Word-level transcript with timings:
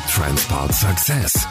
Transport 0.00 0.72
Success. 0.72 1.46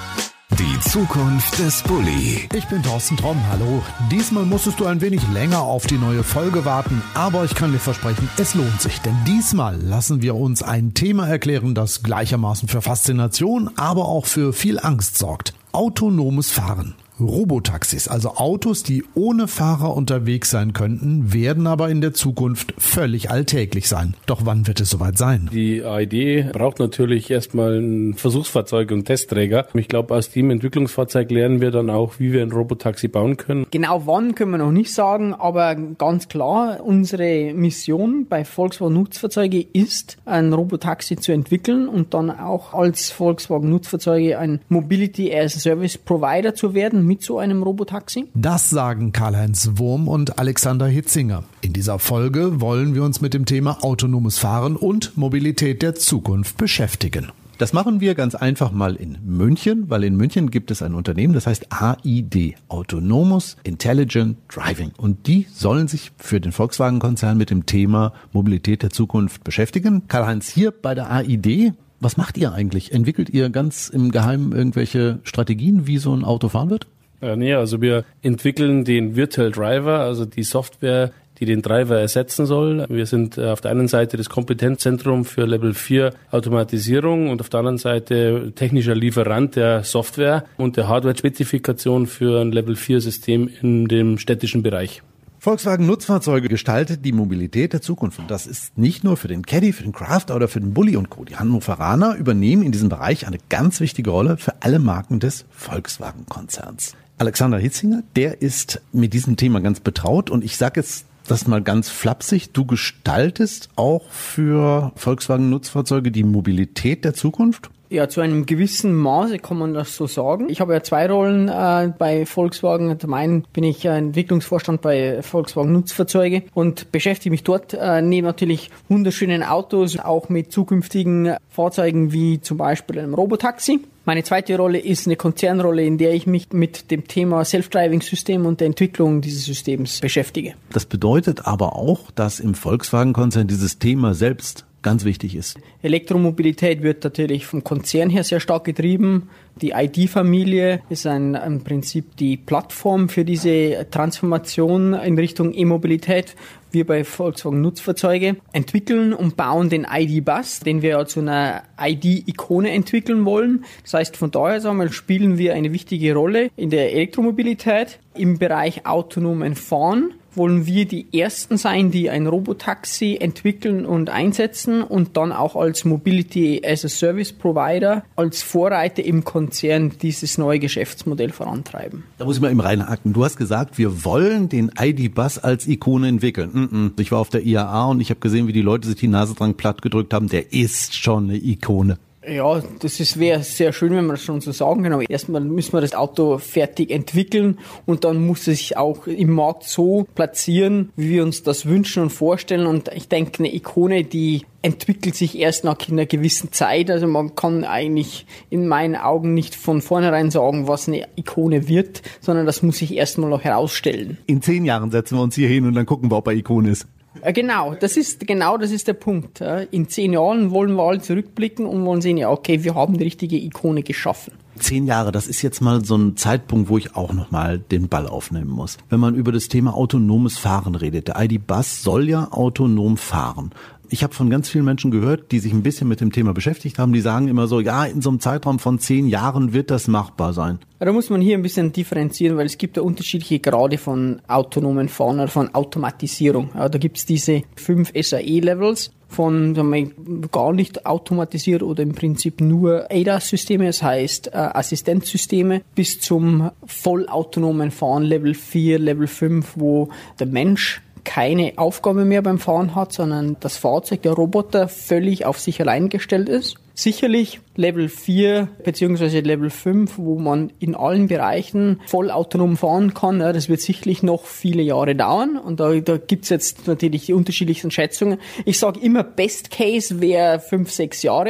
Die 0.60 0.80
Zukunft 0.82 1.58
des 1.60 1.82
Bulli. 1.84 2.48
Ich 2.54 2.66
bin 2.68 2.84
Thorsten 2.84 3.18
Tromm, 3.18 3.38
hallo. 3.50 3.82
Diesmal 4.12 4.46
musstest 4.46 4.80
du 4.80 4.86
ein 4.86 5.02
wenig 5.02 5.22
länger 5.34 5.62
auf 5.62 5.88
die 5.88 5.98
neue 5.98 6.24
Folge 6.24 6.64
warten, 6.64 7.02
aber 7.16 7.44
ich 7.44 7.56
kann 7.56 7.72
dir 7.72 7.80
versprechen, 7.80 8.30
es 8.38 8.54
lohnt 8.54 8.82
sich, 8.82 9.00
denn 9.02 9.16
diesmal 9.26 9.82
lassen 9.82 10.22
wir 10.22 10.36
uns 10.36 10.62
ein 10.62 10.94
Thema 10.94 11.28
erklären, 11.28 11.74
das 11.74 12.04
gleichermaßen 12.04 12.68
für 12.68 12.82
Faszination, 12.82 13.72
aber 13.78 14.08
auch 14.08 14.26
für 14.26 14.54
viel 14.54 14.80
Angst 14.80 15.18
sorgt. 15.18 15.54
Autonomes 15.72 16.52
Fahren. 16.52 16.96
Robotaxis, 17.20 18.08
also 18.08 18.36
Autos, 18.36 18.84
die 18.84 19.04
ohne 19.14 19.48
Fahrer 19.48 19.96
unterwegs 19.96 20.50
sein 20.50 20.74
könnten, 20.74 21.34
werden 21.34 21.68
aber 21.68 21.90
in 21.90 22.02
der 22.02 22.14
Zukunft 22.14 22.74
völlig 22.78 23.30
alltäglich 23.30 23.88
sein. 23.88 24.16
Doch 24.26 24.42
wann 24.46 24.68
wird 24.68 24.82
es 24.82 24.90
soweit 24.90 25.18
sein? 25.18 25.50
Die 25.52 25.84
AID 25.84 26.52
braucht 26.54 26.80
natürlich 26.80 27.30
erstmal 27.30 27.80
ein 27.80 28.16
Versuchsfahrzeug 28.16 28.92
und 28.92 29.06
Testträger. 29.06 29.68
Ich 29.74 29.88
glaube, 29.88 30.16
aus 30.16 30.32
dem 30.32 30.50
Entwicklungsfahrzeug 30.50 31.30
lernen 31.30 31.62
wir 31.62 31.72
dann 31.72 31.90
auch, 31.90 32.20
wie 32.20 32.34
wir 32.34 32.42
ein 32.42 32.52
Robotaxi 32.52 33.08
bauen 33.08 33.38
können. 33.38 33.68
Genau 33.72 34.04
wann 34.06 34.36
können 34.36 34.52
wir 34.52 34.58
noch 34.58 34.72
nicht 34.72 34.94
sagen, 34.94 35.34
aber 35.34 35.76
ganz 35.76 36.28
klar, 36.28 36.80
unsere 36.84 37.54
Mission 37.54 38.26
bei 38.28 38.44
Volkswagen 38.44 38.94
Nutzfahrzeuge 38.94 39.62
ist, 39.74 40.18
ein 40.26 40.52
Robotaxi 40.52 41.18
zu 41.18 41.32
entwickeln 41.32 41.88
und 41.88 42.14
dann 42.14 42.32
auch 42.32 42.74
als 42.74 43.12
Volkswagen 43.12 43.70
Nutzfahrzeuge 43.70 44.40
ein 44.40 44.62
Mobility 44.70 45.34
as 45.34 45.56
a 45.56 45.60
Service 45.60 45.98
Provider 45.98 46.56
zu 46.56 46.74
werden 46.74 47.03
mit 47.06 47.24
so 47.24 47.40
einem 47.40 47.64
Robotaxi? 47.64 48.30
Das 48.34 48.70
sagen 48.70 49.12
Karl-Heinz 49.12 49.72
Wurm 49.76 50.08
und 50.08 50.40
Alexander 50.40 50.88
Hitzinger. 50.88 51.44
In 51.62 51.74
dieser 51.74 52.00
Folge 52.00 52.62
wollen 52.62 52.96
wir 52.96 53.04
uns 53.04 53.22
mit 53.22 53.34
dem 53.34 53.46
Thema 53.46 53.84
autonomes 53.84 54.38
Fahren 54.38 54.76
und 54.76 55.18
Mobilität 55.18 55.82
der 55.82 55.96
Zukunft 55.96 56.58
beschäftigen. 56.58 57.32
Das 57.60 57.72
machen 57.72 58.02
wir 58.02 58.16
ganz 58.16 58.34
einfach 58.34 58.72
mal 58.72 58.96
in 58.96 59.20
München, 59.24 59.90
weil 59.90 60.04
in 60.04 60.18
München 60.18 60.50
gibt 60.50 60.72
es 60.72 60.82
ein 60.82 60.96
Unternehmen, 60.96 61.34
das 61.34 61.46
heißt 61.46 61.68
AID, 61.70 62.56
Autonomous 62.68 63.58
Intelligent 63.64 64.38
Driving. 64.50 64.92
Und 64.98 65.28
die 65.28 65.46
sollen 65.54 65.88
sich 65.88 66.12
für 66.18 66.42
den 66.42 66.52
Volkswagen-Konzern 66.52 67.38
mit 67.38 67.52
dem 67.52 67.66
Thema 67.66 68.14
Mobilität 68.32 68.82
der 68.82 68.90
Zukunft 68.90 69.44
beschäftigen. 69.44 70.08
Karl-Heinz, 70.08 70.50
hier 70.50 70.72
bei 70.72 70.96
der 70.96 71.12
AID, 71.12 71.74
was 72.00 72.18
macht 72.18 72.38
ihr 72.38 72.52
eigentlich? 72.54 72.92
Entwickelt 72.92 73.30
ihr 73.30 73.50
ganz 73.50 73.88
im 73.88 74.12
Geheimen 74.12 74.52
irgendwelche 74.52 75.20
Strategien, 75.24 75.88
wie 75.88 76.00
so 76.00 76.14
ein 76.14 76.26
Auto 76.26 76.50
fahren 76.50 76.70
wird? 76.70 76.88
Ja, 77.24 77.38
nee, 77.38 77.54
also 77.54 77.82
wir 77.82 78.04
entwickeln 78.22 78.84
den 78.84 79.16
Virtual 79.16 79.50
Driver, 79.50 80.00
also 80.00 80.26
die 80.26 80.44
Software, 80.44 81.12
die 81.40 81.46
den 81.46 81.62
Driver 81.62 81.98
ersetzen 81.98 82.46
soll. 82.46 82.86
Wir 82.90 83.06
sind 83.06 83.38
äh, 83.38 83.46
auf 83.46 83.62
der 83.62 83.72
einen 83.72 83.88
Seite 83.88 84.18
das 84.18 84.30
Kompetenzzentrum 84.30 85.24
für 85.24 85.46
Level 85.46 85.74
4 85.74 86.14
Automatisierung 86.32 87.30
und 87.30 87.40
auf 87.40 87.48
der 87.48 87.60
anderen 87.60 87.78
Seite 87.78 88.52
technischer 88.56 88.94
Lieferant 88.94 89.56
der 89.56 89.86
Software 89.86 90.44
und 90.58 90.76
der 90.76 90.90
Hardware-Spezifikation 90.90 92.08
für 92.08 92.42
ein 92.42 92.52
Level 92.52 92.76
4 92.76 93.00
System 93.00 93.50
in 93.62 93.88
dem 93.88 94.18
städtischen 94.18 94.62
Bereich. 94.62 95.02
Volkswagen 95.40 95.86
Nutzfahrzeuge 95.86 96.48
gestaltet 96.48 97.04
die 97.04 97.12
Mobilität 97.12 97.74
der 97.74 97.82
Zukunft. 97.82 98.20
Und 98.20 98.32
das 98.32 98.48
ist 98.48 98.78
nicht 98.78 99.04
nur 99.04 99.18
für 99.18 99.28
den 99.28 99.46
Caddy, 99.46 99.74
für 99.74 99.84
den 99.84 99.92
Craft 99.92 100.32
oder 100.34 100.48
für 100.48 100.62
den 100.62 100.74
Bulli 100.74 100.96
und 100.96 101.10
Co. 101.10 101.26
Die 101.26 101.36
Hannoveraner 101.36 102.16
übernehmen 102.16 102.64
in 102.64 102.72
diesem 102.72 102.88
Bereich 102.88 103.28
eine 103.28 103.40
ganz 103.50 103.82
wichtige 103.82 104.10
Rolle 104.10 104.38
für 104.38 104.54
alle 104.62 104.80
Marken 104.80 105.20
des 105.20 105.44
Volkswagen-Konzerns. 105.52 106.96
Alexander 107.18 107.58
Hitzinger, 107.58 108.04
der 108.16 108.42
ist 108.42 108.82
mit 108.92 109.14
diesem 109.14 109.38
Thema 109.38 109.62
ganz 109.62 109.80
betraut 109.80 110.30
und 110.30 110.44
ich 110.44 110.58
sage 110.58 110.80
jetzt 110.80 111.06
das 111.28 111.48
mal 111.48 111.62
ganz 111.62 111.90
flapsig, 111.90 112.52
du 112.52 112.66
gestaltest 112.66 113.70
auch 113.76 114.10
für 114.10 114.92
Volkswagen 114.96 115.50
Nutzfahrzeuge 115.50 116.12
die 116.12 116.24
Mobilität 116.24 117.06
der 117.06 117.14
Zukunft? 117.14 117.70
Ja, 117.90 118.10
zu 118.10 118.22
einem 118.22 118.48
gewissen 118.48 118.96
Maße 118.96 119.38
kann 119.38 119.60
man 119.60 119.76
das 119.76 119.96
so 119.96 120.08
sagen. 120.08 120.50
Ich 120.50 120.62
habe 120.62 120.74
ja 120.74 120.82
zwei 120.82 121.08
Rollen 121.08 121.48
äh, 121.48 121.94
bei 121.96 122.26
Volkswagen. 122.26 123.00
Zum 123.00 123.14
einen 123.14 123.46
bin 123.54 123.64
ich 123.64 123.86
äh, 123.86 123.90
Entwicklungsvorstand 123.90 124.82
bei 124.82 125.22
Volkswagen 125.22 125.72
Nutzfahrzeuge 125.74 126.42
und 126.56 126.92
beschäftige 126.92 127.30
mich 127.30 127.44
dort 127.44 127.76
äh, 127.76 128.02
neben 128.02 128.26
natürlich 128.26 128.72
wunderschönen 128.90 129.44
Autos 129.44 130.00
auch 130.00 130.30
mit 130.30 130.52
zukünftigen 130.52 131.36
Fahrzeugen 131.50 132.12
wie 132.12 132.42
zum 132.42 132.58
Beispiel 132.58 132.98
einem 132.98 133.14
Robotaxi. 133.14 133.82
Meine 134.06 134.24
zweite 134.24 134.58
Rolle 134.58 134.80
ist 134.80 135.08
eine 135.08 135.16
Konzernrolle, 135.16 135.86
in 135.86 135.98
der 135.98 136.14
ich 136.14 136.28
mich 136.28 136.52
mit 136.52 136.92
dem 136.92 137.08
Thema 137.08 137.46
Self-Driving-System 137.46 138.46
und 138.46 138.60
der 138.60 138.68
Entwicklung 138.68 139.22
dieses 139.22 139.46
Systems 139.46 140.02
beschäftige. 140.02 140.56
Das 140.74 140.86
bedeutet 140.86 141.48
aber 141.48 141.78
auch, 141.78 142.12
dass 142.12 142.42
im 142.42 142.54
Volkswagen-Konzern 142.54 143.48
dieses 143.48 143.80
Thema 143.80 144.14
selbst 144.14 144.66
ganz 144.84 145.06
wichtig 145.06 145.36
ist. 145.36 145.58
Elektromobilität 145.82 146.84
wird 146.84 147.04
natürlich 147.04 147.46
vom 147.46 147.64
Konzern 147.64 148.10
her 148.10 148.24
sehr 148.24 148.40
stark 148.40 148.66
getrieben. 148.66 149.30
Die 149.62 149.72
ID-Familie 149.72 150.82
ist 150.90 151.08
ein, 151.08 151.36
im 151.36 151.64
Prinzip 151.64 152.16
die 152.18 152.38
Plattform 152.38 153.10
für 153.10 153.26
diese 153.26 153.88
Transformation 153.90 154.94
in 154.94 155.18
Richtung 155.18 155.54
E-Mobilität. 155.54 156.36
Wir 156.72 156.86
bei 156.88 157.04
Volkswagen 157.04 157.62
Nutzfahrzeuge 157.62 158.38
entwickeln 158.52 159.14
und 159.14 159.38
bauen 159.38 159.70
den 159.70 159.86
ID-Bus, 159.90 160.62
den 160.62 160.82
wir 160.82 161.06
zu 161.06 161.20
einer 161.20 161.64
ID-Ikone 161.80 162.72
entwickeln 162.72 163.26
wollen. 163.26 163.64
Das 163.84 163.94
heißt, 163.94 164.18
von 164.18 164.32
daher 164.32 164.60
sagen 164.60 164.80
wir, 164.80 164.92
spielen 164.92 165.38
wir 165.38 165.54
eine 165.54 165.72
wichtige 165.72 166.16
Rolle 166.16 166.50
in 166.56 166.72
der 166.72 166.94
Elektromobilität 166.94 168.00
im 168.16 168.40
Bereich 168.40 168.88
autonomen 168.88 169.56
Fahren 169.56 170.16
wollen 170.36 170.66
wir 170.66 170.86
die 170.86 171.08
Ersten 171.18 171.58
sein, 171.58 171.92
die 171.92 172.10
ein 172.10 172.28
Robotaxi 172.28 173.18
entwickeln 173.20 173.86
und 173.86 174.10
einsetzen 174.10 174.84
und 174.84 175.18
dann 175.18 175.32
auch 175.32 175.56
als 175.56 175.86
Mobility 175.86 176.62
as 176.66 176.86
a 176.86 176.90
Service 176.90 177.32
Provider, 177.32 178.04
als 178.16 178.42
Vorreiter 178.42 179.04
im 179.04 179.24
Konzern 179.24 179.94
dieses 180.02 180.38
neue 180.38 180.60
Geschäftsmodell 180.60 181.32
vorantreiben. 181.32 182.04
Da 182.18 182.26
muss 182.26 182.38
ich 182.38 182.42
mal 182.42 182.52
eben 182.52 182.62
reinhaken. 182.62 183.14
Du 183.14 183.24
hast 183.24 183.38
gesagt, 183.38 183.78
wir 183.78 184.06
wollen 184.06 184.50
den 184.50 184.72
ID-Bus 184.80 185.40
als 185.40 185.68
Ikone 185.68 186.08
entwickeln. 186.08 186.94
Ich 187.00 187.12
war 187.12 187.20
auf 187.20 187.30
der 187.30 187.46
IAA 187.46 187.86
und 187.86 188.02
ich 188.02 188.10
habe 188.10 188.20
gesehen, 188.20 188.48
wie 188.48 188.54
die 188.54 188.62
Leute 188.62 188.88
sich 188.88 188.98
die 188.98 189.08
Nase 189.08 189.36
dran 189.36 189.56
platt 189.56 189.82
gedrückt 189.82 190.14
haben. 190.14 190.30
Der 190.30 190.54
ist 190.54 190.96
schon 190.96 191.30
eine 191.30 191.38
Ikone. 191.38 191.98
Ja, 192.28 192.62
das 192.80 193.20
wäre 193.20 193.44
sehr 193.44 193.74
schön, 193.74 193.92
wenn 193.92 194.06
man 194.06 194.16
das 194.16 194.24
schon 194.24 194.40
so 194.42 194.52
sagen 194.52 194.84
kann. 194.84 194.94
Aber 194.94 195.10
erstmal 195.10 195.42
müssen 195.42 195.74
wir 195.74 195.82
das 195.82 195.94
Auto 195.94 196.38
fertig 196.38 196.92
entwickeln 196.92 197.60
und 197.86 198.04
dann 198.04 198.26
muss 198.26 198.48
es 198.48 198.60
sich 198.60 198.78
auch 198.78 199.08
im 199.08 199.32
Markt 199.32 199.64
so 199.64 200.08
platzieren, 200.16 200.92
wie 200.96 201.10
wir 201.10 201.24
uns 201.24 201.44
das 201.44 201.66
wünschen 201.66 202.04
und 202.04 202.10
vorstellen. 202.12 202.66
Und 202.66 202.90
ich 202.94 203.08
denke, 203.08 203.40
eine 203.40 203.54
Ikone, 203.54 204.04
die 204.04 204.46
entwickelt 204.62 205.16
sich 205.16 205.38
erst 205.38 205.66
nach 205.66 205.78
einer 205.90 206.06
gewissen 206.06 206.52
Zeit. 206.52 206.90
Also 206.90 207.08
man 207.08 207.36
kann 207.36 207.66
eigentlich 207.66 208.26
in 208.50 208.68
meinen 208.68 208.96
Augen 208.96 209.34
nicht 209.34 209.56
von 209.56 209.82
vornherein 209.82 210.32
sagen, 210.32 210.68
was 210.68 210.88
eine 210.88 211.08
Ikone 211.18 211.68
wird, 211.68 212.02
sondern 212.22 212.46
das 212.46 212.64
muss 212.64 212.78
sich 212.78 212.96
erstmal 212.96 213.30
noch 213.30 213.44
herausstellen. 213.44 214.18
In 214.28 214.42
zehn 214.42 214.64
Jahren 214.66 214.92
setzen 214.92 215.18
wir 215.18 215.24
uns 215.24 215.36
hier 215.36 215.50
hin 215.50 215.66
und 215.66 215.74
dann 215.74 215.86
gucken 215.86 216.10
wir, 216.10 216.18
ob 216.18 216.28
er 216.28 216.34
Ikone 216.34 216.70
ist. 216.70 216.88
Äh, 217.22 217.34
genau, 217.34 217.76
das 217.76 217.98
ist 217.98 218.26
genau 218.28 218.58
das 218.58 218.72
ist 218.72 218.88
der 218.88 218.94
Punkt. 218.94 219.42
In 219.72 219.88
zehn 219.88 220.14
Jahren 220.14 220.52
wollen 220.52 220.74
wir 220.76 220.84
alle 220.84 221.02
zurückblicken 221.02 221.66
und 221.66 221.86
wollen 221.86 222.02
sehen, 222.02 222.18
ja, 222.18 222.30
okay, 222.30 222.64
wir 222.64 222.76
haben 222.76 222.98
die 222.98 223.04
richtige 223.04 223.38
Ikone 223.38 223.84
geschaffen. 223.84 224.34
Zehn 224.60 224.86
Jahre, 224.86 225.12
das 225.12 225.28
ist 225.28 225.42
jetzt 225.42 225.62
mal 225.62 225.84
so 225.84 225.98
ein 225.98 226.16
Zeitpunkt, 226.16 226.70
wo 226.70 226.78
ich 226.78 226.96
auch 226.96 227.12
nochmal 227.12 227.58
den 227.58 227.88
Ball 227.88 228.08
aufnehmen 228.08 228.52
muss. 228.52 228.78
Wenn 228.90 229.00
man 229.00 229.16
über 229.16 229.32
das 229.32 229.48
Thema 229.48 229.74
autonomes 229.74 230.38
Fahren 230.38 230.76
redet, 230.76 231.08
der 231.08 231.20
ID-Bus 231.20 231.82
soll 231.82 232.08
ja 232.08 232.32
autonom 232.32 232.98
fahren. 232.98 233.52
Ich 233.94 234.04
habe 234.04 234.16
von 234.16 234.32
ganz 234.32 234.50
vielen 234.50 234.66
Menschen 234.66 234.90
gehört, 234.90 235.32
die 235.32 235.38
sich 235.38 235.54
ein 235.54 235.62
bisschen 235.62 235.88
mit 235.88 236.02
dem 236.02 236.12
Thema 236.12 236.34
beschäftigt 236.34 236.80
haben, 236.80 236.94
die 236.94 237.00
sagen 237.00 237.28
immer 237.28 237.46
so, 237.46 237.60
ja, 237.60 237.86
in 237.86 238.02
so 238.02 238.10
einem 238.10 238.20
Zeitraum 238.20 238.58
von 238.58 238.80
zehn 238.80 239.08
Jahren 239.08 239.54
wird 239.54 239.70
das 239.70 239.88
machbar 239.88 240.34
sein. 240.34 240.58
Da 240.80 240.92
muss 240.92 241.12
man 241.12 241.22
hier 241.22 241.38
ein 241.38 241.44
bisschen 241.44 241.72
differenzieren, 241.74 242.36
weil 242.36 242.48
es 242.48 242.58
gibt 242.58 242.76
ja 242.76 242.82
unterschiedliche 242.82 243.38
Grade 243.38 243.78
von 243.78 244.20
autonomen 244.28 244.90
Fahren 244.90 245.20
oder 245.20 245.28
von 245.28 245.54
Automatisierung. 245.54 246.50
Ja, 246.56 246.70
da 246.70 246.80
gibt 246.80 246.98
es 246.98 247.06
diese 247.06 247.44
fünf 247.56 247.92
SAE-Levels 247.96 248.94
von 249.10 249.56
wir, 249.56 249.92
gar 250.32 250.54
nicht 250.54 250.88
automatisiert 250.88 251.62
oder 251.62 251.84
im 251.84 251.94
Prinzip 251.94 252.42
nur 252.42 252.88
ADAS-Systeme, 252.92 253.68
das 253.68 253.84
heißt 253.84 254.30
äh, 254.30 254.32
Assistenzsysteme, 254.32 255.62
bis 255.76 256.00
zum 256.00 256.50
vollautonomen 256.66 257.70
Fahren 257.70 258.02
Level 258.02 258.34
4, 258.34 258.80
Level 258.80 259.06
5, 259.06 259.54
wo 259.56 259.90
der 260.20 260.26
Mensch 260.26 260.82
keine 261.04 261.54
Aufgabe 261.58 262.06
mehr 262.06 262.22
beim 262.22 262.40
Fahren 262.40 262.76
hat, 262.76 262.94
sondern 262.94 263.38
das 263.40 263.58
Fahrzeug, 263.58 264.02
der 264.02 264.14
Roboter, 264.14 264.68
völlig 264.68 265.26
auf 265.26 265.40
sich 265.40 265.60
allein 265.62 265.90
gestellt 265.90 266.30
ist. 266.30 266.56
Sicherlich 266.76 267.40
Level 267.56 267.88
4 267.88 268.48
beziehungsweise 268.64 269.20
Level 269.20 269.50
5, 269.50 269.98
wo 269.98 270.18
man 270.18 270.52
in 270.60 270.76
allen 270.76 271.08
Bereichen 271.08 271.82
voll 271.86 272.10
autonom 272.10 272.58
fahren 272.58 272.94
kann. 272.96 273.20
Das 273.20 273.48
wird 273.48 273.62
sicherlich 273.62 274.02
noch 274.02 274.26
viele 274.26 274.64
Jahre 274.64 274.96
dauern 274.96 275.38
und 275.38 275.60
da, 275.60 275.74
da 275.76 275.98
gibt's 275.98 276.30
jetzt 276.30 276.66
natürlich 276.68 277.06
die 277.06 277.14
unterschiedlichsten 277.14 277.70
Schätzungen. 277.70 278.18
Ich 278.46 278.58
sage 278.58 278.80
immer, 278.80 279.04
Best 279.04 279.52
Case 279.52 280.02
wäre 280.02 280.40
5, 280.40 280.72
6 280.72 281.04
Jahre, 281.04 281.30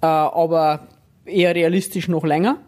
äh, 0.00 0.06
aber 0.06 0.88
eher 1.24 1.54
realistisch 1.54 2.08
noch 2.08 2.24
länger. 2.24 2.58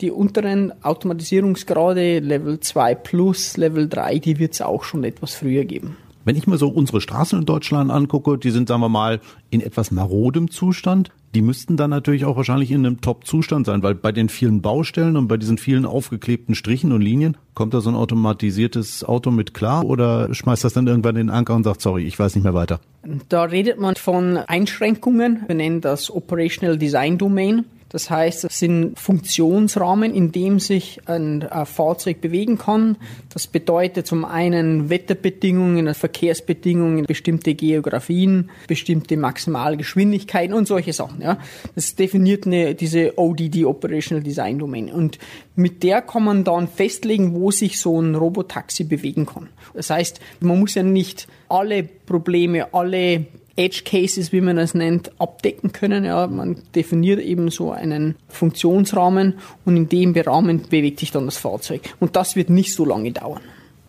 Die 0.00 0.10
unteren 0.10 0.72
Automatisierungsgrade, 0.82 2.18
Level 2.18 2.60
2 2.60 2.94
plus, 2.96 3.56
Level 3.56 3.88
3, 3.88 4.18
die 4.18 4.38
wird 4.38 4.52
es 4.52 4.60
auch 4.60 4.84
schon 4.84 5.04
etwas 5.04 5.34
früher 5.34 5.64
geben. 5.64 5.96
Wenn 6.26 6.34
ich 6.34 6.48
mir 6.48 6.58
so 6.58 6.68
unsere 6.68 7.00
Straßen 7.00 7.38
in 7.38 7.46
Deutschland 7.46 7.90
angucke, 7.90 8.36
die 8.36 8.50
sind, 8.50 8.66
sagen 8.66 8.80
wir 8.80 8.88
mal, 8.88 9.20
in 9.50 9.60
etwas 9.60 9.92
marodem 9.92 10.50
Zustand. 10.50 11.12
Die 11.36 11.40
müssten 11.40 11.76
dann 11.76 11.90
natürlich 11.90 12.24
auch 12.24 12.36
wahrscheinlich 12.36 12.72
in 12.72 12.84
einem 12.84 13.00
Top-Zustand 13.00 13.64
sein, 13.64 13.84
weil 13.84 13.94
bei 13.94 14.10
den 14.10 14.28
vielen 14.28 14.60
Baustellen 14.60 15.16
und 15.16 15.28
bei 15.28 15.36
diesen 15.36 15.56
vielen 15.56 15.86
aufgeklebten 15.86 16.56
Strichen 16.56 16.90
und 16.90 17.00
Linien, 17.00 17.36
kommt 17.54 17.74
da 17.74 17.80
so 17.80 17.90
ein 17.90 17.94
automatisiertes 17.94 19.04
Auto 19.04 19.30
mit 19.30 19.54
klar 19.54 19.84
oder 19.84 20.34
schmeißt 20.34 20.64
das 20.64 20.72
dann 20.72 20.88
irgendwann 20.88 21.14
in 21.14 21.28
den 21.28 21.30
Anker 21.30 21.54
und 21.54 21.62
sagt, 21.62 21.80
sorry, 21.80 22.04
ich 22.04 22.18
weiß 22.18 22.34
nicht 22.34 22.44
mehr 22.44 22.54
weiter? 22.54 22.80
Da 23.28 23.44
redet 23.44 23.78
man 23.78 23.94
von 23.94 24.36
Einschränkungen. 24.36 25.44
Wir 25.46 25.54
nennen 25.54 25.80
das 25.80 26.10
Operational 26.10 26.76
Design 26.76 27.18
Domain. 27.18 27.66
Das 27.88 28.10
heißt, 28.10 28.44
es 28.44 28.58
sind 28.58 28.98
Funktionsrahmen, 28.98 30.12
in 30.12 30.32
dem 30.32 30.58
sich 30.58 31.00
ein 31.06 31.42
äh, 31.42 31.64
Fahrzeug 31.64 32.20
bewegen 32.20 32.58
kann. 32.58 32.96
Das 33.32 33.46
bedeutet 33.46 34.06
zum 34.06 34.24
einen 34.24 34.90
Wetterbedingungen, 34.90 35.94
Verkehrsbedingungen, 35.94 37.04
bestimmte 37.04 37.54
Geografien, 37.54 38.50
bestimmte 38.66 39.16
Maximalgeschwindigkeiten 39.16 40.54
und 40.54 40.66
solche 40.66 40.92
Sachen. 40.92 41.22
Ja. 41.22 41.38
Das 41.74 41.94
definiert 41.94 42.46
eine, 42.46 42.74
diese 42.74 43.18
ODD, 43.18 43.64
Operational 43.64 44.22
Design 44.22 44.58
Domain. 44.58 44.90
Und 44.90 45.18
mit 45.54 45.82
der 45.82 46.02
kann 46.02 46.24
man 46.24 46.44
dann 46.44 46.68
festlegen, 46.68 47.34
wo 47.34 47.50
sich 47.50 47.78
so 47.78 48.00
ein 48.00 48.14
Robotaxi 48.14 48.84
bewegen 48.84 49.26
kann. 49.26 49.48
Das 49.74 49.90
heißt, 49.90 50.20
man 50.40 50.58
muss 50.58 50.74
ja 50.74 50.82
nicht 50.82 51.28
alle 51.48 51.84
Probleme, 51.84 52.74
alle 52.74 53.26
Edge 53.56 53.82
Cases, 53.84 54.32
wie 54.32 54.40
man 54.40 54.56
das 54.56 54.74
nennt, 54.74 55.10
abdecken 55.18 55.72
können. 55.72 56.04
Ja, 56.04 56.26
man 56.26 56.62
definiert 56.74 57.20
eben 57.20 57.50
so 57.50 57.72
einen 57.72 58.16
Funktionsrahmen 58.28 59.34
und 59.64 59.76
in 59.76 59.88
dem 59.88 60.14
Rahmen 60.14 60.62
bewegt 60.68 61.00
sich 61.00 61.10
dann 61.10 61.24
das 61.24 61.38
Fahrzeug. 61.38 61.80
Und 62.00 62.16
das 62.16 62.36
wird 62.36 62.50
nicht 62.50 62.74
so 62.74 62.84
lange 62.84 63.12
dauern. 63.12 63.42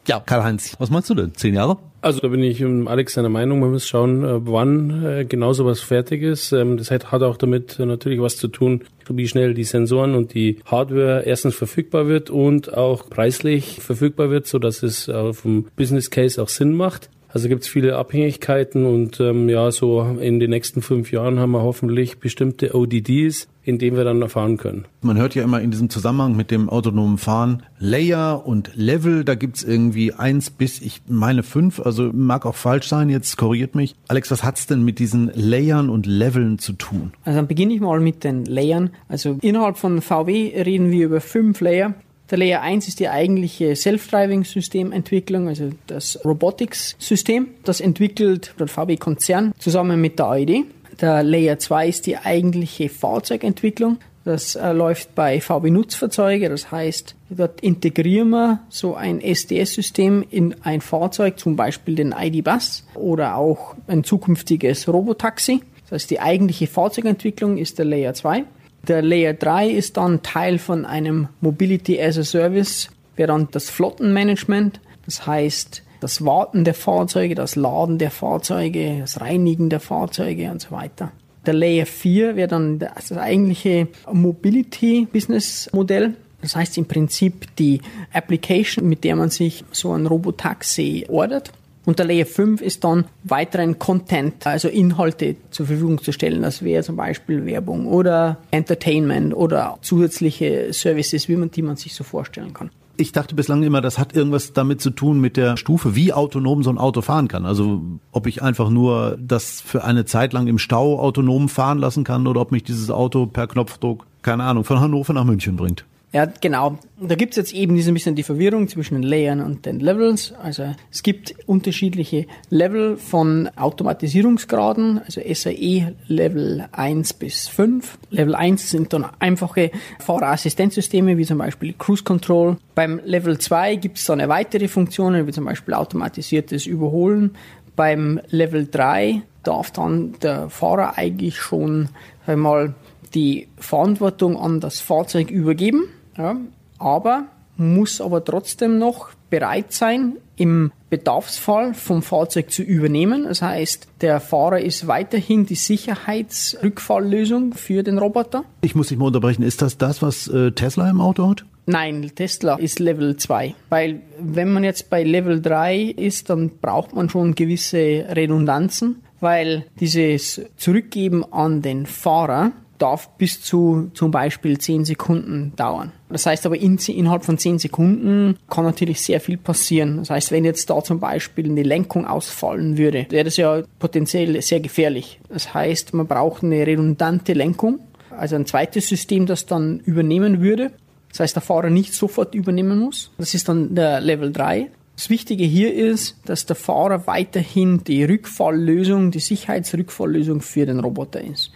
Ja, 0.08 0.22
Karl-Heinz, 0.22 0.76
was 0.80 0.90
meinst 0.90 1.10
du 1.10 1.16
denn? 1.16 1.34
Zehn 1.36 1.54
Jahre? 1.54 1.78
Also 2.00 2.22
da 2.22 2.30
bin 2.30 2.42
ich 2.42 2.62
mit 2.62 2.88
Alex 2.88 3.16
seiner 3.16 3.28
Meinung. 3.28 3.60
Man 3.60 3.72
muss 3.72 3.86
schauen, 3.86 4.24
äh, 4.24 4.48
wann 4.48 5.04
äh, 5.04 5.26
genau 5.26 5.52
sowas 5.52 5.82
fertig 5.82 6.22
ist. 6.22 6.54
Ähm, 6.54 6.78
das 6.78 6.92
hat 6.92 7.12
auch 7.12 7.36
damit 7.36 7.78
natürlich 7.80 8.22
was 8.22 8.38
zu 8.38 8.48
tun, 8.48 8.86
wie 9.10 9.28
schnell 9.28 9.54
die 9.54 9.66
Sensoren 9.66 10.16
und 10.16 10.34
die 10.34 10.60
Hardware 10.64 11.24
erstens 11.26 11.56
verfügbar 11.56 12.08
wird 12.08 12.30
und 12.30 12.74
auch 12.74 13.10
preislich 13.10 13.82
verfügbar 13.82 14.30
wird, 14.30 14.48
so 14.48 14.60
dass 14.60 14.84
es 14.84 15.12
vom 15.32 15.66
Business 15.76 16.10
Case 16.10 16.42
auch 16.42 16.50
Sinn 16.50 16.74
macht. 16.74 17.10
Also 17.34 17.50
gibt 17.50 17.64
es 17.64 17.68
viele 17.68 17.98
Abhängigkeiten 17.98 18.86
und 18.86 19.20
ähm, 19.20 19.50
ja, 19.50 19.72
so 19.72 20.02
in 20.20 20.40
den 20.40 20.50
nächsten 20.50 20.82
fünf 20.82 21.12
Jahren 21.12 21.40
haben 21.40 21.52
wir 21.52 21.62
hoffentlich 21.62 22.20
bestimmte 22.20 22.74
ODDs, 22.74 23.48
in 23.64 23.80
denen 23.80 23.98
wir 23.98 24.06
dann 24.06 24.22
erfahren 24.22 24.58
können. 24.58 24.86
Man 25.02 25.18
hört 25.18 25.36
ja 25.36 25.44
immer 25.44 25.60
in 25.62 25.72
diesem 25.72 25.90
Zusammenhang 25.90 26.38
mit 26.38 26.52
dem 26.52 26.70
autonomen 26.70 27.18
Fahren 27.18 27.64
Layer 27.80 28.48
und 28.48 28.72
Level, 28.76 29.26
da 29.26 29.36
gibt's 29.36 29.64
irgendwie 29.64 30.14
eins 30.14 30.50
bis, 30.50 30.82
ich 30.82 31.02
meine 31.08 31.44
fünf, 31.44 31.80
also 31.82 32.12
mag 32.14 32.46
auch 32.46 32.56
falsch 32.56 32.88
sein, 32.88 33.10
jetzt 33.10 33.38
korrigiert 33.38 33.76
mich. 33.76 33.96
Alex, 34.08 34.32
was 34.32 34.44
hat's 34.44 34.68
denn 34.68 34.84
mit 34.84 35.00
diesen 35.00 35.30
Layern 35.36 35.90
und 35.90 36.06
Leveln 36.06 36.60
zu 36.60 36.74
tun? 36.74 37.12
Also 37.26 37.38
dann 37.38 37.48
beginne 37.48 37.74
ich 37.74 37.82
mal 37.82 38.00
mit 38.00 38.24
den 38.24 38.46
Layern. 38.46 38.92
Also 39.10 39.38
innerhalb 39.42 39.78
von 39.78 40.02
VW 40.02 40.54
reden 40.64 40.92
wir 40.92 41.06
über 41.06 41.20
fünf 41.20 41.60
Layer. 41.60 41.94
Der 42.30 42.38
Layer 42.38 42.62
1 42.62 42.90
ist 42.90 43.00
die 43.00 43.08
eigentliche 43.08 43.74
Self-Driving-Systementwicklung, 43.76 45.48
also 45.48 45.70
das 45.88 46.20
Robotics-System. 46.26 47.48
Das 47.64 47.80
entwickelt 47.80 48.54
der 48.60 48.68
VW-Konzern 48.68 49.54
zusammen 49.58 50.02
mit 50.02 50.20
der 50.20 50.28
AED. 50.28 50.66
Der 51.00 51.24
Layer 51.24 51.58
2 51.58 51.88
ist 51.88 52.06
die 52.06 52.18
eigentliche 52.18 52.90
Fahrzeugentwicklung. 52.90 53.98
Das 54.26 54.56
äh, 54.56 54.74
läuft 54.74 55.16
bei 55.16 55.40
VW 55.40 55.70
Nutzfahrzeuge. 55.70 56.50
Das 56.50 56.70
heißt, 56.70 57.16
dort 57.30 57.62
integrieren 57.62 58.32
wir 58.32 58.60
so 58.68 58.96
ein 58.96 59.22
SDS-System 59.22 60.26
in 60.30 60.54
ein 60.64 60.82
Fahrzeug, 60.82 61.40
zum 61.40 61.56
Beispiel 61.56 61.96
den 61.96 62.14
ID-Bus 62.18 62.84
oder 62.94 63.38
auch 63.38 63.76
ein 63.88 64.04
zukünftiges 64.04 64.90
Robotaxi. 64.90 65.62
Das 65.84 65.94
heißt, 65.94 66.12
die 66.12 66.20
eigentliche 66.20 66.68
Fahrzeugentwicklung 66.68 67.58
ist 67.58 67.80
der 67.80 67.86
Layer 67.86 68.14
2. 68.14 68.44
Der 68.88 69.02
Layer 69.02 69.34
3 69.34 69.70
ist 69.70 69.98
dann 69.98 70.24
Teil 70.24 70.60
von 70.60 70.86
einem 70.86 71.28
Mobility 71.42 72.02
as 72.02 72.18
a 72.18 72.24
Service, 72.24 72.90
wäre 73.18 73.28
dann 73.28 73.50
das 73.52 73.70
Flottenmanagement. 73.70 74.80
Das 75.06 75.28
heißt, 75.28 75.84
das 76.00 76.24
Warten 76.24 76.64
der 76.64 76.74
Fahrzeuge, 76.74 77.36
das 77.36 77.56
Laden 77.56 77.98
der 77.98 78.12
Fahrzeuge, 78.12 79.00
das 79.00 79.20
Reinigen 79.20 79.70
der 79.70 79.82
Fahrzeuge 79.82 80.50
und 80.52 80.62
so 80.62 80.72
weiter. 80.72 81.12
Der 81.46 81.54
Layer 81.54 81.86
4 81.86 82.36
wäre 82.36 82.48
dann 82.48 82.80
das 82.80 83.12
eigentliche 83.12 83.88
Mobility-Business-Modell. 84.12 86.14
Das 86.42 86.56
heißt 86.56 86.78
im 86.78 86.86
Prinzip 86.86 87.56
die 87.58 87.82
Application, 88.14 88.88
mit 88.88 89.04
der 89.04 89.16
man 89.16 89.30
sich 89.30 89.66
so 89.72 89.94
ein 89.94 90.06
Robotaxi 90.06 91.06
ordert. 91.10 91.52
Und 91.88 92.00
der 92.00 92.06
Layer 92.06 92.26
5 92.26 92.62
ist 92.62 92.84
dann 92.84 93.06
weiteren 93.24 93.80
Content, 93.80 94.46
also 94.46 94.68
Inhalte 94.68 95.38
zur 95.52 95.68
Verfügung 95.68 96.04
zu 96.04 96.12
stellen. 96.12 96.42
Das 96.42 96.62
wäre 96.62 96.84
zum 96.84 96.98
Beispiel 96.98 97.46
Werbung 97.46 97.88
oder 97.88 98.40
Entertainment 98.52 99.34
oder 99.34 99.78
zusätzliche 99.82 100.74
Services, 100.74 101.30
wie 101.30 101.38
man, 101.38 101.50
die 101.50 101.62
man 101.62 101.78
sich 101.78 101.96
so 101.96 102.04
vorstellen 102.04 102.54
kann. 102.54 102.72
Ich 102.98 103.14
dachte 103.14 103.36
bislang 103.36 103.64
immer, 103.64 103.80
das 103.80 104.00
hat 104.00 104.14
irgendwas 104.14 104.52
damit 104.52 104.82
zu 104.82 104.90
tun 104.90 105.22
mit 105.22 105.38
der 105.38 105.56
Stufe, 105.56 105.96
wie 105.96 106.12
autonom 106.12 106.62
so 106.62 106.70
ein 106.72 106.78
Auto 106.78 107.02
fahren 107.02 107.30
kann. 107.30 107.46
Also 107.46 107.82
ob 108.12 108.28
ich 108.28 108.44
einfach 108.44 108.70
nur 108.70 109.18
das 109.22 109.62
für 109.62 109.86
eine 109.86 110.04
Zeit 110.04 110.34
lang 110.34 110.48
im 110.48 110.58
Stau 110.58 111.00
autonom 111.00 111.48
fahren 111.48 111.78
lassen 111.78 112.04
kann 112.04 112.28
oder 112.28 112.42
ob 112.42 112.52
mich 112.52 112.64
dieses 112.64 112.92
Auto 112.92 113.28
per 113.28 113.48
Knopfdruck, 113.48 114.06
keine 114.24 114.44
Ahnung, 114.44 114.66
von 114.66 114.82
Hannover 114.82 115.14
nach 115.14 115.24
München 115.24 115.56
bringt. 115.56 115.86
Ja, 116.14 116.26
genau. 116.26 116.78
Da 117.02 117.16
gibt 117.16 117.34
es 117.34 117.38
jetzt 117.38 117.54
eben 117.54 117.76
diese 117.76 117.92
bisschen 117.92 118.16
die 118.16 118.24
Verwirrung 118.24 118.70
zwischen 118.70 118.96
den 118.96 119.04
Layern 119.04 119.42
und 119.42 119.66
den 119.66 119.82
Levels. 119.82 120.34
Also 120.42 120.74
es 120.90 121.04
gibt 121.04 121.36
unterschiedliche 121.48 122.28
Level 122.50 122.96
von 122.96 123.50
Automatisierungsgraden, 123.58 125.00
also 125.00 125.22
SAE 125.22 125.96
Level 126.08 126.66
1 126.72 127.14
bis 127.14 127.50
5. 127.50 127.98
Level 128.10 128.36
1 128.36 128.70
sind 128.70 128.94
dann 128.94 129.06
einfache 129.20 129.70
Fahrerassistenzsysteme, 130.00 131.18
wie 131.18 131.26
zum 131.26 131.40
Beispiel 131.40 131.74
Cruise 131.78 132.06
Control. 132.06 132.56
Beim 132.74 133.02
Level 133.04 133.38
2 133.38 133.76
gibt 133.76 133.98
es 133.98 134.06
dann 134.06 134.26
weitere 134.30 134.70
Funktionen, 134.70 135.28
wie 135.28 135.34
zum 135.34 135.44
Beispiel 135.44 135.74
automatisiertes 135.74 136.66
Überholen. 136.66 137.36
Beim 137.76 138.22
Level 138.30 138.66
3 138.66 139.24
darf 139.44 139.72
dann 139.72 140.16
der 140.22 140.50
Fahrer 140.50 140.98
eigentlich 140.98 141.36
schon 141.36 141.90
einmal 142.26 142.76
die 143.14 143.48
Verantwortung 143.58 144.38
an 144.38 144.62
das 144.62 144.80
Fahrzeug 144.80 145.30
übergeben 145.30 145.84
ja, 146.18 146.38
aber 146.80 147.26
muss 147.58 148.02
aber 148.02 148.24
trotzdem 148.24 148.78
noch 148.78 149.10
bereit 149.30 149.74
sein, 149.74 150.14
im 150.38 150.72
Bedarfsfall 150.90 151.74
vom 151.74 152.02
Fahrzeug 152.02 152.52
zu 152.52 152.62
übernehmen. 152.62 153.24
Das 153.24 153.42
heißt, 153.42 153.88
der 154.02 154.20
Fahrer 154.20 154.62
ist 154.62 154.88
weiterhin 154.88 155.46
die 155.46 155.56
Sicherheitsrückfalllösung 155.56 157.54
für 157.54 157.84
den 157.84 157.98
Roboter. 157.98 158.44
Ich 158.62 158.76
muss 158.76 158.88
dich 158.88 158.98
mal 158.98 159.08
unterbrechen. 159.08 159.42
Ist 159.42 159.62
das 159.62 159.78
das, 159.78 160.02
was 160.02 160.28
äh, 160.28 160.52
Tesla 160.52 160.90
im 160.90 161.02
Auto 161.02 161.28
hat? 161.28 161.46
Nein, 161.66 162.12
Tesla 162.16 162.56
ist 162.56 162.80
Level 162.80 163.18
2. 163.18 163.54
Weil 163.70 164.02
wenn 164.20 164.54
man 164.54 164.64
jetzt 164.64 164.90
bei 164.90 165.04
Level 165.04 165.42
3 165.42 165.82
ist, 165.82 166.30
dann 166.30 166.50
braucht 166.62 166.96
man 166.96 167.10
schon 167.10 167.36
gewisse 167.36 168.06
Redundanzen, 168.10 169.04
weil 169.20 169.66
dieses 169.80 170.42
Zurückgeben 170.56 171.26
an 171.34 171.62
den 171.62 171.86
Fahrer 171.86 172.54
darf 172.78 173.10
bis 173.18 173.42
zu 173.42 173.90
zum 173.94 174.12
Beispiel 174.12 174.58
10 174.58 174.86
Sekunden 174.86 175.54
dauern. 175.56 175.92
Das 176.10 176.26
heißt 176.26 176.46
aber, 176.46 176.58
in, 176.58 176.78
innerhalb 176.78 177.26
von 177.26 177.38
10 177.38 177.60
Sekunden 177.60 178.38
kann 178.50 178.64
natürlich 178.64 179.02
sehr 179.02 179.20
viel 179.20 179.38
passieren. 179.38 179.98
Das 179.98 180.10
heißt, 180.10 180.32
wenn 180.32 180.46
jetzt 180.46 180.70
da 180.70 180.84
zum 180.84 181.00
Beispiel 181.00 181.46
eine 181.46 181.64
Lenkung 181.64 182.06
ausfallen 182.06 182.78
würde, 182.78 183.08
wäre 183.10 183.26
das 183.26 183.38
ja 183.38 183.64
potenziell 183.80 184.42
sehr 184.42 184.60
gefährlich. 184.60 185.20
Das 185.30 185.54
heißt, 185.54 185.94
man 185.94 186.08
braucht 186.08 186.44
eine 186.44 186.66
redundante 186.66 187.34
Lenkung, 187.34 187.80
also 188.10 188.36
ein 188.36 188.46
zweites 188.46 188.88
System, 188.88 189.26
das 189.26 189.46
dann 189.46 189.80
übernehmen 189.80 190.42
würde. 190.42 190.72
Das 191.10 191.22
heißt, 191.22 191.36
der 191.36 191.42
Fahrer 191.42 191.70
nicht 191.70 191.94
sofort 191.94 192.36
übernehmen 192.36 192.80
muss. 192.80 193.12
Das 193.18 193.34
ist 193.34 193.50
dann 193.50 193.76
der 193.76 194.02
Level 194.02 194.32
3. 194.32 194.70
Das 194.96 195.12
Wichtige 195.12 195.44
hier 195.44 195.74
ist, 195.76 196.18
dass 196.26 196.48
der 196.48 196.56
Fahrer 196.56 197.06
weiterhin 197.06 197.84
die 197.84 198.04
Rückfalllösung, 198.04 199.12
die 199.12 199.20
Sicherheitsrückfalllösung 199.20 200.42
für 200.42 200.66
den 200.66 200.80
Roboter 200.80 201.22
ist. 201.22 201.52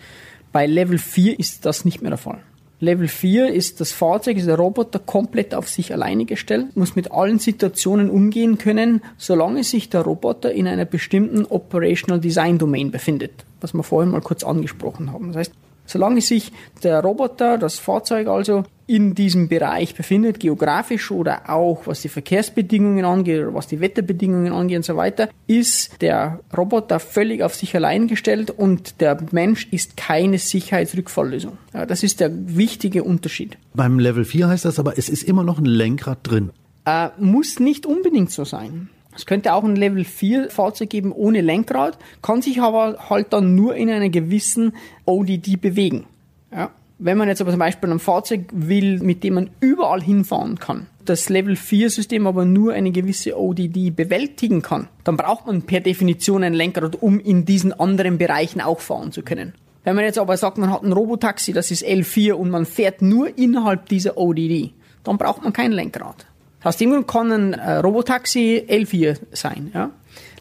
Bei 0.51 0.65
Level 0.65 0.98
4 0.98 1.39
ist 1.39 1.65
das 1.65 1.86
nicht 1.86 2.01
mehr 2.01 2.12
der 2.12 2.17
Fall. 2.17 2.39
Level 2.81 3.08
4 3.08 3.53
ist 3.53 3.79
das 3.79 3.91
Fahrzeug, 3.91 4.38
ist 4.38 4.48
der 4.48 4.58
Roboter 4.58 4.98
komplett 4.98 5.53
auf 5.53 5.70
sich 5.70 5.93
alleine 5.93 6.25
gestellt, 6.25 6.75
muss 6.75 6.96
mit 6.96 7.12
allen 7.12 7.38
Situationen 7.38 8.10
umgehen 8.10 8.58
können, 8.58 9.01
solange 9.17 9.63
sich 9.63 9.89
der 9.89 10.01
Roboter 10.01 10.51
in 10.51 10.67
einer 10.67 10.86
bestimmten 10.86 11.46
Operational 11.46 12.20
Design 12.20 12.58
Domain 12.58 12.89
befindet, 12.89 13.46
was 13.62 13.75
wir 13.75 13.84
vorhin 13.84 14.12
mal 14.12 14.22
kurz 14.22 14.43
angesprochen 14.43 15.13
haben. 15.13 15.27
Das 15.27 15.38
heißt, 15.38 15.51
solange 15.91 16.21
sich 16.21 16.51
der 16.83 17.01
Roboter, 17.01 17.57
das 17.57 17.79
Fahrzeug 17.79 18.27
also 18.27 18.63
in 18.88 19.15
diesem 19.15 19.48
Bereich 19.48 19.95
befindet, 19.95 20.39
geografisch 20.39 21.12
oder 21.12 21.50
auch 21.50 21.88
was 21.88 22.01
die 22.01 22.10
Verkehrsbedingungen 22.10 23.05
angeht 23.05 23.41
oder 23.41 23.53
was 23.53 23.67
die 23.67 23.79
Wetterbedingungen 23.79 24.51
angeht 24.51 24.77
und 24.77 24.86
so 24.86 24.98
weiter, 24.98 25.29
ist 25.48 26.01
der 26.01 26.41
Roboter 26.55 27.00
völlig 27.00 27.41
auf 27.41 27.55
sich 27.55 27.74
allein 27.75 28.07
gestellt 28.07 28.51
und 28.51 29.00
der 29.00 29.17
Mensch 29.31 29.67
ist 29.71 29.95
keine 29.95 30.39
Sicherheitsrückfalllösung. 30.39 31.57
Ja, 31.74 31.86
das 31.86 32.03
ist 32.03 32.19
der 32.19 32.31
wichtige 32.33 33.03
Unterschied. 33.03 33.57
Beim 33.74 33.98
Level 33.98 34.25
4 34.25 34.50
heißt 34.50 34.65
das 34.65 34.77
aber, 34.77 34.98
es 34.98 35.07
ist 35.07 35.24
immer 35.24 35.43
noch 35.43 35.57
ein 35.57 35.65
Lenkrad 35.65 36.19
drin. 36.24 36.51
Äh, 36.86 37.10
muss 37.17 37.60
nicht 37.60 37.86
unbedingt 37.86 38.31
so 38.31 38.43
sein. 38.43 38.89
Es 39.15 39.25
könnte 39.25 39.53
auch 39.53 39.63
ein 39.63 39.75
Level 39.75 40.05
4 40.05 40.49
Fahrzeug 40.49 40.89
geben 40.89 41.11
ohne 41.11 41.41
Lenkrad, 41.41 41.97
kann 42.21 42.41
sich 42.41 42.61
aber 42.61 43.09
halt 43.09 43.33
dann 43.33 43.55
nur 43.55 43.75
in 43.75 43.89
einer 43.89 44.09
gewissen 44.09 44.73
ODD 45.05 45.59
bewegen. 45.59 46.05
Ja. 46.51 46.71
Wenn 47.03 47.17
man 47.17 47.27
jetzt 47.27 47.41
aber 47.41 47.49
zum 47.49 47.59
Beispiel 47.59 47.89
ein 47.89 47.99
Fahrzeug 47.99 48.41
will, 48.51 48.99
mit 48.99 49.23
dem 49.23 49.33
man 49.33 49.49
überall 49.59 50.01
hinfahren 50.01 50.59
kann, 50.59 50.85
das 51.03 51.29
Level 51.29 51.55
4 51.55 51.89
System 51.89 52.27
aber 52.27 52.45
nur 52.45 52.73
eine 52.73 52.91
gewisse 52.91 53.39
ODD 53.39 53.95
bewältigen 53.95 54.61
kann, 54.61 54.87
dann 55.03 55.17
braucht 55.17 55.47
man 55.47 55.63
per 55.63 55.79
Definition 55.79 56.43
ein 56.43 56.53
Lenkrad, 56.53 57.01
um 57.01 57.19
in 57.19 57.43
diesen 57.43 57.73
anderen 57.73 58.19
Bereichen 58.19 58.61
auch 58.61 58.79
fahren 58.79 59.11
zu 59.11 59.23
können. 59.23 59.53
Wenn 59.83 59.95
man 59.95 60.05
jetzt 60.05 60.19
aber 60.19 60.37
sagt, 60.37 60.59
man 60.59 60.71
hat 60.71 60.83
ein 60.83 60.93
Robotaxi, 60.93 61.53
das 61.53 61.71
ist 61.71 61.83
L4 61.83 62.33
und 62.33 62.51
man 62.51 62.67
fährt 62.67 63.01
nur 63.01 63.35
innerhalb 63.35 63.89
dieser 63.89 64.15
ODD, 64.17 64.71
dann 65.03 65.17
braucht 65.17 65.43
man 65.43 65.53
kein 65.53 65.71
Lenkrad. 65.71 66.27
Aus 66.63 66.77
dem 66.77 66.91
Grund 66.91 67.07
kann 67.07 67.31
ein 67.31 67.53
äh, 67.53 67.77
Robotaxi 67.77 68.65
L4 68.67 69.17
sein. 69.31 69.71
Ja? 69.73 69.91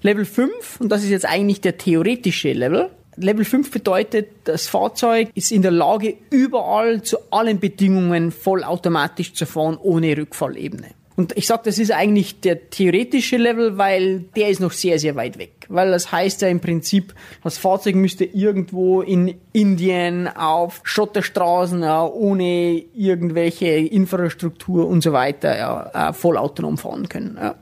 Level 0.02 0.24
5, 0.24 0.80
und 0.80 0.90
das 0.90 1.02
ist 1.02 1.10
jetzt 1.10 1.26
eigentlich 1.26 1.60
der 1.60 1.78
theoretische 1.78 2.52
Level, 2.52 2.90
Level 3.16 3.44
5 3.44 3.70
bedeutet, 3.70 4.28
das 4.44 4.66
Fahrzeug 4.66 5.30
ist 5.34 5.52
in 5.52 5.62
der 5.62 5.72
Lage, 5.72 6.16
überall 6.30 7.02
zu 7.02 7.18
allen 7.30 7.58
Bedingungen 7.58 8.30
vollautomatisch 8.30 9.34
zu 9.34 9.46
fahren, 9.46 9.76
ohne 9.80 10.16
Rückfallebene. 10.16 10.88
Und 11.20 11.36
ich 11.36 11.46
sage, 11.46 11.60
das 11.66 11.78
ist 11.78 11.92
eigentlich 11.92 12.40
der 12.40 12.70
theoretische 12.70 13.36
Level, 13.36 13.76
weil 13.76 14.20
der 14.36 14.48
ist 14.48 14.58
noch 14.58 14.72
sehr, 14.72 14.98
sehr 14.98 15.16
weit 15.16 15.36
weg. 15.36 15.66
Weil 15.68 15.90
das 15.90 16.10
heißt 16.10 16.40
ja 16.40 16.48
im 16.48 16.60
Prinzip, 16.60 17.12
das 17.44 17.58
Fahrzeug 17.58 17.94
müsste 17.94 18.24
irgendwo 18.24 19.02
in 19.02 19.34
Indien 19.52 20.28
auf 20.28 20.80
Schotterstraßen, 20.82 21.82
ja, 21.82 22.06
ohne 22.06 22.82
irgendwelche 22.94 23.66
Infrastruktur 23.66 24.88
und 24.88 25.02
so 25.02 25.12
weiter, 25.12 25.58
ja, 25.58 26.08
äh, 26.08 26.12
vollautonom 26.14 26.78
fahren 26.78 27.10
können. 27.10 27.36
Ja. 27.38 27.54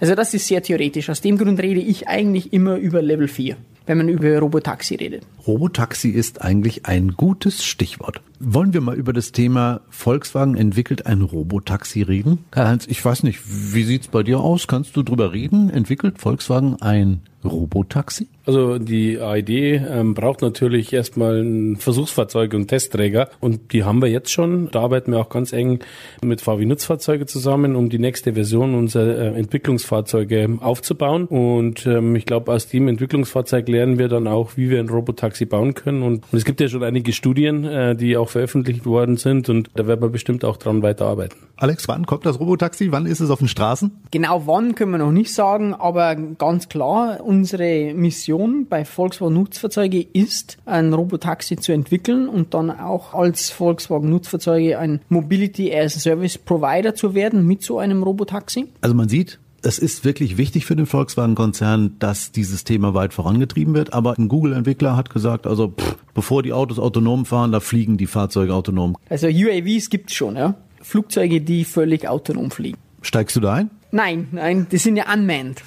Also 0.00 0.14
das 0.14 0.34
ist 0.34 0.46
sehr 0.46 0.62
theoretisch. 0.62 1.08
Aus 1.08 1.22
dem 1.22 1.38
Grund 1.38 1.62
rede 1.62 1.80
ich 1.80 2.08
eigentlich 2.08 2.52
immer 2.52 2.76
über 2.76 3.00
Level 3.00 3.28
4 3.28 3.56
wenn 3.86 3.96
man 3.96 4.10
über 4.10 4.38
Robotaxi 4.38 4.96
redet. 4.96 5.22
Robotaxi 5.46 6.10
ist 6.10 6.42
eigentlich 6.42 6.84
ein 6.84 7.14
gutes 7.16 7.64
Stichwort. 7.64 8.20
Wollen 8.40 8.72
wir 8.72 8.80
mal 8.80 8.96
über 8.96 9.12
das 9.12 9.32
Thema 9.32 9.80
Volkswagen 9.90 10.56
entwickelt 10.56 11.06
ein 11.06 11.22
Robotaxi 11.22 12.02
reden? 12.02 12.44
Karl-Heinz, 12.52 12.86
ich 12.86 13.04
weiß 13.04 13.24
nicht, 13.24 13.40
wie 13.44 13.82
sieht's 13.82 14.06
bei 14.06 14.22
dir 14.22 14.38
aus? 14.38 14.68
Kannst 14.68 14.96
du 14.96 15.02
drüber 15.02 15.32
reden? 15.32 15.70
Entwickelt 15.70 16.20
Volkswagen 16.20 16.76
ein 16.80 17.22
Robotaxi? 17.44 18.28
Also 18.48 18.78
die 18.78 19.20
AID 19.20 19.50
ähm, 19.50 20.14
braucht 20.14 20.40
natürlich 20.40 20.92
erstmal 20.92 21.42
ein 21.42 21.76
Versuchsfahrzeug 21.76 22.54
und 22.54 22.68
Testträger 22.68 23.28
und 23.40 23.74
die 23.74 23.84
haben 23.84 24.00
wir 24.00 24.08
jetzt 24.08 24.30
schon. 24.32 24.70
Da 24.70 24.80
arbeiten 24.80 25.12
wir 25.12 25.18
auch 25.18 25.28
ganz 25.28 25.52
eng 25.52 25.80
mit 26.22 26.40
VW 26.40 26.64
Nutzfahrzeuge 26.64 27.26
zusammen, 27.26 27.76
um 27.76 27.90
die 27.90 27.98
nächste 27.98 28.32
Version 28.32 28.74
unserer 28.74 29.34
äh, 29.34 29.38
Entwicklungsfahrzeuge 29.38 30.58
aufzubauen. 30.60 31.26
Und 31.26 31.86
ähm, 31.86 32.16
ich 32.16 32.24
glaube, 32.24 32.50
aus 32.50 32.68
dem 32.68 32.88
Entwicklungsfahrzeug 32.88 33.68
lernen 33.68 33.98
wir 33.98 34.08
dann 34.08 34.26
auch, 34.26 34.56
wie 34.56 34.70
wir 34.70 34.80
ein 34.80 34.88
Robotaxi 34.88 35.44
bauen 35.44 35.74
können. 35.74 36.02
Und, 36.02 36.24
und 36.32 36.38
es 36.38 36.46
gibt 36.46 36.60
ja 36.60 36.68
schon 36.68 36.82
einige 36.82 37.12
Studien, 37.12 37.64
äh, 37.64 37.94
die 37.94 38.16
auch 38.16 38.27
veröffentlicht 38.30 38.86
worden 38.86 39.16
sind 39.16 39.48
und 39.48 39.70
da 39.74 39.86
werden 39.86 40.00
wir 40.00 40.08
bestimmt 40.08 40.44
auch 40.44 40.56
dran 40.56 40.82
weiterarbeiten. 40.82 41.38
Alex, 41.56 41.88
wann 41.88 42.06
kommt 42.06 42.24
das 42.24 42.38
Robotaxi? 42.38 42.92
Wann 42.92 43.06
ist 43.06 43.20
es 43.20 43.30
auf 43.30 43.40
den 43.40 43.48
Straßen? 43.48 43.90
Genau 44.10 44.46
wann 44.46 44.74
können 44.74 44.92
wir 44.92 44.98
noch 44.98 45.12
nicht 45.12 45.34
sagen, 45.34 45.74
aber 45.74 46.14
ganz 46.14 46.68
klar, 46.68 47.20
unsere 47.22 47.92
Mission 47.94 48.66
bei 48.68 48.84
Volkswagen 48.84 49.34
Nutzfahrzeuge 49.34 50.06
ist, 50.12 50.58
ein 50.66 50.92
Robotaxi 50.92 51.56
zu 51.56 51.72
entwickeln 51.72 52.28
und 52.28 52.54
dann 52.54 52.70
auch 52.70 53.14
als 53.14 53.50
Volkswagen 53.50 54.08
Nutzfahrzeuge 54.10 54.78
ein 54.78 55.00
Mobility 55.08 55.74
as 55.74 55.96
a 55.96 56.00
Service 56.00 56.38
Provider 56.38 56.94
zu 56.94 57.14
werden 57.14 57.46
mit 57.46 57.62
so 57.62 57.78
einem 57.78 58.02
Robotaxi. 58.02 58.68
Also 58.80 58.94
man 58.94 59.08
sieht, 59.08 59.38
es 59.62 59.78
ist 59.78 60.04
wirklich 60.04 60.36
wichtig 60.36 60.66
für 60.66 60.76
den 60.76 60.86
Volkswagen-Konzern, 60.86 61.96
dass 61.98 62.32
dieses 62.32 62.64
Thema 62.64 62.94
weit 62.94 63.12
vorangetrieben 63.12 63.74
wird. 63.74 63.92
Aber 63.92 64.16
ein 64.16 64.28
Google-Entwickler 64.28 64.96
hat 64.96 65.10
gesagt, 65.10 65.46
also 65.46 65.68
pff, 65.68 65.96
bevor 66.14 66.42
die 66.42 66.52
Autos 66.52 66.78
autonom 66.78 67.26
fahren, 67.26 67.52
da 67.52 67.60
fliegen 67.60 67.96
die 67.96 68.06
Fahrzeuge 68.06 68.54
autonom. 68.54 68.96
Also 69.08 69.26
UAVs 69.26 69.90
gibt's 69.90 70.14
schon, 70.14 70.36
ja. 70.36 70.54
Flugzeuge, 70.80 71.40
die 71.40 71.64
völlig 71.64 72.08
autonom 72.08 72.50
fliegen. 72.50 72.78
Steigst 73.08 73.36
du 73.36 73.40
da 73.40 73.54
ein? 73.54 73.70
Nein, 73.90 74.28
nein, 74.32 74.66
die 74.70 74.76
sind 74.76 74.96
ja 74.96 75.10
unmanned. 75.10 75.62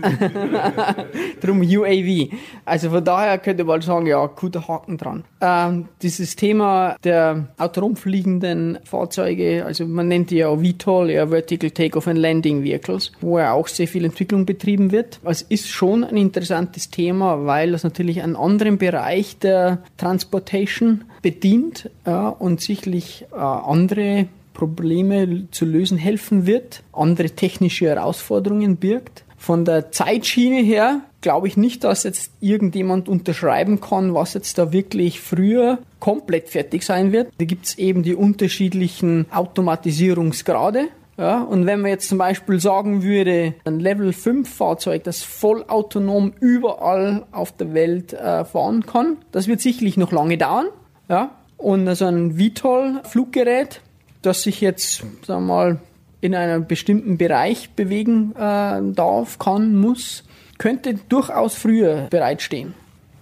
Drum 1.42 1.60
UAV. 1.60 2.30
Also 2.64 2.88
von 2.88 3.04
daher 3.04 3.36
könnte 3.36 3.64
man 3.64 3.82
sagen, 3.82 4.06
ja, 4.06 4.24
guter 4.28 4.66
Haken 4.66 4.96
dran. 4.96 5.24
Ähm, 5.42 5.88
dieses 6.00 6.36
Thema 6.36 6.96
der 7.04 7.48
autonom 7.58 7.96
fliegenden 7.96 8.78
Fahrzeuge, 8.84 9.66
also 9.66 9.84
man 9.84 10.08
nennt 10.08 10.30
die 10.30 10.36
ja 10.36 10.56
VTOL, 10.56 11.10
ja 11.10 11.26
Vertical 11.26 11.70
Takeoff 11.70 12.08
and 12.08 12.18
Landing 12.18 12.64
Vehicles, 12.64 13.12
wo 13.20 13.38
ja 13.38 13.52
auch 13.52 13.68
sehr 13.68 13.88
viel 13.88 14.06
Entwicklung 14.06 14.46
betrieben 14.46 14.90
wird. 14.90 15.20
Es 15.22 15.42
ist 15.42 15.68
schon 15.68 16.02
ein 16.02 16.16
interessantes 16.16 16.88
Thema, 16.88 17.44
weil 17.44 17.72
das 17.72 17.84
natürlich 17.84 18.22
einen 18.22 18.36
anderen 18.36 18.78
Bereich 18.78 19.38
der 19.38 19.82
Transportation 19.98 21.04
bedient 21.20 21.90
ja, 22.06 22.30
und 22.30 22.62
sicherlich 22.62 23.26
äh, 23.32 23.36
andere 23.36 24.28
Probleme 24.56 25.48
zu 25.50 25.66
lösen 25.66 25.98
helfen 25.98 26.46
wird, 26.46 26.82
andere 26.94 27.28
technische 27.28 27.88
Herausforderungen 27.88 28.78
birgt. 28.78 29.24
Von 29.36 29.66
der 29.66 29.92
Zeitschiene 29.92 30.62
her 30.62 31.02
glaube 31.20 31.46
ich 31.46 31.58
nicht, 31.58 31.84
dass 31.84 32.04
jetzt 32.04 32.32
irgendjemand 32.40 33.06
unterschreiben 33.06 33.82
kann, 33.82 34.14
was 34.14 34.32
jetzt 34.32 34.56
da 34.56 34.72
wirklich 34.72 35.20
früher 35.20 35.78
komplett 36.00 36.48
fertig 36.48 36.84
sein 36.84 37.12
wird. 37.12 37.28
Da 37.36 37.44
gibt 37.44 37.66
es 37.66 37.78
eben 37.78 38.02
die 38.02 38.14
unterschiedlichen 38.14 39.26
Automatisierungsgrade. 39.30 40.88
Ja, 41.18 41.42
und 41.42 41.66
wenn 41.66 41.82
man 41.82 41.90
jetzt 41.90 42.08
zum 42.08 42.16
Beispiel 42.16 42.58
sagen 42.58 43.02
würde, 43.02 43.54
ein 43.64 43.78
Level 43.78 44.14
5 44.14 44.48
Fahrzeug, 44.48 45.04
das 45.04 45.22
vollautonom 45.22 46.32
überall 46.40 47.26
auf 47.30 47.52
der 47.52 47.74
Welt 47.74 48.14
äh, 48.14 48.44
fahren 48.46 48.86
kann, 48.86 49.18
das 49.32 49.48
wird 49.48 49.60
sicherlich 49.60 49.98
noch 49.98 50.12
lange 50.12 50.38
dauern. 50.38 50.68
Ja, 51.08 51.30
und 51.56 51.88
also 51.88 52.06
ein 52.06 52.38
VTOL 52.38 53.00
Fluggerät, 53.04 53.80
das 54.26 54.42
sich 54.42 54.60
jetzt, 54.60 55.04
sagen 55.24 55.46
wir 55.46 55.54
mal, 55.54 55.80
in 56.20 56.34
einem 56.34 56.66
bestimmten 56.66 57.18
Bereich 57.18 57.70
bewegen 57.70 58.32
äh, 58.32 58.80
darf, 58.92 59.38
kann, 59.38 59.76
muss, 59.76 60.24
könnte 60.58 60.94
durchaus 61.08 61.54
früher 61.54 62.08
bereitstehen. 62.10 62.74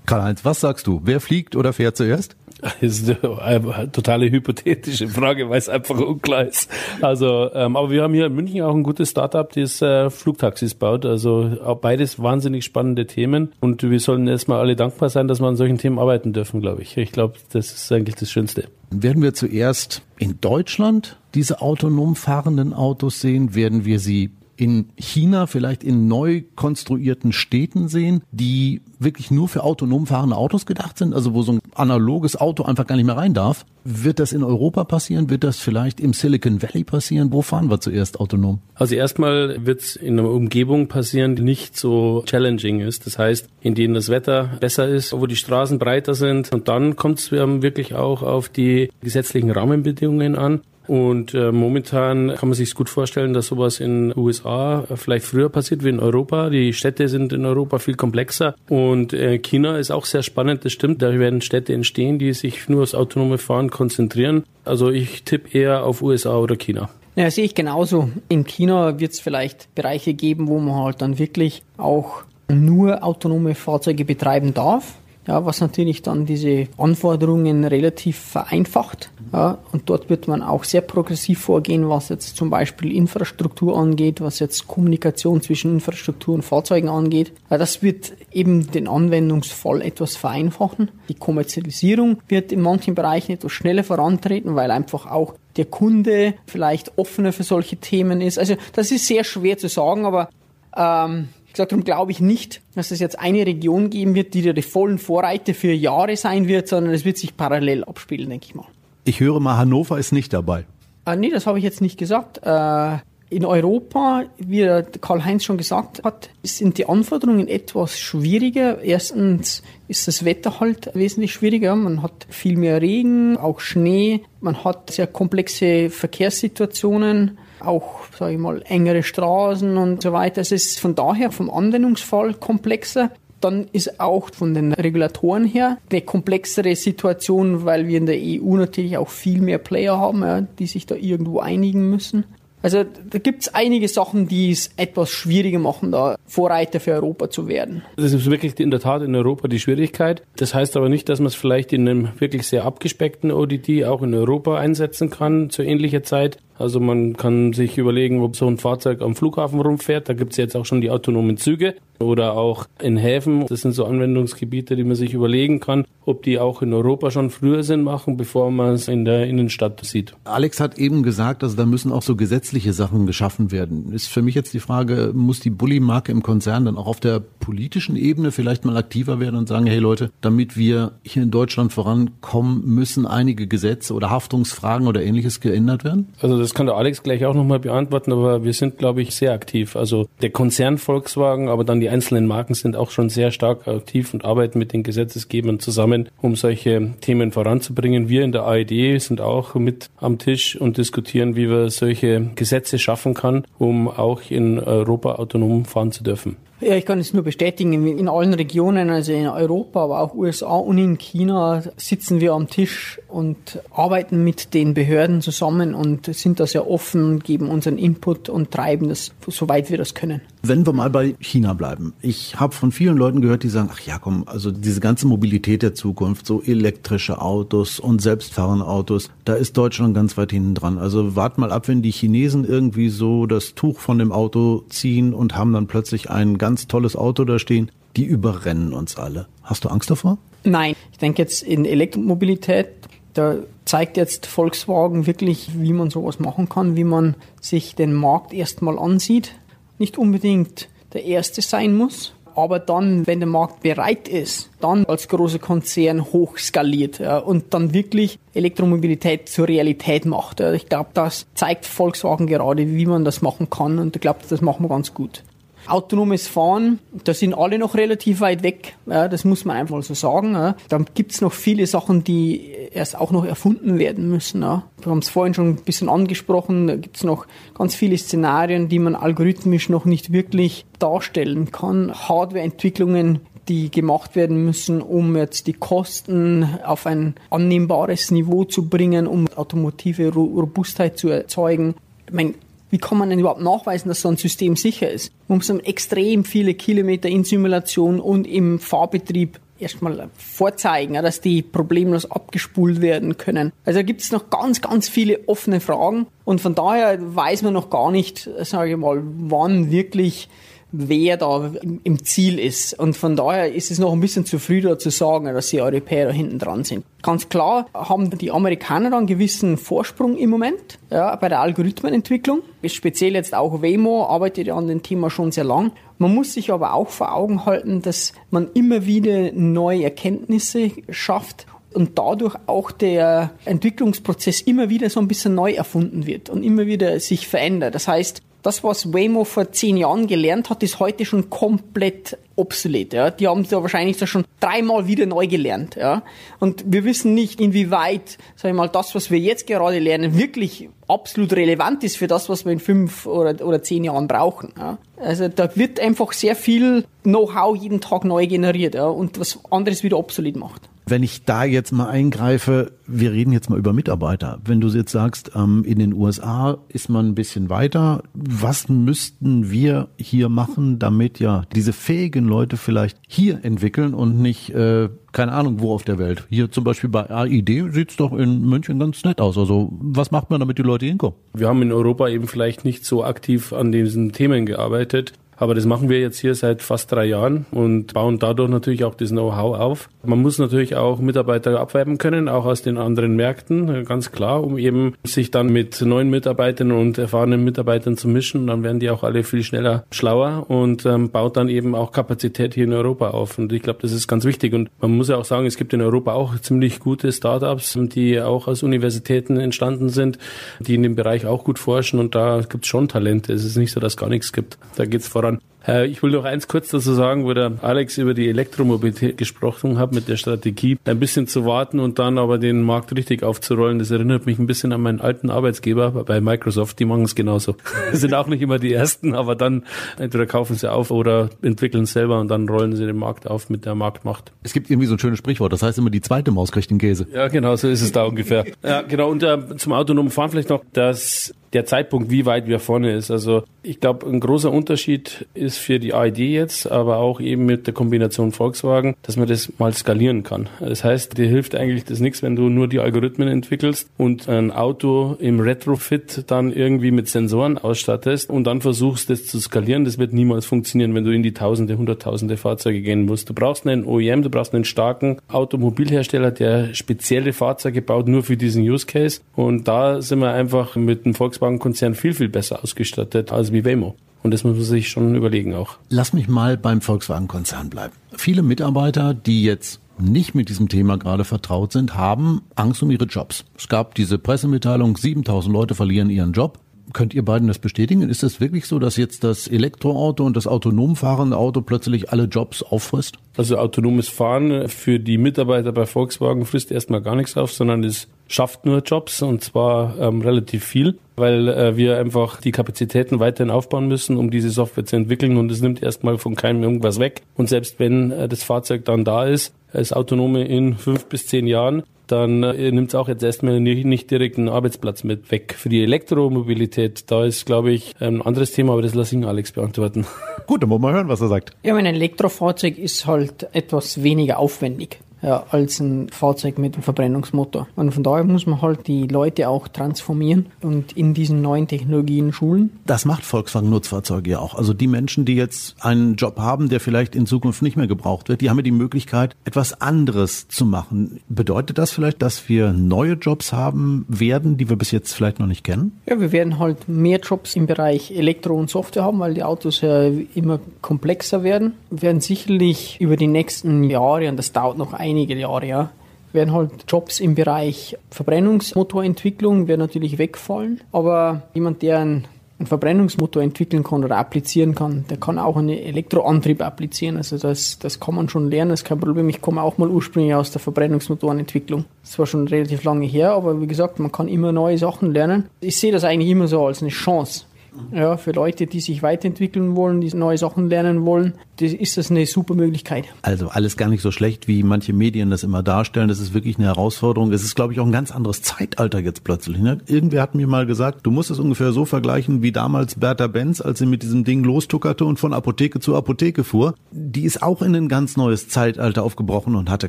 Karl-Heinz, 0.07 0.45
was 0.45 0.61
sagst 0.61 0.87
du? 0.87 1.01
Wer 1.05 1.21
fliegt 1.21 1.57
oder 1.57 1.73
fährt 1.73 1.97
zuerst? 1.97 2.37
Ist 2.81 3.11
eine 3.23 3.91
totale 3.93 4.31
hypothetische 4.31 5.09
Frage, 5.09 5.51
weil 5.51 5.59
es 5.59 5.69
einfach 5.69 5.99
unklar 5.99 6.47
ist. 6.47 6.71
Also, 7.01 7.51
ähm, 7.53 7.77
aber 7.77 7.91
wir 7.91 8.03
haben 8.03 8.15
hier 8.15 8.27
in 8.27 8.35
München 8.35 8.63
auch 8.63 8.75
ein 8.75 8.83
gutes 8.83 9.11
Startup, 9.11 9.51
das 9.53 9.83
äh, 9.83 10.11
Flugtaxis 10.11 10.75
baut. 10.75 11.05
Also 11.05 11.77
beides 11.81 12.23
wahnsinnig 12.23 12.65
spannende 12.65 13.07
Themen. 13.07 13.53
Und 13.61 13.83
wir 13.83 14.01
sollen 14.01 14.27
erstmal 14.29 14.61
alle 14.61 14.77
dankbar 14.77 15.11
sein, 15.11 15.29
dass 15.29 15.41
wir 15.41 15.47
an 15.47 15.57
solchen 15.57 15.79
Themen 15.79 15.99
arbeiten 15.99 16.33
dürfen, 16.33 16.61
glaube 16.61 16.83
ich. 16.83 16.97
Ich 16.97 17.13
glaube, 17.13 17.35
das 17.53 17.73
ist 17.73 17.93
eigentlich 17.93 18.17
das 18.17 18.31
Schönste. 18.31 18.69
Werden 18.91 19.23
wir 19.23 19.35
zuerst 19.35 20.03
in 20.19 20.41
Deutschland 20.41 21.19
diese 21.35 21.61
autonom 21.61 22.15
fahrenden 22.15 22.73
Autos 22.73 23.21
sehen? 23.21 23.55
Werden 23.55 23.85
wir 23.85 23.99
sie 23.99 24.31
in 24.57 24.91
China 24.97 25.47
vielleicht 25.47 25.85
in 25.85 26.09
neu 26.09 26.43
konstruierten 26.57 27.33
Städten 27.33 27.89
sehen, 27.89 28.23
die 28.33 28.83
wirklich 28.99 29.31
nur 29.31 29.49
für 29.49 29.65
autonom 29.65 30.07
fahrende 30.07 30.37
Autos 30.37 30.67
gedacht 30.67 30.99
sind, 30.99 31.15
also 31.15 31.35
wo 31.35 31.43
so 31.43 31.53
ein 31.53 31.61
analoges 31.75 32.37
Auto 32.37 32.65
einfach 32.65 32.87
gar 32.87 32.97
nicht 32.97 33.07
mehr 33.07 33.17
rein 33.17 33.35
darf. 33.35 33.67
Wird 33.85 34.19
das 34.19 34.33
in 34.33 34.43
Europa 34.43 34.85
passieren? 34.85 35.29
Wird 35.29 35.45
das 35.45 35.59
vielleicht 35.59 36.01
im 36.01 36.15
Silicon 36.15 36.63
Valley 36.63 36.85
passieren? 36.85 37.33
Wo 37.33 37.43
fahren 37.43 37.69
wir 37.69 37.81
zuerst 37.81 38.19
autonom? 38.19 38.61
Also 38.75 38.95
erstmal 38.95 39.67
wird 39.67 39.83
es 39.83 39.97
in 39.97 40.19
einer 40.19 40.31
Umgebung 40.31 40.89
passieren, 40.89 41.37
die 41.37 41.43
nicht 41.43 41.77
so 41.77 42.23
challenging 42.25 42.81
ist. 42.81 43.07
Das 43.07 43.19
heißt, 43.19 43.49
in 43.61 43.75
denen 43.75 43.95
das 43.95 44.09
Wetter 44.09 44.57
besser 44.61 44.89
ist, 44.89 45.13
wo 45.13 45.27
die 45.27 45.37
Straßen 45.37 45.79
breiter 45.79 46.15
sind. 46.15 46.53
Und 46.53 46.69
dann 46.69 46.97
kommt 46.97 47.19
es 47.19 47.31
wirklich 47.31 47.95
auch 47.95 48.23
auf 48.23 48.49
die 48.49 48.91
gesetzlichen 49.03 49.51
Rahmenbedingungen 49.51 50.37
an. 50.37 50.63
Und 50.87 51.35
äh, 51.35 51.53
momentan 51.53 52.35
kann 52.35 52.49
man 52.49 52.55
sich 52.55 52.75
gut 52.75 52.89
vorstellen, 52.89 53.33
dass 53.33 53.47
sowas 53.47 53.81
in 53.81 54.13
USA 54.17 54.85
vielleicht 54.95 55.25
früher 55.25 55.49
passiert 55.49 55.85
wie 55.85 55.89
in 55.89 56.01
Europa. 56.01 56.51
Die 56.51 56.73
Städte 56.73 57.09
sind 57.09 57.33
in 57.33 57.47
Europa 57.47 57.79
viel 57.79 57.95
komplexer 57.95 58.55
und 58.69 59.13
äh, 59.13 59.39
China 59.39 59.79
ist 59.79 59.91
auch 59.91 60.05
sehr 60.05 60.23
spannend. 60.23 60.65
Das 60.65 60.73
stimmt. 60.73 61.03
Da 61.03 61.19
werden 61.19 61.41
Städte 61.41 61.73
entstehen, 61.73 62.19
die 62.19 62.33
sich 62.33 62.69
nur 62.69 62.83
aufs 62.83 62.95
autonome 62.95 63.39
Fahren 63.39 63.71
konzentrieren. 63.71 64.45
Also 64.65 64.91
ich 64.91 65.25
tippe 65.25 65.57
eher 65.57 65.85
auf 65.85 66.03
USA 66.03 66.37
oder 66.37 66.57
China. 66.57 66.91
Ja, 67.17 67.31
sehe 67.31 67.45
ich 67.45 67.55
genauso. 67.55 68.11
In 68.29 68.45
China 68.45 68.99
wird 68.99 69.13
es 69.13 69.21
vielleicht 69.21 69.73
Bereiche 69.75 70.15
geben, 70.15 70.49
wo 70.49 70.59
man 70.59 70.75
halt 70.75 71.01
dann 71.01 71.19
wirklich 71.19 71.63
auch 71.77 72.25
nur 72.49 73.05
autonome 73.05 73.55
Fahrzeuge 73.55 74.05
betreiben 74.05 74.53
darf 74.53 74.97
ja, 75.27 75.45
was 75.47 75.61
natürlich 75.61 76.03
dann 76.03 76.27
diese 76.27 76.69
Anforderungen 76.77 77.65
relativ 77.65 78.19
vereinfacht. 78.19 79.11
Ja, 79.33 79.59
und 79.73 79.91
dort 79.91 80.11
wird 80.11 80.29
man 80.29 80.43
auch 80.43 80.65
sehr 80.65 80.81
progressiv 80.81 81.41
vorgehen, 81.41 81.89
was 81.89 82.09
jetzt 82.09 82.37
zum 82.37 82.51
Beispiel 82.51 82.95
Infrastruktur 82.95 83.77
angeht, 83.77 84.21
was 84.21 84.39
jetzt 84.39 84.69
Kommunikation 84.69 85.41
zwischen 85.41 85.75
Infrastruktur 85.75 86.35
und 86.35 86.43
Fahrzeugen 86.43 86.89
angeht. 86.89 87.33
Ja, 87.51 87.59
das 87.59 87.83
wird 87.83 88.13
eben 88.33 88.71
den 88.71 88.87
Anwendungsfall 88.87 89.83
etwas 89.83 90.17
vereinfachen. 90.17 90.91
Die 91.09 91.15
Kommerzialisierung 91.15 92.19
wird 92.29 92.53
in 92.53 92.61
manchen 92.61 92.95
Bereichen 92.95 93.33
etwas 93.33 93.53
schneller 93.53 93.83
vorantreten, 93.83 94.55
weil 94.55 94.71
einfach 94.71 95.11
auch 95.11 95.35
der 95.57 95.65
Kunde 95.65 96.35
vielleicht 96.47 96.97
offener 96.99 97.33
für 97.33 97.45
solche 97.45 97.77
Themen 97.77 98.21
ist. 98.21 98.39
Also 98.39 98.57
das 98.73 98.91
ist 98.91 99.07
sehr 99.07 99.25
schwer 99.25 99.59
zu 99.59 99.69
sagen, 99.69 100.05
aber 100.07 100.29
Ähm, 100.77 101.29
gesagt, 101.55 101.73
darum 101.73 101.85
glaube 101.85 102.13
ich 102.13 102.21
nicht, 102.21 102.61
dass 102.75 102.91
es 102.91 103.01
jetzt 103.01 103.19
eine 103.19 103.47
Region 103.47 103.91
geben 103.91 104.15
wird, 104.15 104.35
die 104.35 104.43
da 104.43 104.53
die 104.53 104.63
vollen 104.63 104.99
Vorreiter 104.99 105.55
für 105.55 105.73
Jahre 105.73 106.17
sein 106.17 106.49
wird, 106.49 106.69
sondern 106.69 106.93
es 106.93 107.05
wird 107.05 107.19
sich 107.19 107.37
parallel 107.37 107.85
abspielen, 107.85 108.29
denke 108.29 108.47
ich 108.49 108.55
mal. 108.55 108.67
Ich 109.05 109.21
höre 109.21 109.41
mal, 109.41 109.57
Hannover 109.57 109.99
ist 109.99 110.13
nicht 110.13 110.33
dabei. 110.33 110.65
Äh, 111.07 111.17
nee, 111.17 111.31
das 111.31 111.47
habe 111.47 111.59
ich 111.59 111.65
jetzt 111.65 111.81
nicht 111.81 111.99
gesagt. 111.99 112.41
Äh, 112.43 112.99
in 113.31 113.45
Europa, 113.45 114.25
wie 114.39 114.65
Karl-Heinz 115.01 115.45
schon 115.45 115.59
gesagt 115.59 116.05
hat, 116.05 116.31
sind 116.43 116.79
die 116.79 116.87
Anforderungen 116.87 117.49
etwas 117.49 117.99
schwieriger. 117.99 118.81
Erstens 118.83 119.63
ist 119.89 120.07
das 120.07 120.25
Wetter 120.25 120.61
halt 120.61 120.91
wesentlich 120.95 121.33
schwieriger. 121.33 121.75
Man 121.75 122.03
hat 122.03 122.27
viel 122.29 122.57
mehr 122.57 122.81
Regen, 122.81 123.37
auch 123.37 123.61
Schnee. 123.61 124.23
Man 124.41 124.63
hat 124.63 124.93
sehr 124.93 125.07
komplexe 125.07 125.91
Verkehrssituationen, 125.91 127.39
auch, 127.67 128.05
sage 128.17 128.33
ich 128.35 128.39
mal, 128.39 128.63
engere 128.67 129.03
Straßen 129.03 129.77
und 129.77 130.03
so 130.03 130.13
weiter. 130.13 130.41
Es 130.41 130.53
ist 130.53 130.81
von 130.81 130.95
daher 130.95 131.31
vom 131.31 131.51
Anwendungsfall 131.51 132.35
komplexer 132.35 133.11
dann 133.45 133.67
ist 133.73 134.01
auch 134.01 134.31
von 134.33 134.55
den 134.55 134.73
Regulatoren 134.73 135.45
her 135.45 135.77
eine 135.91 136.01
komplexere 136.01 136.75
Situation, 136.77 137.67
weil 137.67 137.87
wir 137.87 137.99
in 137.99 138.07
der 138.07 138.17
EU 138.19 138.57
natürlich 138.57 138.97
auch 138.97 139.11
viel 139.11 139.43
mehr 139.43 139.59
Player 139.59 139.99
haben, 139.99 140.23
ja, 140.23 140.41
die 140.41 140.67
sich 140.67 140.87
da 140.87 140.95
irgendwo 140.95 141.41
einigen 141.41 141.91
müssen. 141.91 142.25
Also 142.65 142.83
da 142.83 143.19
gibt 143.19 143.43
es 143.43 143.55
einige 143.55 143.89
Sachen, 143.89 144.27
die 144.27 144.51
es 144.51 144.71
etwas 144.79 145.11
schwieriger 145.11 145.59
machen, 145.59 145.93
da 145.93 146.17
Vorreiter 146.25 146.81
für 146.81 146.93
Europa 146.93 147.29
zu 147.29 147.47
werden. 147.47 147.83
Das 147.97 148.15
ist 148.15 148.31
wirklich 148.31 148.59
in 148.59 148.71
der 148.71 148.81
Tat 148.81 149.03
in 149.03 149.15
Europa 149.15 149.49
die 149.49 149.61
Schwierigkeit. 149.61 150.23
Das 150.37 150.55
heißt 150.55 150.75
aber 150.79 150.89
nicht, 150.89 151.11
dass 151.11 151.19
man 151.19 151.27
es 151.27 151.35
vielleicht 151.35 151.75
in 151.75 151.87
einem 151.87 152.09
wirklich 152.19 152.47
sehr 152.47 152.65
abgespeckten 152.65 153.31
ODD 153.31 153.85
auch 153.85 154.01
in 154.01 154.15
Europa 154.15 154.57
einsetzen 154.57 155.11
kann 155.11 155.51
zu 155.51 155.63
ähnlicher 155.63 156.05
Zeit. 156.05 156.39
Also 156.59 156.81
man 156.81 157.17
kann 157.17 157.53
sich 157.53 157.79
überlegen, 157.79 158.23
ob 158.23 158.37
so 158.37 158.47
ein 158.47 158.59
Fahrzeug 158.59 159.03
am 159.03 159.15
Flughafen 159.15 159.61
rumfährt. 159.61 160.09
Da 160.09 160.15
gibt 160.15 160.33
es 160.33 160.37
jetzt 160.37 160.57
auch 160.57 160.67
schon 160.67 160.81
die 160.81 160.91
autonomen 160.91 161.37
Züge 161.37 161.75
oder 161.99 162.35
auch 162.35 162.67
in 162.81 162.97
Häfen. 162.97 163.47
Das 163.47 163.63
sind 163.63 163.73
so 163.73 163.85
Anwendungsgebiete, 163.85 164.77
die 164.77 164.85
man 164.85 164.97
sich 164.97 165.15
überlegen 165.15 165.61
kann, 165.61 165.85
ob 166.05 166.23
die 166.23 166.39
auch 166.39 166.63
in 166.63 166.73
Europa 166.73 167.11
schon 167.11 167.31
früher 167.31 167.63
Sinn 167.63 167.83
machen, 167.83 168.17
bevor 168.17 168.51
man 168.51 168.75
es 168.75 168.89
in 168.89 169.05
der 169.05 169.27
Innenstadt 169.27 169.85
sieht. 169.85 170.15
Alex 170.25 170.61
hat 170.61 170.79
eben 170.79 171.03
gesagt, 171.03 171.43
also 171.43 171.57
da 171.57 171.67
müssen 171.67 171.93
auch 171.93 172.03
so 172.03 172.17
gesetzliche 172.17 172.73
Sachen 172.73 173.07
geschaffen 173.07 173.53
werden. 173.53 173.93
Ist 173.93 174.09
für 174.09 174.23
mich 174.23 174.35
jetzt 174.35 174.55
die 174.55 174.61
Frage, 174.61 175.13
muss 175.15 175.41
die 175.41 175.51
Bulli-Marke 175.51 176.13
im 176.13 176.23
Konzern 176.23 176.65
dann 176.65 176.77
auch 176.77 176.87
auf 176.87 177.01
der 177.01 177.21
politischen 177.21 177.97
Ebene 177.97 178.33
vielleicht 178.33 178.65
mal 178.65 178.77
aktiver 178.77 179.21
werden 179.21 179.37
und 179.37 179.49
sagen, 179.49 179.67
hey 179.67 179.79
Leute, 179.79 180.11
damit 180.21 180.57
wir 180.57 180.93
hier 181.03 181.23
in 181.23 181.31
Deutschland 181.31 181.73
vorankommen, 181.73 182.63
müssen 182.65 183.07
einige 183.07 183.47
Gesetze 183.47 183.95
oder 183.95 184.11
Haftungsfragen 184.11 184.87
oder 184.87 185.03
ähnliches 185.03 185.41
geändert 185.41 185.85
werden? 185.85 186.09
Also 186.21 186.39
das 186.45 186.55
kann 186.55 186.67
der 186.67 186.77
Alex 186.77 187.03
gleich 187.03 187.25
auch 187.25 187.35
nochmal 187.35 187.59
beantworten, 187.59 188.13
aber 188.13 188.45
wir 188.45 188.53
sind, 188.53 188.79
glaube 188.79 189.03
ich, 189.03 189.15
sehr 189.15 189.33
aktiv. 189.33 189.77
Also 189.77 190.07
der 190.23 190.31
Konzern 190.31 190.79
Volkswagen, 190.79 191.49
aber 191.49 191.65
dann 191.65 191.81
die 191.81 191.89
einzelnen 191.89 192.27
Marken 192.27 192.55
sind 192.55 192.77
auch 192.77 192.91
schon 192.91 193.09
sehr 193.09 193.31
stark 193.31 193.67
aktiv 193.67 194.13
und 194.13 194.25
arbeiten 194.25 194.59
mit 194.59 194.73
den 194.73 194.83
Gesetzesgebern 194.83 195.59
zusammen, 195.59 196.09
um 196.21 196.37
solche 196.37 196.93
Themen 197.01 197.33
voranzubringen. 197.33 198.09
Wir 198.09 198.23
in 198.23 198.33
der 198.33 198.47
AED 198.47 199.01
sind 199.01 199.21
auch 199.21 199.55
mit 199.55 199.89
am 199.97 200.19
Tisch 200.19 200.61
und 200.61 200.77
diskutieren, 200.77 201.35
wie 201.35 201.49
wir 201.49 201.71
solche 201.71 202.31
Gesetze 202.35 202.79
schaffen 202.79 203.15
kann, 203.15 203.45
um 203.59 203.89
auch 203.89 204.21
in 204.29 204.59
Europa 204.59 205.15
autonom 205.15 205.65
fahren 205.65 205.93
zu 205.93 206.05
dürfen. 206.05 206.37
Ja, 206.61 206.77
ich 206.77 206.87
kann 206.87 207.01
es 207.01 207.13
nur 207.13 207.25
bestätigen. 207.25 207.87
In 207.87 208.09
allen 208.09 208.33
Regionen, 208.33 208.89
also 208.89 209.13
in 209.13 209.27
Europa, 209.27 209.83
aber 209.85 210.01
auch 210.01 210.15
USA 210.15 210.57
und 210.57 210.79
in 210.79 210.99
China, 210.99 211.63
sitzen 211.77 212.21
wir 212.21 212.33
am 212.33 212.49
Tisch 212.49 213.01
und 213.09 213.61
arbeiten 213.71 214.23
mit 214.23 214.55
den 214.55 214.73
Behörden 214.73 215.21
zusammen 215.21 215.75
und 215.75 216.07
sind 216.15 216.39
da 216.39 216.47
sehr 216.47 216.71
offen, 216.71 217.19
geben 217.21 217.51
unseren 217.51 217.77
Input 217.77 218.29
und 218.29 218.51
treiben 218.51 218.89
das, 218.89 219.13
soweit 219.27 219.71
wir 219.71 219.79
das 219.79 219.95
können. 219.95 220.21
Wenn 220.47 220.67
wir 220.67 220.75
mal 220.75 220.91
bei 220.91 221.15
China 221.21 221.55
bleiben. 221.55 221.95
Ich 222.03 222.39
habe 222.39 222.55
von 222.55 222.71
vielen 222.71 222.99
Leuten 222.99 223.23
gehört, 223.23 223.45
die 223.45 223.49
sagen, 223.49 223.71
ach 223.73 223.81
ja, 223.81 223.99
komm, 223.99 224.25
also 224.27 224.51
diese 224.51 224.81
ganze 224.81 225.07
Mobilität 225.07 225.63
der 225.63 225.75
Zukunft, 225.75 226.27
so 226.27 226.43
elektrische 226.43 227.23
Autos 227.23 227.81
und 227.81 228.03
selbstfahrende 228.03 228.67
Autos, 228.67 229.09
da 229.25 229.33
ist 229.33 229.57
Deutschland 229.57 229.95
ganz 229.95 230.19
weit 230.19 230.33
hinten 230.33 230.55
dran. 230.55 230.77
Also 230.77 231.17
wart 231.17 231.39
mal 231.39 231.51
ab, 231.51 231.67
wenn 231.69 231.81
die 231.81 231.93
Chinesen 231.93 232.45
irgendwie 232.45 232.91
so 232.91 233.25
das 233.25 233.55
Tuch 233.55 233.79
von 233.79 233.99
dem 233.99 234.13
Auto 234.13 234.65
ziehen 234.69 235.15
und 235.15 235.35
haben 235.35 235.55
dann 235.55 235.67
plötzlich 235.67 236.11
ein 236.11 236.37
ganz 236.37 236.69
tolles 236.69 236.95
Auto 236.95 237.25
da 237.25 237.39
stehen, 237.39 237.71
die 237.97 238.05
überrennen 238.05 238.75
uns 238.75 238.97
alle. 238.97 239.29
Hast 239.43 239.65
du 239.65 239.71
Angst 239.71 239.91
davor? 239.91 240.19
Nein, 240.45 240.77
ich 240.93 240.99
denke 240.99 241.23
jetzt 241.23 241.43
in 241.43 241.65
Elektromobilität, 241.65 242.67
da 243.15 243.37
zeigt 243.65 243.97
jetzt 243.97 244.27
Volkswagen 244.27 245.07
wirklich, 245.07 245.53
wie 245.55 245.73
man 245.73 245.89
sowas 245.89 246.21
machen 246.21 246.51
kann, 246.51 246.77
wie 246.77 246.85
man 246.85 247.15
sich 247.41 247.75
den 247.75 247.95
Markt 247.95 248.35
erstmal 248.35 248.79
ansieht. 248.79 249.35
Nicht 249.79 249.99
unbedingt 249.99 250.69
der 250.93 251.05
erste 251.05 251.43
sein 251.43 251.75
muss, 251.77 252.15
aber 252.37 252.59
dann, 252.59 253.07
wenn 253.07 253.21
der 253.21 253.29
Markt 253.29 253.61
bereit 253.61 254.09
ist, 254.09 254.51
dann 254.61 254.85
als 254.87 255.09
großer 255.09 255.39
Konzern 255.39 256.05
hochskaliert 256.05 256.99
ja, 256.99 257.19
und 257.19 257.55
dann 257.55 257.73
wirklich 257.73 258.19
Elektromobilität 258.35 259.29
zur 259.29 259.49
Realität 259.49 260.05
macht. 260.05 260.41
Ja. 260.41 260.53
Ich 260.53 260.69
glaube, 260.69 260.91
das 260.95 261.27
zeigt 261.35 261.67
Volkswagen 261.67 262.27
gerade, 262.27 262.67
wie 262.67 262.87
man 262.87 263.05
das 263.05 263.23
machen 263.23 263.51
kann 263.51 263.79
und 263.79 263.97
ich 263.97 264.03
glaube, 264.03 264.21
das 264.29 264.41
machen 264.41 264.65
wir 264.65 264.69
ganz 264.69 264.95
gut. 264.95 265.23
Autonomes 265.67 266.29
Fahren, 266.29 266.79
da 267.05 267.15
sind 267.15 267.35
alle 267.35 267.59
noch 267.59 267.75
relativ 267.75 268.21
weit 268.21 268.43
weg, 268.43 268.77
ja, 268.87 269.09
das 269.09 269.25
muss 269.25 269.45
man 269.45 269.57
einfach 269.57 269.83
so 269.83 269.95
sagen. 269.95 270.33
Ja. 270.35 270.57
Da 270.69 270.79
gibt's 270.95 271.21
noch 271.21 271.33
viele 271.33 271.67
Sachen, 271.67 272.05
die 272.05 272.51
erst 272.73 272.99
auch 272.99 273.11
noch 273.11 273.25
erfunden 273.25 273.79
werden 273.79 274.09
müssen. 274.09 274.43
Ja. 274.43 274.65
Wir 274.81 274.91
haben 274.91 274.99
es 274.99 275.09
vorhin 275.09 275.35
schon 275.35 275.51
ein 275.51 275.57
bisschen 275.57 275.89
angesprochen, 275.89 276.67
da 276.67 276.77
gibt's 276.77 277.05
noch 277.05 277.27
ganz 277.55 277.75
viele 277.75 277.97
Szenarien, 277.97 278.69
die 278.69 278.79
man 278.79 278.95
algorithmisch 278.95 279.69
noch 279.69 279.85
nicht 279.85 280.13
wirklich 280.13 280.67
darstellen 280.79 281.51
kann. 281.51 281.93
Hardwareentwicklungen, 281.95 283.21
die 283.49 283.71
gemacht 283.71 284.17
werden 284.17 284.45
müssen, 284.45 284.81
um 284.81 285.17
jetzt 285.17 285.47
die 285.47 285.53
Kosten 285.53 286.49
auf 286.65 286.87
ein 286.87 287.15
annehmbares 287.31 288.11
Niveau 288.11 288.45
zu 288.45 288.69
bringen, 288.69 289.07
um 289.07 289.29
automotive 289.35 290.13
Robustheit 290.13 290.99
zu 290.99 291.09
erzeugen. 291.09 291.75
Ich 292.07 292.13
meine, 292.13 292.35
wie 292.75 292.79
kann 292.79 292.99
man 292.99 293.09
denn 293.09 293.21
überhaupt 293.21 293.41
nachweisen, 293.41 293.87
dass 293.87 294.01
so 294.01 294.09
ein 294.09 294.17
System 294.17 294.57
sicher 294.57 294.91
ist? 294.91 295.13
Man 295.29 295.39
muss 295.39 295.49
extrem 295.49 296.25
viele 296.25 296.55
Kilometer 296.55 297.09
in 297.09 297.23
Simulation 297.23 298.01
und 298.01 298.27
im 298.27 298.59
Fahrbetrieb 298.59 299.39
erstmal 299.61 300.11
vorzeigen, 300.17 300.95
dass 300.95 301.21
die 301.21 301.43
problemlos 301.43 302.11
abgespult 302.11 302.81
werden 302.81 303.17
können. 303.17 303.53
Also 303.65 303.85
gibt 303.85 304.01
es 304.01 304.11
noch 304.11 304.29
ganz, 304.29 304.61
ganz 304.61 304.89
viele 304.89 305.21
offene 305.29 305.61
Fragen 305.61 306.09
und 306.25 306.41
von 306.41 306.57
daher 306.57 306.99
weiß 307.01 307.43
man 307.43 307.55
noch 307.55 307.71
gar 307.71 307.93
nicht, 307.93 308.29
sage 308.41 308.73
ich 308.73 308.77
mal, 308.77 309.01
wann 309.05 309.71
wirklich 309.71 310.29
wer 310.77 311.17
da 311.17 311.53
im 311.85 312.05
Ziel 312.05 312.39
ist. 312.39 312.79
Und 312.79 312.97
von 312.97 313.15
daher 313.15 313.53
ist 313.53 313.71
es 313.71 313.79
noch 313.79 313.93
ein 313.93 314.01
bisschen 314.01 314.27
zu 314.27 314.39
früh 314.39 314.61
da 314.61 314.79
zu 314.79 314.91
sagen, 314.91 315.27
dass 315.27 315.51
die 315.51 315.61
Europäer 315.61 316.07
da 316.07 316.13
hinten 316.13 316.39
dran 316.39 316.65
sind. 316.65 316.85
Ganz 317.03 317.29
klar 317.29 317.67
haben 317.73 318.11
die 318.11 318.33
Amerikaner 318.33 318.91
da 318.91 318.99
einen 318.99 319.07
gewissen 319.07 319.57
Vorsprung 319.57 320.17
im 320.17 320.31
Moment 320.31 320.79
ja, 320.91 321.15
bei 321.17 321.29
der 321.29 321.41
Algorithmenentwicklung. 321.41 322.41
Speziell 322.67 323.15
jetzt 323.15 323.35
auch 323.35 323.63
Waymo 323.63 324.07
arbeitet 324.07 324.49
ja 324.49 324.57
an 324.57 324.67
dem 324.67 324.83
Thema 324.83 325.11
schon 325.11 325.31
sehr 325.31 325.45
lang. 325.45 325.73
Man 325.99 326.13
muss 326.13 326.35
sich 326.35 326.51
aber 326.51 326.75
auch 326.75 326.89
vor 326.89 327.15
Augen 327.15 327.47
halten, 327.47 327.81
dass 327.81 328.13
man 328.31 328.49
immer 328.55 328.85
wieder 328.85 329.31
neue 329.33 329.85
Erkenntnisse 329.85 330.73
schafft 330.91 331.47
und 331.73 331.99
dadurch 331.99 332.37
auch 332.47 332.71
der 332.73 333.31
Entwicklungsprozess 333.45 334.41
immer 334.41 334.71
wieder 334.71 334.91
so 334.91 335.01
ein 335.01 335.09
bisschen 335.09 335.35
neu 335.35 335.53
erfunden 335.53 336.07
wird 336.07 336.31
und 336.31 336.43
immer 336.43 336.67
wieder 336.67 336.99
sich 337.01 337.29
verändert. 337.29 337.75
Das 337.75 337.87
heißt, 337.87 338.23
das, 338.45 338.63
was 338.63 338.93
Waymo 338.93 339.25
vor 339.25 339.53
zehn 339.53 339.79
Jahren 339.79 340.07
gelernt 340.07 340.51
hat, 340.51 340.63
ist 340.63 340.79
heute 340.79 341.07
schon 341.07 341.31
komplett 341.31 342.19
obsolet. 342.37 342.93
Ja. 342.93 343.11
Die 343.11 343.27
haben 343.27 343.41
es 343.41 343.51
ja 343.51 343.63
wahrscheinlich 343.63 343.97
so 343.97 344.05
schon 344.05 344.27
dreimal 344.39 344.87
wieder 344.87 345.07
neu 345.07 345.27
gelernt. 345.27 345.77
Ja. 345.77 346.03
Und 346.41 346.63
wir 346.67 346.85
wissen 346.85 347.15
nicht, 347.15 347.41
inwieweit, 347.41 348.19
sag 348.37 348.51
ich 348.51 348.55
mal, 348.55 348.69
das, 348.69 348.95
was 348.95 349.11
wir 349.11 349.19
jetzt 349.19 349.47
gerade 349.47 349.79
lernen, 349.79 350.19
wirklich 350.19 350.69
absolut 350.87 351.33
relevant 351.33 351.83
ist 351.85 351.97
für 351.97 352.07
das, 352.07 352.29
was 352.29 352.45
wir 352.45 352.53
in 352.53 352.61
fünf 352.61 353.07
oder, 353.07 353.43
oder 353.47 353.63
zehn 353.63 353.83
Jahren 353.83 354.09
brauchen. 354.09 354.53
Ja. 354.59 354.77
Also 354.99 355.29
da 355.29 355.57
wird 355.57 355.81
einfach 355.81 356.13
sehr 356.13 356.37
viel 356.37 356.85
Know-how 357.03 357.57
jeden 357.57 357.81
Tag 357.81 358.05
neu 358.05 358.27
generiert 358.27 358.75
ja, 358.75 358.87
und 358.87 359.19
was 359.19 359.39
anderes 359.51 359.83
wieder 359.83 359.97
obsolet 359.97 360.37
macht. 360.37 360.69
Wenn 360.87 361.03
ich 361.03 361.25
da 361.25 361.45
jetzt 361.45 361.73
mal 361.73 361.89
eingreife, 361.89 362.73
wir 362.87 363.13
reden 363.13 363.33
jetzt 363.33 363.49
mal 363.49 363.59
über 363.59 363.73
Mitarbeiter. 363.73 364.39
Wenn 364.45 364.61
du 364.61 364.69
jetzt 364.69 364.93
sagst, 364.93 365.33
ähm, 365.35 365.65
in 365.65 365.79
den 365.79 365.95
USA 365.95 366.59
ist 366.69 366.91
man 366.91 367.09
ein 367.09 367.15
bisschen 367.15 367.49
weiter, 367.49 368.03
was 368.13 368.69
müssten 368.69 369.51
wir 369.51 369.89
hier 369.97 370.29
machen, 370.29 370.79
damit 370.79 371.21
ja 371.21 371.45
diese 371.55 371.73
fähigen 371.73 372.27
Leute 372.27 372.59
vielleicht 372.59 372.99
hier 373.09 373.45
entwickeln 373.45 373.95
und 373.95 374.21
nicht, 374.21 374.51
äh, 374.51 374.91
keine 375.13 375.33
Ahnung, 375.33 375.61
wo 375.61 375.73
auf 375.73 375.85
der 375.85 375.99
Welt. 375.99 376.27
Hier 376.29 376.51
zum 376.51 376.65
Beispiel 376.65 376.91
bei 376.91 377.09
AID 377.09 377.73
sieht's 377.73 377.97
doch 377.97 378.13
in 378.13 378.43
München 378.43 378.79
ganz 378.79 379.05
nett 379.05 379.21
aus. 379.21 379.39
Also 379.39 379.71
was 379.81 380.11
macht 380.11 380.29
man, 380.29 380.41
damit 380.41 380.59
die 380.59 380.63
Leute 380.63 380.85
hinkommen? 380.85 381.17
Wir 381.33 381.49
haben 381.49 381.63
in 381.63 381.73
Europa 381.73 382.09
eben 382.09 382.27
vielleicht 382.27 382.65
nicht 382.67 382.85
so 382.85 383.05
aktiv 383.05 383.55
an 383.55 383.73
diesen 383.73 384.13
Themen 384.13 384.45
gearbeitet. 384.45 385.15
Aber 385.37 385.55
das 385.55 385.67
machen 385.67 385.89
wir 385.89 386.01
jetzt 386.01 386.19
hier 386.19 386.35
seit 386.35 386.63
fast 386.63 386.93
drei 386.93 387.07
Jahren 387.07 387.47
und 387.51 387.95
bauen 387.95 388.19
dadurch 388.19 388.51
natürlich 388.51 388.85
auch 388.85 388.95
das 388.95 389.11
Know-how 389.11 389.59
auf. 389.59 389.89
Man 390.05 390.21
muss 390.21 390.39
natürlich 390.39 390.77
auch 390.77 390.99
Mitarbeiter 391.01 391.59
abwerben 391.59 391.99
können, 391.99 392.29
auch 392.29 392.45
aus 392.45 392.63
den 392.63 392.77
anderen 392.77 393.17
Märkten, 393.17 393.85
ganz 393.85 394.13
klar, 394.13 394.45
um 394.45 394.59
eben 394.59 394.95
sich 395.05 395.31
dann 395.31 395.49
mit 395.49 395.81
neuen 395.81 396.11
Mitarbeitern 396.11 396.73
und 396.73 396.99
erfahrenen 396.99 397.43
Mitarbeitern 397.43 397.97
zu 397.97 398.09
mischen. 398.09 398.47
Dann 398.47 398.63
werden 398.63 398.81
die 398.81 398.91
auch 398.91 399.03
alle 399.03 399.25
viel 399.25 399.43
schneller 399.43 399.85
schlauer 399.91 400.47
und 400.49 400.87
ähm, 400.87 401.11
baut 401.11 401.37
dann 401.37 401.49
eben 401.49 401.75
auch 401.75 401.93
Kapazität 401.93 402.55
hier 402.55 402.65
in 402.65 402.73
Europa 402.73 403.11
auf. 403.11 403.39
Und 403.39 403.53
ich 403.53 403.63
glaube, 403.63 403.81
das 403.83 403.93
ist 403.93 404.07
ganz 404.07 404.25
wichtig. 404.25 404.53
Und 404.53 404.71
man 404.81 404.97
muss 404.97 405.09
ja 405.09 405.17
auch 405.17 405.25
sagen, 405.25 405.47
es 405.47 405.57
gibt 405.57 405.73
in 405.73 405.81
Europa 405.81 406.13
auch 406.13 406.39
ziemlich 406.39 406.81
gute 406.81 407.13
Startups, 407.13 407.79
die 407.79 408.21
auch 408.21 408.47
aus 408.47 408.63
Universitäten 408.63 409.39
entstanden 409.39 409.89
sind, 409.89 410.19
die 410.61 410.75
in 410.75 410.83
dem 410.83 410.95
Bereich 410.95 411.27
auch 411.27 411.45
gut 411.45 411.59
forschen. 411.59 411.99
Und 411.99 412.15
da 412.15 412.41
gibt 412.49 412.65
es 412.65 412.69
schon 412.69 412.89
Talente. 412.89 413.33
Es 413.33 413.45
ist 413.45 413.57
nicht 413.57 413.73
so, 413.73 413.81
dass 413.81 413.97
gar 413.97 414.09
nichts 414.09 414.33
gibt. 414.33 414.59
Da 414.77 414.85
geht 414.85 415.01
es 415.01 415.09
voran. 415.09 415.24
fördern 415.25 415.41
Äh, 415.67 415.87
ich 415.87 416.03
will 416.03 416.11
noch 416.11 416.25
eins 416.25 416.49
kurz 416.49 416.69
dazu 416.69 416.93
sagen, 416.93 417.25
wo 417.25 417.33
der 417.35 417.53
Alex 417.63 417.99
über 417.99 418.15
die 418.15 418.29
Elektromobilität 418.29 419.17
gesprochen 419.17 419.79
hat, 419.79 419.93
mit 419.93 420.09
der 420.09 420.17
Strategie, 420.17 420.79
ein 420.85 420.99
bisschen 420.99 421.27
zu 421.27 421.45
warten 421.45 421.81
und 421.81 421.99
dann 421.99 422.19
aber 422.19 422.39
den 422.39 422.63
Markt 422.63 422.95
richtig 422.97 423.23
aufzurollen. 423.23 423.79
Das 423.79 423.91
erinnert 423.91 424.27
mich 424.27 424.39
ein 424.39 424.47
bisschen 424.47 424.73
an 424.73 424.83
meinen 424.83 425.01
alten 425.01 425.31
Arbeitsgeber 425.31 425.91
bei 426.05 426.21
Microsoft. 426.21 426.79
Die 426.79 426.85
machen 426.85 427.03
es 427.03 427.15
genauso. 427.15 427.57
sind 427.93 428.15
auch 428.15 428.27
nicht 428.27 428.43
immer 428.43 428.59
die 428.59 428.73
Ersten, 428.73 429.15
aber 429.15 429.35
dann 429.35 429.65
entweder 429.99 430.27
kaufen 430.27 430.57
sie 430.57 430.71
auf 430.71 430.91
oder 430.91 431.31
entwickeln 431.43 431.87
selber 431.87 432.21
und 432.21 432.29
dann 432.29 432.49
rollen 432.49 432.77
sie 432.77 432.87
den 432.87 432.97
Markt 432.97 433.27
auf 433.27 433.51
mit 433.51 433.65
der 433.65 433.75
Marktmacht. 433.75 434.33
Es 434.43 434.53
gibt 434.53 434.71
irgendwie 434.71 434.87
so 434.87 434.95
ein 434.95 434.99
schönes 434.99 435.19
Sprichwort, 435.19 435.53
das 435.53 435.63
heißt 435.63 435.79
immer, 435.79 435.91
die 435.91 436.01
zweite 436.01 436.31
Maus 436.31 436.53
kriegt 436.53 436.71
den 436.71 436.79
Käse. 436.79 437.07
Ja, 437.13 437.29
genau, 437.29 437.57
so 437.57 437.69
ist 437.69 437.83
es 437.83 437.93
da 437.93 438.05
ungefähr. 438.05 438.45
Ja, 438.63 438.83
genau. 438.83 439.11
Und 439.11 439.23
äh, 439.23 439.57
zum 439.57 439.73
autonomen 439.73 440.11
Fahren 440.11 440.31
vielleicht 440.31 440.51
noch, 440.51 440.63
dass 440.73 441.33
der 441.55 441.65
Zeitpunkt, 441.65 442.11
wie 442.11 442.27
weit 442.27 442.47
wir 442.47 442.59
vorne 442.59 442.93
ist. 442.93 443.11
Also 443.11 443.45
ich 443.63 443.81
glaube, 443.81 444.07
ein 444.07 444.21
großer 444.21 444.51
Unterschied 444.51 445.27
ist 445.35 445.54
für 445.57 445.79
die 445.79 445.91
ID 445.91 446.19
jetzt, 446.19 446.71
aber 446.71 446.99
auch 446.99 447.21
eben 447.21 447.47
mit 447.47 447.67
der 447.67 447.75
Kombination 447.75 448.33
Volkswagen, 448.33 448.95
dass 449.03 449.17
man 449.17 449.29
das 449.29 449.53
mal 449.59 449.73
skalieren 449.73 450.23
kann. 450.23 450.49
Das 450.61 450.85
heißt, 450.85 451.17
dir 451.17 451.27
hilft 451.27 451.55
eigentlich 451.55 451.85
das 451.85 452.01
nichts, 452.01 452.23
wenn 452.23 452.37
du 452.37 452.49
nur 452.49 452.69
die 452.69 452.81
Algorithmen 452.81 453.29
entwickelst 453.29 453.89
und 453.97 454.29
ein 454.29 454.51
Auto 454.51 455.17
im 455.19 455.41
Retrofit 455.41 456.25
dann 456.27 456.53
irgendwie 456.53 456.91
mit 456.91 457.09
Sensoren 457.09 457.59
ausstattest 457.59 458.31
und 458.31 458.45
dann 458.45 458.61
versuchst, 458.61 459.11
das 459.11 459.27
zu 459.27 459.39
skalieren. 459.41 459.85
Das 459.85 459.99
wird 459.99 460.13
niemals 460.13 460.47
funktionieren, 460.47 460.95
wenn 460.95 461.05
du 461.05 461.11
in 461.11 461.23
die 461.23 461.35
Tausende, 461.35 461.77
Hunderttausende 461.77 462.37
Fahrzeuge 462.37 462.81
gehen 462.81 463.07
musst. 463.07 463.29
Du 463.29 463.35
brauchst 463.35 463.67
einen 463.67 463.85
OEM, 463.85 464.23
du 464.23 464.31
brauchst 464.31 464.55
einen 464.55 464.65
starken 464.65 465.19
Automobilhersteller, 465.29 466.31
der 466.31 466.75
spezielle 466.75 467.33
Fahrzeuge 467.33 467.83
baut, 467.83 468.09
nur 468.09 468.23
für 468.23 468.37
diesen 468.37 468.63
Use 468.63 468.87
Case. 468.87 469.21
Und 469.35 469.69
da 469.69 470.03
sind 470.03 470.21
wir 470.21 470.33
einfach 470.33 470.77
mit 470.77 471.05
dem 471.05 471.15
Volkswagen-Konzern 471.15 471.95
viel, 471.95 472.15
viel 472.15 472.29
besser 472.29 472.63
ausgestattet 472.63 473.33
als 473.33 473.53
wie 473.53 473.65
Waymo. 473.65 473.95
Und 474.25 474.31
das 474.31 474.43
muss 474.43 474.57
man 474.57 474.65
sich 474.65 474.89
schon 474.89 475.15
überlegen 475.15 475.55
auch. 475.55 475.77
Lass 475.91 476.15
mich 476.15 476.29
mal 476.29 476.57
beim 476.57 476.81
Volkswagen-Konzern 476.81 477.69
bleiben. 477.69 477.93
Viele 478.17 478.43
Mitarbeiter, 478.43 479.13
die 479.13 479.45
jetzt 479.45 479.81
nicht 479.99 480.35
mit 480.35 480.49
diesem 480.49 480.71
Thema 480.71 480.97
gerade 480.97 481.25
vertraut 481.25 481.73
sind, 481.73 481.95
haben 481.95 482.41
Angst 482.55 482.83
um 482.83 482.91
ihre 482.91 483.05
Jobs. 483.05 483.45
Es 483.57 483.69
gab 483.69 483.95
diese 483.95 484.19
Pressemitteilung, 484.19 484.97
7000 484.97 485.53
Leute 485.53 485.75
verlieren 485.75 486.09
ihren 486.09 486.33
Job. 486.33 486.59
Könnt 486.95 487.13
ihr 487.13 487.25
beiden 487.25 487.49
das 487.49 487.59
bestätigen? 487.59 488.09
Ist 488.09 488.23
es 488.23 488.41
wirklich 488.41 488.67
so, 488.67 488.79
dass 488.79 488.97
jetzt 488.97 489.25
das 489.25 489.49
Elektroauto 489.49 490.25
und 490.25 490.37
das 490.37 490.47
autonom 490.47 490.95
fahrende 490.95 491.37
Auto 491.37 491.61
plötzlich 491.61 492.11
alle 492.11 492.25
Jobs 492.25 492.63
auffrisst? 492.63 493.19
Also 493.37 493.59
autonomes 493.59 494.09
Fahren 494.09 494.69
für 494.69 495.01
die 495.01 495.19
Mitarbeiter 495.19 495.73
bei 495.73 495.87
Volkswagen 495.87 496.47
frisst 496.47 496.71
erstmal 496.71 497.03
gar 497.03 497.17
nichts 497.17 497.37
auf, 497.37 497.53
sondern 497.53 497.83
es 497.83 498.07
schafft 498.29 498.65
nur 498.65 498.79
Jobs 498.79 499.23
und 499.23 499.43
zwar 499.43 499.99
ähm, 499.99 500.21
relativ 500.23 500.65
viel, 500.65 500.97
weil 501.17 501.49
äh, 501.49 501.77
wir 501.77 501.99
einfach 501.99 502.41
die 502.41 502.53
Kapazitäten 502.53 503.19
weiterhin 503.19 503.51
aufbauen 503.51 503.89
müssen, 503.89 504.17
um 504.17 504.31
diese 504.31 504.51
Software 504.51 504.85
zu 504.85 504.95
entwickeln 504.95 505.37
und 505.37 505.51
es 505.51 505.61
nimmt 505.61 505.83
erstmal 505.83 506.17
von 506.17 506.37
keinem 506.37 506.63
irgendwas 506.63 507.01
weg. 507.01 507.23
Und 507.35 507.49
selbst 507.49 507.81
wenn 507.81 508.13
äh, 508.13 508.29
das 508.29 508.45
Fahrzeug 508.45 508.85
dann 508.85 509.05
da 509.05 509.25
ist, 509.25 509.53
das 509.73 509.93
Autonome 509.93 510.45
in 510.45 510.77
fünf 510.77 511.07
bis 511.07 511.27
zehn 511.27 511.49
Jahren, 511.49 511.83
dann 512.07 512.43
äh, 512.43 512.71
nimmt 512.71 512.89
es 512.89 512.95
auch 512.95 513.09
jetzt 513.09 513.23
erstmal 513.23 513.61
nicht, 513.61 513.85
nicht 513.85 514.11
direkt 514.11 514.39
einen 514.39 514.49
Arbeitsplatz 514.49 515.05
mit 515.05 515.31
weg. 515.31 515.55
Für 515.57 515.69
die 515.69 515.83
Elektromobilität, 515.83 517.11
da 517.11 517.25
ist, 517.25 517.47
glaube 517.47 517.73
ich, 517.73 517.93
ein 518.01 518.23
anderes 518.23 518.53
Thema, 518.53 518.73
aber 518.73 518.83
das 518.83 518.95
lasse 518.95 519.19
ich 519.19 519.27
Alex 519.27 519.53
beantworten. 519.53 520.07
Gut, 520.47 520.63
dann 520.63 520.71
wollen 520.71 520.83
wir 520.83 520.93
hören, 520.93 521.09
was 521.09 521.21
er 521.21 521.29
sagt. 521.29 521.53
Ja, 521.63 521.75
mein 521.75 521.87
Elektrofahrzeug 521.87 522.79
ist 522.79 523.07
halt 523.07 523.49
etwas 523.53 524.03
weniger 524.03 524.39
aufwendig 524.39 524.99
ja, 525.25 525.45
als 525.51 525.81
ein 525.81 526.09
Fahrzeug 526.11 526.59
mit 526.59 526.75
einem 526.75 526.83
Verbrennungsmotor. 526.83 527.67
Und 527.77 527.93
von 527.93 528.03
daher 528.03 528.25
muss 528.25 528.47
man 528.47 528.61
halt 528.61 528.87
die 528.87 529.07
Leute 529.07 529.49
auch 529.49 529.69
transformieren 529.69 530.47
und 530.61 530.93
in 530.93 531.15
diesen 531.15 531.41
neuen 531.41 531.67
Technologien 531.67 532.33
schulen. 532.33 532.71
Das 532.87 533.05
macht 533.05 533.25
Volkswagen 533.25 533.71
Nutzfahrzeuge 533.71 534.33
ja 534.33 534.39
auch. 534.39 534.55
Also 534.55 534.75
die 534.75 534.87
Menschen, 534.87 535.25
die 535.25 535.35
jetzt 535.35 535.83
einen 535.85 536.17
Job 536.17 536.39
haben, 536.39 536.69
der 536.69 536.81
vielleicht 536.81 537.17
in 537.17 537.27
Zukunft 537.27 537.63
nicht 537.63 537.77
mehr 537.77 537.87
gebraucht 537.87 538.29
wird, 538.29 538.43
die 538.43 538.51
haben 538.51 538.59
ja 538.59 538.63
die 538.63 538.71
Möglichkeit, 538.71 539.35
etwas 539.45 539.81
anderes 539.81 540.49
zu 540.49 540.67
machen. 540.67 541.21
Bedeutet 541.29 541.79
das 541.79 541.91
vielleicht, 541.91 542.21
dass 542.21 542.49
wir 542.49 542.73
neue 542.73 543.15
Jobs 543.15 543.53
haben 543.53 544.05
werden, 544.09 544.57
die 544.57 544.69
wir 544.69 544.77
bis 544.77 544.91
jetzt 544.91 545.13
vielleicht 545.15 545.39
noch 545.39 545.47
nicht 545.47 545.65
kennen? 545.65 545.99
Ja, 546.07 546.21
wir 546.21 546.33
werden 546.33 546.59
halt 546.59 546.89
mehr 546.89 547.21
Jobs 547.21 547.57
im 547.57 547.67
Bereich 547.67 548.11
Elektro 548.11 548.55
und 548.55 548.69
Software 548.69 549.05
haben, 549.05 549.21
weil 549.21 549.35
die 549.35 549.43
Autos 549.43 549.81
ja 549.81 550.11
immer 550.35 550.61
komplexer 550.83 551.43
werden. 551.43 551.73
Wir 551.91 552.03
werden 552.03 552.21
sicherlich 552.21 553.01
über 553.01 553.17
die 553.17 553.27
nächsten 553.27 553.85
Jahre, 553.85 554.29
und 554.29 554.37
das 554.37 554.53
dauert 554.53 554.77
noch 554.77 554.93
ein 554.93 555.14
einige 555.15 555.37
Jahre, 555.37 555.67
ja, 555.67 555.91
werden 556.33 556.53
halt 556.53 556.71
Jobs 556.89 557.21
im 557.21 557.35
Bereich 557.35 557.97
Verbrennungsmotorentwicklung 558.11 559.69
werden 559.69 559.81
natürlich 559.81 560.19
wegfallen. 560.19 560.81
Aber 560.93 561.43
jemand, 561.55 561.83
der 561.83 562.01
einen, 562.01 562.27
Verbrennungsmotor 562.63 563.43
entwickeln 563.43 563.83
kann 563.83 564.05
oder 564.05 564.17
applizieren 564.17 564.75
kann, 564.75 565.05
der 565.11 565.19
kann 565.19 565.39
auch 565.39 565.57
einen 565.57 565.71
Elektroantrieb 565.71 566.63
applizieren. 566.63 567.17
Also 567.17 567.37
das, 567.37 567.79
das 567.79 568.01
kann 568.01 568.15
man 568.15 568.29
schon 568.29 568.49
lernen, 568.49 568.71
das 568.71 568.81
ist 568.81 568.87
kein 568.87 569.01
Problem. 569.01 569.29
Ich 569.29 569.43
komme 569.43 569.61
auch 569.61 569.77
mal 569.77 569.89
ursprünglich 569.89 570.35
aus 570.35 570.51
der 570.51 570.61
Verbrennungsmotorenentwicklung. 570.61 571.85
Das 572.03 572.19
war 572.19 572.27
schon 572.27 572.49
relativ 572.49 572.85
lange 572.85 573.07
her, 573.07 573.33
aber 573.33 573.61
wie 573.61 573.67
gesagt, 573.67 573.99
man 573.99 574.13
kann 574.13 574.29
immer 574.29 574.53
neue 574.53 574.79
Sachen 574.79 575.13
lernen. 575.13 575.51
Ich 575.61 575.79
sehe 575.79 575.93
das 575.93 576.05
eigentlich 576.05 576.31
immer 576.31 576.47
so 576.49 576.65
als 576.67 576.81
eine 576.81 576.91
Chance. 576.91 577.45
Ja, 577.93 578.17
für 578.17 578.33
Leute, 578.33 578.67
die 578.67 578.81
sich 578.81 579.03
weiterentwickeln 579.03 579.77
wollen, 579.77 580.01
die 580.01 580.15
neue 580.15 580.39
Sachen 580.39 580.69
lernen 580.69 581.05
wollen, 581.05 581.35
ist 581.61 581.97
das 581.97 582.11
eine 582.11 582.27
super 582.27 582.55
Möglichkeit. 582.55 583.07
Also 583.23 583.49
alles 583.49 583.77
gar 583.77 583.89
nicht 583.89 584.03
so 584.03 584.11
schlecht, 584.11 584.49
wie 584.49 584.63
manche 584.63 584.93
Medien 584.93 585.31
das 585.31 585.43
immer 585.43 585.63
darstellen. 585.63 586.09
Das 586.09 586.21
ist 586.21 586.35
wirklich 586.35 586.59
eine 586.59 586.67
Herausforderung. 586.67 587.33
Es 587.33 587.45
ist, 587.45 587.55
glaube 587.55 587.73
ich, 587.73 587.81
auch 587.81 587.87
ein 587.87 587.93
ganz 587.93 588.11
anderes 588.11 588.43
Zeitalter 588.43 589.01
jetzt 589.01 589.25
plötzlich. 589.25 589.59
Ne? 589.59 589.79
Irgendwer 589.87 590.23
hat 590.23 590.35
mir 590.35 590.47
mal 590.47 590.67
gesagt, 590.67 591.07
du 591.07 591.11
musst 591.11 591.31
es 591.31 591.39
ungefähr 591.39 591.73
so 591.73 591.85
vergleichen 591.85 592.43
wie 592.43 592.53
damals 592.53 592.97
Bertha 592.97 593.27
Benz, 593.27 593.61
als 593.61 593.79
sie 593.79 593.87
mit 593.87 594.03
diesem 594.03 594.25
Ding 594.25 594.45
lostuckerte 594.45 595.05
und 595.05 595.19
von 595.19 595.33
Apotheke 595.33 595.81
zu 595.81 595.95
Apotheke 595.95 596.45
fuhr. 596.45 596.75
Die 596.91 597.25
ist 597.25 597.43
auch 597.43 597.63
in 597.63 597.75
ein 597.75 597.89
ganz 597.89 598.17
neues 598.17 598.49
Zeitalter 598.49 599.03
aufgebrochen 599.03 599.55
und 599.55 599.71
hatte 599.71 599.89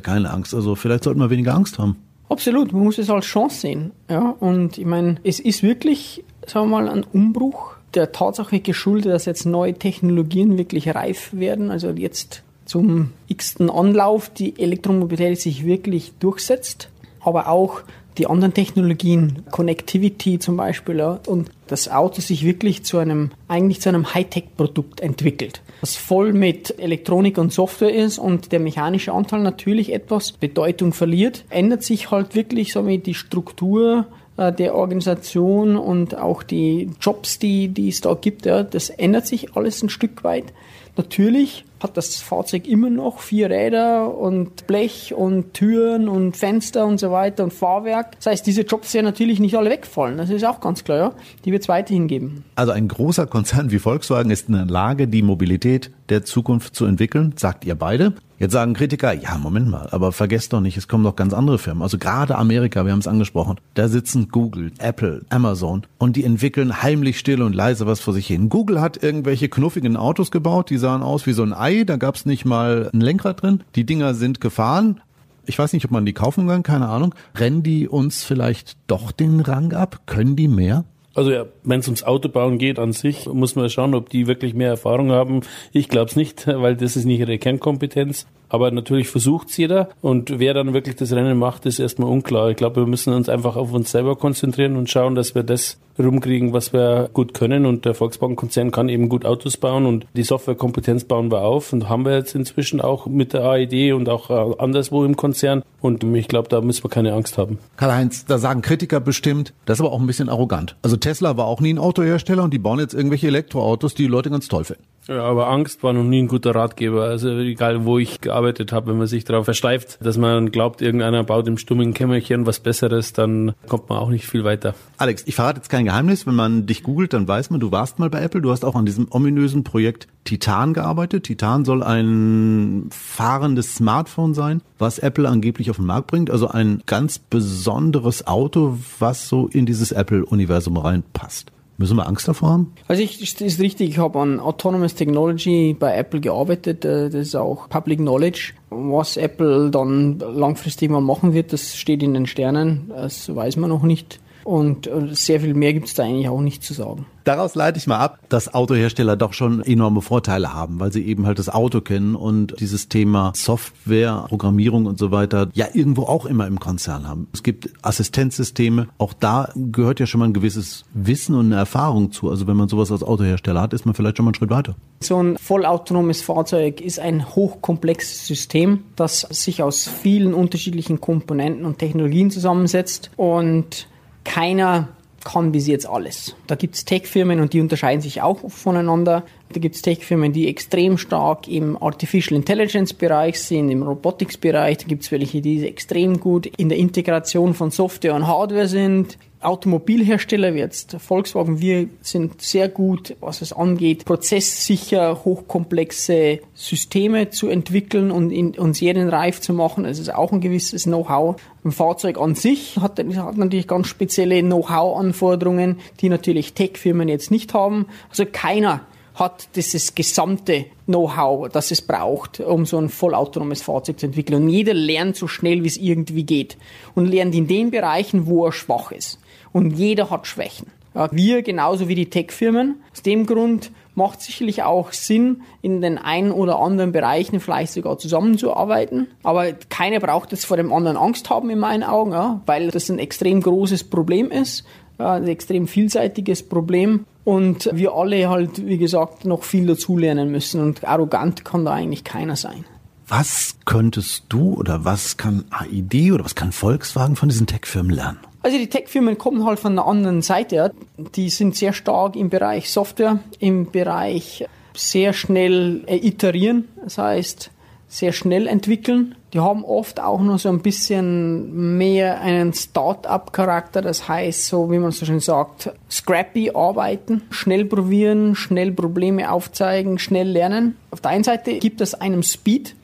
keine 0.00 0.30
Angst. 0.30 0.54
Also 0.54 0.74
vielleicht 0.74 1.04
sollten 1.04 1.20
wir 1.20 1.30
weniger 1.30 1.54
Angst 1.54 1.78
haben. 1.78 1.96
Absolut, 2.28 2.72
man 2.72 2.82
muss 2.82 2.98
es 2.98 3.08
als 3.08 3.26
Chance 3.26 3.60
sehen. 3.60 3.92
Ja, 4.10 4.34
und 4.40 4.78
ich 4.78 4.86
meine, 4.86 5.16
es 5.22 5.38
ist 5.38 5.62
wirklich, 5.62 6.24
sagen 6.46 6.70
wir 6.70 6.82
mal, 6.82 6.88
ein 6.88 7.04
Umbruch 7.04 7.75
der 7.96 8.12
Tatsache 8.12 8.60
geschuldet, 8.60 9.12
dass 9.12 9.24
jetzt 9.24 9.46
neue 9.46 9.74
Technologien 9.74 10.58
wirklich 10.58 10.94
reif 10.94 11.30
werden. 11.32 11.70
Also 11.70 11.90
jetzt 11.90 12.42
zum 12.66 13.12
x-ten 13.28 13.70
Anlauf 13.70 14.28
die 14.28 14.58
Elektromobilität 14.58 15.40
sich 15.40 15.64
wirklich 15.64 16.12
durchsetzt, 16.18 16.90
aber 17.20 17.48
auch 17.48 17.82
die 18.18 18.26
anderen 18.26 18.54
Technologien, 18.54 19.42
Connectivity 19.50 20.38
zum 20.38 20.56
Beispiel, 20.56 20.98
ja, 20.98 21.20
und 21.26 21.50
das 21.66 21.90
Auto 21.90 22.20
sich 22.20 22.44
wirklich 22.44 22.84
zu 22.84 22.98
einem, 22.98 23.30
eigentlich 23.48 23.80
zu 23.80 23.88
einem 23.88 24.14
Hightech-Produkt 24.14 25.00
entwickelt, 25.00 25.60
das 25.80 25.96
voll 25.96 26.32
mit 26.32 26.78
Elektronik 26.78 27.38
und 27.38 27.52
Software 27.52 27.94
ist 27.94 28.18
und 28.18 28.52
der 28.52 28.60
mechanische 28.60 29.12
Anteil 29.12 29.40
natürlich 29.40 29.92
etwas 29.92 30.32
Bedeutung 30.32 30.92
verliert, 30.92 31.44
ändert 31.50 31.82
sich 31.82 32.10
halt 32.10 32.34
wirklich 32.34 32.72
so 32.72 32.86
wie 32.86 32.98
die 32.98 33.14
Struktur 33.14 34.06
der 34.36 34.74
Organisation 34.74 35.76
und 35.76 36.16
auch 36.16 36.42
die 36.42 36.90
Jobs, 37.00 37.38
die, 37.38 37.68
die 37.68 37.88
es 37.88 38.00
da 38.00 38.14
gibt, 38.14 38.46
ja, 38.46 38.62
das 38.62 38.90
ändert 38.90 39.26
sich 39.26 39.56
alles 39.56 39.82
ein 39.82 39.88
Stück 39.88 40.24
weit. 40.24 40.52
Natürlich 40.96 41.64
hat 41.82 41.96
das 41.96 42.16
Fahrzeug 42.16 42.66
immer 42.66 42.88
noch 42.88 43.20
vier 43.20 43.50
Räder 43.50 44.16
und 44.16 44.66
Blech 44.66 45.12
und 45.14 45.52
Türen 45.52 46.08
und 46.08 46.36
Fenster 46.36 46.86
und 46.86 46.98
so 46.98 47.10
weiter 47.10 47.44
und 47.44 47.52
Fahrwerk. 47.52 48.16
Das 48.16 48.26
heißt, 48.26 48.46
diese 48.46 48.62
Jobs 48.62 48.94
werden 48.94 49.04
natürlich 49.04 49.38
nicht 49.38 49.56
alle 49.56 49.68
wegfallen. 49.68 50.16
Das 50.16 50.30
ist 50.30 50.44
auch 50.44 50.60
ganz 50.60 50.84
klar, 50.84 50.98
ja. 50.98 51.12
Die 51.44 51.52
wird 51.52 51.62
es 51.62 51.68
weiterhin 51.68 52.08
geben. 52.08 52.44
Also 52.54 52.72
ein 52.72 52.88
großer 52.88 53.26
Konzern 53.26 53.70
wie 53.70 53.78
Volkswagen 53.78 54.30
ist 54.30 54.48
in 54.48 54.54
der 54.54 54.64
Lage, 54.64 55.06
die 55.06 55.22
Mobilität 55.22 55.90
der 56.08 56.24
Zukunft 56.24 56.74
zu 56.74 56.84
entwickeln, 56.86 57.34
sagt 57.36 57.64
ihr 57.64 57.74
beide. 57.74 58.14
Jetzt 58.38 58.52
sagen 58.52 58.74
Kritiker, 58.74 59.14
ja, 59.14 59.38
Moment 59.38 59.68
mal, 59.68 59.88
aber 59.92 60.12
vergesst 60.12 60.52
doch 60.52 60.60
nicht, 60.60 60.76
es 60.76 60.88
kommen 60.88 61.04
doch 61.04 61.16
ganz 61.16 61.32
andere 61.32 61.58
Firmen. 61.58 61.82
Also 61.82 61.96
gerade 61.96 62.36
Amerika, 62.36 62.84
wir 62.84 62.92
haben 62.92 62.98
es 62.98 63.08
angesprochen, 63.08 63.56
da 63.74 63.88
sitzen 63.88 64.28
Google, 64.28 64.72
Apple, 64.78 65.24
Amazon 65.30 65.84
und 65.96 66.16
die 66.16 66.24
entwickeln 66.24 66.82
heimlich 66.82 67.18
still 67.18 67.40
und 67.40 67.54
leise 67.54 67.86
was 67.86 68.00
vor 68.00 68.12
sich 68.12 68.26
hin. 68.26 68.50
Google 68.50 68.80
hat 68.80 69.02
irgendwelche 69.02 69.48
knuffigen 69.48 69.96
Autos 69.96 70.30
gebaut, 70.30 70.68
die 70.68 70.76
sahen 70.76 71.02
aus 71.02 71.26
wie 71.26 71.32
so 71.32 71.42
ein 71.42 71.54
Ei, 71.54 71.84
da 71.84 71.96
gab 71.96 72.16
es 72.16 72.26
nicht 72.26 72.44
mal 72.44 72.90
ein 72.92 73.00
Lenkrad 73.00 73.40
drin. 73.40 73.62
Die 73.74 73.84
Dinger 73.84 74.14
sind 74.14 74.42
gefahren. 74.42 75.00
Ich 75.46 75.58
weiß 75.58 75.72
nicht, 75.72 75.84
ob 75.84 75.92
man 75.92 76.04
die 76.04 76.12
kaufen 76.12 76.46
kann, 76.48 76.62
keine 76.62 76.88
Ahnung. 76.88 77.14
Rennen 77.36 77.62
die 77.62 77.88
uns 77.88 78.24
vielleicht 78.24 78.76
doch 78.86 79.12
den 79.12 79.40
Rang 79.40 79.72
ab? 79.72 80.00
Können 80.06 80.36
die 80.36 80.48
mehr? 80.48 80.84
Also 81.16 81.32
ja, 81.32 81.46
wenn 81.64 81.80
es 81.80 81.88
ums 81.88 82.02
Autobauen 82.02 82.58
geht 82.58 82.78
an 82.78 82.92
sich, 82.92 83.24
muss 83.24 83.56
man 83.56 83.70
schauen, 83.70 83.94
ob 83.94 84.10
die 84.10 84.26
wirklich 84.26 84.52
mehr 84.52 84.68
Erfahrung 84.68 85.12
haben. 85.12 85.40
Ich 85.72 85.88
glaube 85.88 86.10
es 86.10 86.16
nicht, 86.16 86.46
weil 86.46 86.76
das 86.76 86.94
ist 86.94 87.06
nicht 87.06 87.20
ihre 87.20 87.38
Kernkompetenz. 87.38 88.26
Aber 88.48 88.70
natürlich 88.70 89.08
versucht 89.08 89.48
es 89.50 89.56
jeder 89.56 89.88
und 90.02 90.38
wer 90.38 90.54
dann 90.54 90.72
wirklich 90.72 90.96
das 90.96 91.12
Rennen 91.12 91.38
macht, 91.38 91.66
ist 91.66 91.78
erstmal 91.78 92.10
unklar. 92.10 92.50
Ich 92.50 92.56
glaube, 92.56 92.82
wir 92.82 92.86
müssen 92.86 93.12
uns 93.12 93.28
einfach 93.28 93.56
auf 93.56 93.72
uns 93.72 93.90
selber 93.90 94.16
konzentrieren 94.16 94.76
und 94.76 94.90
schauen, 94.90 95.14
dass 95.14 95.34
wir 95.34 95.42
das 95.42 95.78
rumkriegen, 95.98 96.52
was 96.52 96.72
wir 96.72 97.10
gut 97.12 97.34
können. 97.34 97.66
Und 97.66 97.84
der 97.84 97.94
Volkswagen-Konzern 97.94 98.70
kann 98.70 98.88
eben 98.88 99.08
gut 99.08 99.24
Autos 99.24 99.56
bauen 99.56 99.86
und 99.86 100.06
die 100.14 100.22
Softwarekompetenz 100.22 101.04
bauen 101.04 101.30
wir 101.30 101.42
auf 101.42 101.72
und 101.72 101.88
haben 101.88 102.04
wir 102.04 102.14
jetzt 102.14 102.34
inzwischen 102.34 102.80
auch 102.80 103.06
mit 103.06 103.32
der 103.32 103.44
AED 103.44 103.92
und 103.92 104.08
auch 104.08 104.30
äh, 104.30 104.54
anderswo 104.58 105.04
im 105.04 105.16
Konzern. 105.16 105.62
Und 105.80 106.04
ich 106.04 106.28
glaube, 106.28 106.48
da 106.48 106.60
müssen 106.60 106.84
wir 106.84 106.90
keine 106.90 107.12
Angst 107.14 107.38
haben. 107.38 107.58
Karl-Heinz, 107.76 108.26
da 108.26 108.38
sagen 108.38 108.62
Kritiker 108.62 109.00
bestimmt, 109.00 109.52
das 109.64 109.78
ist 109.78 109.84
aber 109.84 109.92
auch 109.92 110.00
ein 110.00 110.06
bisschen 110.06 110.28
arrogant. 110.28 110.76
Also 110.82 110.96
Tesla 110.96 111.36
war 111.36 111.46
auch 111.46 111.60
nie 111.60 111.72
ein 111.72 111.78
Autohersteller 111.78 112.42
und 112.42 112.52
die 112.52 112.58
bauen 112.58 112.80
jetzt 112.80 112.94
irgendwelche 112.94 113.28
Elektroautos, 113.28 113.94
die 113.94 114.02
die 114.04 114.08
Leute 114.08 114.30
ganz 114.30 114.48
toll 114.48 114.64
finden. 114.64 114.82
Ja, 115.08 115.22
aber 115.22 115.48
Angst 115.48 115.84
war 115.84 115.92
noch 115.92 116.02
nie 116.02 116.22
ein 116.22 116.26
guter 116.26 116.54
Ratgeber. 116.54 117.04
Also 117.04 117.28
egal, 117.38 117.84
wo 117.84 117.98
ich 117.98 118.20
gearbeitet 118.20 118.72
habe, 118.72 118.90
wenn 118.90 118.98
man 118.98 119.06
sich 119.06 119.24
darauf 119.24 119.44
versteift, 119.44 119.98
dass 120.00 120.18
man 120.18 120.50
glaubt, 120.50 120.82
irgendeiner 120.82 121.22
baut 121.22 121.46
im 121.46 121.58
stummen 121.58 121.94
Kämmerchen 121.94 122.44
was 122.44 122.58
Besseres, 122.58 123.12
dann 123.12 123.54
kommt 123.68 123.88
man 123.88 123.98
auch 123.98 124.10
nicht 124.10 124.26
viel 124.26 124.42
weiter. 124.42 124.74
Alex, 124.96 125.22
ich 125.26 125.36
verrate 125.36 125.58
jetzt 125.58 125.68
kein 125.68 125.84
Geheimnis. 125.84 126.26
Wenn 126.26 126.34
man 126.34 126.66
dich 126.66 126.82
googelt, 126.82 127.12
dann 127.12 127.28
weiß 127.28 127.50
man, 127.50 127.60
du 127.60 127.70
warst 127.70 128.00
mal 128.00 128.10
bei 128.10 128.20
Apple. 128.20 128.40
Du 128.40 128.50
hast 128.50 128.64
auch 128.64 128.74
an 128.74 128.84
diesem 128.84 129.06
ominösen 129.08 129.62
Projekt 129.62 130.08
Titan 130.24 130.74
gearbeitet. 130.74 131.24
Titan 131.24 131.64
soll 131.64 131.84
ein 131.84 132.88
fahrendes 132.90 133.76
Smartphone 133.76 134.34
sein, 134.34 134.60
was 134.78 134.98
Apple 134.98 135.28
angeblich 135.28 135.70
auf 135.70 135.76
den 135.76 135.86
Markt 135.86 136.08
bringt. 136.08 136.32
Also 136.32 136.48
ein 136.48 136.82
ganz 136.84 137.20
besonderes 137.20 138.26
Auto, 138.26 138.76
was 138.98 139.28
so 139.28 139.46
in 139.46 139.66
dieses 139.66 139.92
Apple-Universum 139.92 140.76
reinpasst. 140.76 141.52
Müssen 141.78 141.96
wir 141.96 142.06
Angst 142.06 142.26
davor 142.26 142.50
haben? 142.50 142.72
Also 142.88 143.02
ich, 143.02 143.20
ist 143.20 143.60
richtig, 143.60 143.90
ich 143.90 143.98
habe 143.98 144.18
an 144.18 144.40
Autonomous 144.40 144.94
Technology 144.94 145.76
bei 145.78 145.94
Apple 145.94 146.20
gearbeitet, 146.20 146.84
äh, 146.84 147.10
das 147.10 147.28
ist 147.28 147.34
auch 147.36 147.68
Public 147.68 147.98
Knowledge. 147.98 148.54
Was 148.70 149.16
Apple 149.16 149.70
dann 149.70 150.18
langfristig 150.18 150.90
mal 150.90 151.00
machen 151.00 151.34
wird, 151.34 151.52
das 151.52 151.76
steht 151.76 152.02
in 152.02 152.14
den 152.14 152.26
Sternen, 152.26 152.90
das 152.94 153.34
weiß 153.34 153.56
man 153.56 153.70
noch 153.70 153.82
nicht. 153.82 154.20
Und 154.46 154.86
äh, 154.86 155.08
sehr 155.12 155.40
viel 155.40 155.54
mehr 155.54 155.72
gibt 155.72 155.88
es 155.88 155.94
da 155.94 156.04
eigentlich 156.04 156.28
auch 156.28 156.40
nicht 156.40 156.62
zu 156.62 156.72
sagen. 156.72 157.04
Daraus 157.24 157.56
leite 157.56 157.78
ich 157.78 157.88
mal 157.88 157.98
ab, 157.98 158.20
dass 158.28 158.54
Autohersteller 158.54 159.16
doch 159.16 159.32
schon 159.32 159.60
enorme 159.60 160.02
Vorteile 160.02 160.54
haben, 160.54 160.78
weil 160.78 160.92
sie 160.92 161.04
eben 161.04 161.26
halt 161.26 161.40
das 161.40 161.48
Auto 161.48 161.80
kennen 161.80 162.14
und 162.14 162.54
dieses 162.60 162.88
Thema 162.88 163.32
Software, 163.34 164.26
Programmierung 164.28 164.86
und 164.86 165.00
so 165.00 165.10
weiter 165.10 165.48
ja 165.54 165.66
irgendwo 165.72 166.02
auch 166.02 166.26
immer 166.26 166.46
im 166.46 166.60
Konzern 166.60 167.08
haben. 167.08 167.26
Es 167.32 167.42
gibt 167.42 167.70
Assistenzsysteme, 167.82 168.86
auch 168.98 169.14
da 169.14 169.48
gehört 169.56 169.98
ja 169.98 170.06
schon 170.06 170.20
mal 170.20 170.26
ein 170.26 170.32
gewisses 170.32 170.84
Wissen 170.94 171.34
und 171.34 171.46
eine 171.46 171.56
Erfahrung 171.56 172.12
zu. 172.12 172.30
Also 172.30 172.46
wenn 172.46 172.56
man 172.56 172.68
sowas 172.68 172.92
als 172.92 173.02
Autohersteller 173.02 173.60
hat, 173.60 173.72
ist 173.72 173.84
man 173.84 173.96
vielleicht 173.96 174.18
schon 174.18 174.26
mal 174.26 174.30
einen 174.30 174.36
Schritt 174.36 174.50
weiter. 174.50 174.76
So 175.00 175.20
ein 175.20 175.36
vollautonomes 175.38 176.22
Fahrzeug 176.22 176.80
ist 176.80 177.00
ein 177.00 177.34
hochkomplexes 177.34 178.28
System, 178.28 178.84
das 178.94 179.22
sich 179.22 179.64
aus 179.64 179.88
vielen 179.88 180.34
unterschiedlichen 180.34 181.00
Komponenten 181.00 181.64
und 181.64 181.78
Technologien 181.78 182.30
zusammensetzt 182.30 183.10
und 183.16 183.88
keiner 184.26 184.88
kann 185.24 185.50
bis 185.50 185.66
jetzt 185.66 185.88
alles. 185.88 186.36
Da 186.46 186.54
gibt 186.54 186.76
es 186.76 186.84
Tech-Firmen 186.84 187.40
und 187.40 187.52
die 187.52 187.60
unterscheiden 187.60 188.00
sich 188.00 188.22
auch 188.22 188.48
voneinander. 188.48 189.24
Da 189.52 189.60
gibt 189.60 189.74
es 189.74 189.82
Tech-Firmen, 189.82 190.32
die 190.32 190.48
extrem 190.48 190.98
stark 190.98 191.48
im 191.48 191.80
Artificial 191.82 192.36
Intelligence-Bereich 192.36 193.40
sind, 193.40 193.70
im 193.70 193.82
Robotics-Bereich. 193.82 194.78
Da 194.78 194.86
gibt 194.86 195.02
es 195.02 195.10
welche, 195.10 195.40
die 195.40 195.66
extrem 195.66 196.20
gut 196.20 196.46
in 196.46 196.68
der 196.68 196.78
Integration 196.78 197.54
von 197.54 197.72
Software 197.72 198.14
und 198.14 198.28
Hardware 198.28 198.68
sind. 198.68 199.18
Automobilhersteller 199.46 200.54
wie 200.54 200.58
jetzt 200.58 200.96
Volkswagen, 200.98 201.60
wir 201.60 201.88
sind 202.02 202.42
sehr 202.42 202.68
gut, 202.68 203.16
was 203.20 203.42
es 203.42 203.52
angeht, 203.52 204.04
prozesssicher 204.04 205.24
hochkomplexe 205.24 206.40
Systeme 206.54 207.30
zu 207.30 207.48
entwickeln 207.48 208.10
und 208.10 208.32
in, 208.32 208.58
uns 208.58 208.78
serienreif 208.78 209.40
zu 209.40 209.52
machen. 209.52 209.84
Das 209.84 210.00
ist 210.00 210.12
auch 210.12 210.32
ein 210.32 210.40
gewisses 210.40 210.84
Know-how. 210.84 211.36
Ein 211.64 211.72
Fahrzeug 211.72 212.18
an 212.18 212.34
sich 212.34 212.78
hat, 212.78 212.98
hat 212.98 213.36
natürlich 213.36 213.68
ganz 213.68 213.86
spezielle 213.86 214.42
Know-how-Anforderungen, 214.42 215.78
die 216.00 216.08
natürlich 216.08 216.54
Tech-Firmen 216.54 217.08
jetzt 217.08 217.30
nicht 217.30 217.54
haben. 217.54 217.86
Also 218.10 218.24
keiner 218.30 218.82
hat 219.14 219.48
dieses 219.56 219.94
gesamte 219.94 220.66
Know-how, 220.84 221.48
das 221.48 221.70
es 221.70 221.82
braucht, 221.82 222.40
um 222.40 222.66
so 222.66 222.78
ein 222.78 222.90
vollautonomes 222.90 223.62
Fahrzeug 223.62 223.98
zu 223.98 224.06
entwickeln. 224.06 224.42
Und 224.42 224.48
jeder 224.50 224.74
lernt 224.74 225.16
so 225.16 225.26
schnell, 225.26 225.62
wie 225.62 225.68
es 225.68 225.78
irgendwie 225.78 226.24
geht. 226.24 226.58
Und 226.94 227.06
lernt 227.06 227.34
in 227.34 227.46
den 227.46 227.70
Bereichen, 227.70 228.26
wo 228.26 228.44
er 228.44 228.52
schwach 228.52 228.92
ist. 228.92 229.18
Und 229.56 229.70
jeder 229.70 230.10
hat 230.10 230.26
Schwächen. 230.26 230.66
Ja, 230.94 231.08
wir 231.12 231.40
genauso 231.40 231.88
wie 231.88 231.94
die 231.94 232.10
Tech-Firmen. 232.10 232.74
Aus 232.92 233.00
dem 233.00 233.24
Grund 233.24 233.70
macht 233.94 234.20
sicherlich 234.20 234.64
auch 234.64 234.92
Sinn, 234.92 235.44
in 235.62 235.80
den 235.80 235.96
einen 235.96 236.30
oder 236.30 236.58
anderen 236.58 236.92
Bereichen 236.92 237.40
vielleicht 237.40 237.72
sogar 237.72 237.96
zusammenzuarbeiten. 237.96 239.06
Aber 239.22 239.54
keiner 239.70 239.98
braucht 239.98 240.32
jetzt 240.32 240.44
vor 240.44 240.58
dem 240.58 240.70
anderen 240.74 240.98
Angst 240.98 241.30
haben 241.30 241.48
in 241.48 241.58
meinen 241.58 241.84
Augen, 241.84 242.12
ja, 242.12 242.42
weil 242.44 242.70
das 242.70 242.90
ein 242.90 242.98
extrem 242.98 243.40
großes 243.40 243.84
Problem 243.84 244.30
ist, 244.30 244.66
ein 244.98 245.26
extrem 245.26 245.66
vielseitiges 245.66 246.46
Problem. 246.46 247.06
Und 247.24 247.70
wir 247.72 247.94
alle 247.94 248.28
halt, 248.28 248.66
wie 248.66 248.76
gesagt, 248.76 249.24
noch 249.24 249.42
viel 249.42 249.66
dazulernen 249.66 250.30
müssen. 250.30 250.60
Und 250.60 250.84
arrogant 250.84 251.46
kann 251.46 251.64
da 251.64 251.72
eigentlich 251.72 252.04
keiner 252.04 252.36
sein. 252.36 252.66
Was 253.08 253.56
könntest 253.64 254.24
du 254.28 254.52
oder 254.52 254.84
was 254.84 255.16
kann 255.16 255.46
AID 255.48 256.12
oder 256.12 256.26
was 256.26 256.34
kann 256.34 256.52
Volkswagen 256.52 257.16
von 257.16 257.30
diesen 257.30 257.46
Tech-Firmen 257.46 257.94
lernen? 257.94 258.18
Also 258.46 258.58
die 258.58 258.68
Tech-Firmen 258.68 259.18
kommen 259.18 259.44
halt 259.44 259.58
von 259.58 259.74
der 259.74 259.86
anderen 259.86 260.22
Seite. 260.22 260.72
Die 261.16 261.30
sind 261.30 261.56
sehr 261.56 261.72
stark 261.72 262.14
im 262.14 262.30
Bereich 262.30 262.70
Software, 262.70 263.18
im 263.40 263.72
Bereich 263.72 264.46
sehr 264.72 265.12
schnell 265.14 265.82
iterieren, 265.88 266.68
das 266.80 266.96
heißt 266.96 267.50
sehr 267.88 268.12
schnell 268.12 268.46
entwickeln. 268.46 269.16
Die 269.34 269.40
haben 269.40 269.64
oft 269.64 269.98
auch 269.98 270.20
nur 270.20 270.38
so 270.38 270.48
ein 270.48 270.62
bisschen 270.62 271.76
mehr 271.76 272.20
einen 272.20 272.52
Start-up-Charakter, 272.52 273.82
das 273.82 274.06
heißt, 274.06 274.46
so 274.46 274.70
wie 274.70 274.78
man 274.78 274.92
so 274.92 275.06
schön 275.06 275.18
sagt, 275.18 275.72
scrappy 275.90 276.52
arbeiten, 276.54 277.22
schnell 277.30 277.64
probieren, 277.64 278.36
schnell 278.36 278.70
Probleme 278.70 279.32
aufzeigen, 279.32 279.98
schnell 279.98 280.28
lernen. 280.28 280.76
Auf 280.92 281.00
der 281.00 281.10
einen 281.10 281.24
Seite 281.24 281.58
gibt 281.58 281.80
es 281.80 281.94
einem 281.94 282.22
Speed, 282.22 282.76